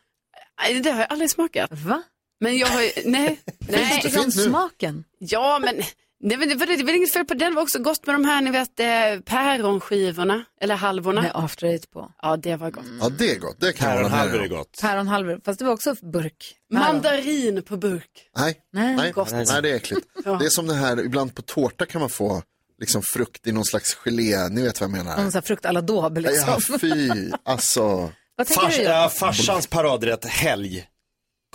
Nej, 0.61 0.79
det 0.81 0.91
har 0.91 0.99
jag 0.99 1.11
aldrig 1.11 1.29
smakat. 1.31 1.69
Va? 1.71 2.01
Men 2.39 2.57
jag 2.57 2.67
har 2.67 2.81
ju, 2.81 2.89
nej. 3.05 3.39
Nej. 3.59 4.01
om 4.03 4.09
finns 4.09 4.43
smaken? 4.43 5.03
Ja, 5.19 5.59
men 5.59 5.75
nej, 6.19 6.37
men 6.37 6.49
det, 6.49 6.55
var, 6.55 6.65
det 6.65 6.83
var 6.83 6.93
inget 6.93 7.13
fel 7.13 7.25
på 7.25 7.33
den. 7.33 7.51
Det 7.51 7.55
var 7.55 7.63
också 7.63 7.79
gott 7.79 8.05
med 8.05 8.15
de 8.15 8.25
här, 8.25 8.41
ni 8.41 8.51
vet, 8.51 8.79
eh, 8.79 9.21
päronskivorna, 9.25 10.45
eller 10.61 10.75
halvorna. 10.75 11.21
Med 11.21 11.31
after 11.33 11.67
eight 11.67 11.91
på. 11.91 12.11
Ja, 12.21 12.37
det 12.37 12.55
var 12.55 12.71
gott. 12.71 12.85
ja, 13.01 13.09
det 13.09 13.31
är 13.31 13.39
gott. 13.39 13.55
Det 13.59 13.73
kan 13.73 13.89
jag 13.89 13.95
hålla 14.03 14.25
med 14.25 14.41
om. 14.41 14.47
gott. 14.49 14.77
Päronhalvor, 14.81 15.41
fast 15.45 15.59
det 15.59 15.65
var 15.65 15.73
också 15.73 15.95
burk. 16.01 16.55
Päron. 16.73 16.83
Mandarin 16.85 17.63
på 17.63 17.77
burk. 17.77 18.29
Nej, 18.37 18.57
Nej. 18.73 18.95
nej, 18.95 19.11
Gott. 19.11 19.31
nej, 19.31 19.61
det 19.61 19.69
är 19.71 19.75
äckligt. 19.75 20.07
Ja. 20.25 20.35
Det 20.39 20.45
är 20.45 20.49
som 20.49 20.67
det 20.67 20.73
här, 20.73 21.05
ibland 21.05 21.35
på 21.35 21.41
tårta 21.41 21.85
kan 21.85 22.01
man 22.01 22.09
få 22.09 22.41
liksom 22.79 23.01
frukt 23.13 23.47
i 23.47 23.51
någon 23.51 23.65
slags 23.65 23.93
gelé, 23.95 24.49
ni 24.49 24.61
vet 24.61 24.81
vad 24.81 24.89
jag 24.89 24.97
menar. 24.97 25.17
Någon 25.17 25.31
sån 25.31 25.37
här 25.39 25.41
frukt 25.47 25.65
à 25.65 25.71
la 25.71 25.81
daube 25.81 26.21
liksom. 26.21 26.47
Ja, 26.69 26.77
fy, 26.79 27.31
alltså. 27.45 27.81
Vad 28.35 28.47
tänker 28.47 28.61
Fars, 28.63 28.77
du 28.77 28.83
ja, 28.83 29.09
farsans 29.19 29.67
paradrätt, 29.67 30.25
helg. 30.25 30.85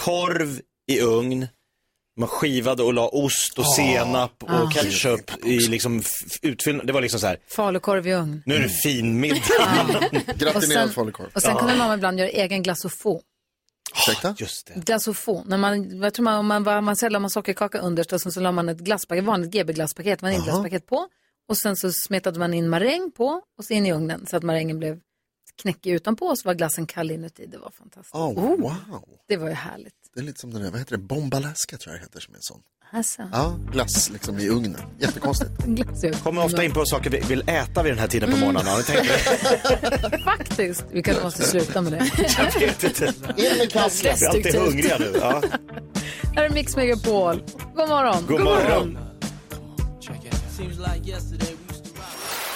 Korv 0.02 0.60
i 0.92 1.00
ugn. 1.00 1.46
Man 2.16 2.28
skivade 2.28 2.82
och 2.82 2.94
la 2.94 3.08
ost 3.08 3.58
och 3.58 3.64
Ah. 3.64 3.74
senap 3.76 4.42
och 4.42 4.50
Ah. 4.50 4.70
ketchup 4.70 5.44
i 5.44 5.58
liksom 5.58 6.02
utfyllnad. 6.42 6.86
Det 6.86 6.92
var 6.92 7.00
liksom 7.00 7.20
så 7.20 7.26
här, 7.26 7.38
Falukorv 7.48 8.06
i 8.06 8.14
ugn. 8.14 8.42
nu 8.46 8.54
är 8.54 8.60
det 8.60 8.68
fin 8.68 9.20
middag. 9.20 9.40
Gratinerad 10.36 10.62
sen- 10.64 10.92
falukorv. 10.92 11.28
Och 11.34 11.42
sen 11.42 11.56
kunde 11.56 11.74
mamma 11.76 11.94
ibland 11.94 12.18
göra 12.18 12.28
egen 12.28 12.62
glace 12.62 12.86
au 12.88 12.90
faux. 13.02 13.24
Ursäkta? 14.08 14.34
Just 14.38 14.66
det. 14.66 15.14
Faux. 15.14 15.48
När 15.48 15.58
man, 15.58 16.00
jag 16.02 16.14
tror 16.14 16.24
man, 16.24 16.38
om 16.38 16.46
man, 16.46 16.62
var- 16.64 16.80
man 16.80 16.96
säljer 16.96 17.20
man 17.20 17.30
sockerkaka 17.30 17.78
underst 17.78 18.12
och 18.12 18.20
sen 18.20 18.32
så 18.32 18.40
la 18.40 18.52
man 18.52 18.68
ett 18.68 18.78
glasspaket, 18.78 19.24
vanligt 19.24 19.50
GB-glasspaket, 19.50 20.22
vaniljglasspaket 20.22 20.86
på. 20.86 21.08
Och 21.48 21.56
sen 21.58 21.76
så 21.76 21.92
smetade 21.92 22.38
man 22.38 22.54
in 22.54 22.68
maräng 22.68 23.10
på 23.16 23.42
och 23.58 23.64
så 23.64 23.72
in 23.72 23.86
i 23.86 23.92
ugnen 23.92 24.26
så 24.26 24.36
att 24.36 24.42
marängen 24.42 24.78
blev 24.78 25.00
knäckig 25.62 25.90
utanpå 25.92 26.26
och 26.26 26.38
så 26.38 26.48
var 26.48 26.54
glassen 26.54 26.86
kall 26.86 27.10
inuti. 27.10 27.46
Det 27.46 27.58
var 27.58 27.70
fantastiskt. 27.70 28.14
Oh, 28.14 28.34
wow. 28.60 29.08
Det 29.28 29.36
var 29.36 29.48
ju 29.48 29.54
härligt. 29.54 29.94
Det 30.14 30.20
är 30.20 30.24
lite 30.24 30.40
som 30.40 30.50
den 30.52 30.62
där, 30.62 30.70
vad 30.70 30.80
heter 30.80 30.96
det, 30.96 31.02
Bombalaska 31.02 31.76
tror 31.76 31.94
jag 31.94 32.00
det 32.00 32.04
heter 32.04 32.20
som 32.20 32.34
är 32.34 32.38
en 32.38 32.42
sån. 32.42 32.60
Alltså. 32.92 33.22
Ja, 33.32 33.56
glass 33.72 34.10
liksom 34.10 34.38
i 34.38 34.48
ugnen. 34.48 34.80
Jättekonstigt. 35.00 35.50
Glass 35.66 36.04
i. 36.04 36.10
Kommer 36.12 36.44
ofta 36.44 36.64
in 36.64 36.72
på 36.72 36.84
saker 36.86 37.10
vi 37.10 37.20
vill 37.20 37.48
äta 37.48 37.82
vid 37.82 37.92
den 37.92 37.98
här 37.98 38.08
tiden 38.08 38.30
på 38.30 38.36
morgonen. 38.36 38.64
Tänkt 38.86 39.08
på 39.08 40.08
det? 40.10 40.18
Faktiskt. 40.24 40.84
Vi 40.92 41.02
kanske 41.02 41.24
måste 41.24 41.42
sluta 41.42 41.82
med 41.82 41.92
det. 41.92 42.10
Jag 42.38 42.60
vet 42.60 42.84
inte. 42.84 43.04
In 43.36 43.58
med 43.58 43.72
kaffet. 43.72 44.20
Vi 44.20 44.24
är 44.24 44.28
alltid 44.28 44.54
hungriga 44.54 44.98
nu. 44.98 45.12
Ja. 45.20 45.42
Här 46.36 46.44
är 46.44 46.50
Mix 46.50 46.76
Megapol. 46.76 47.42
God 47.74 47.88
morgon. 47.88 48.26
God 48.28 48.40
morgon. 48.40 48.98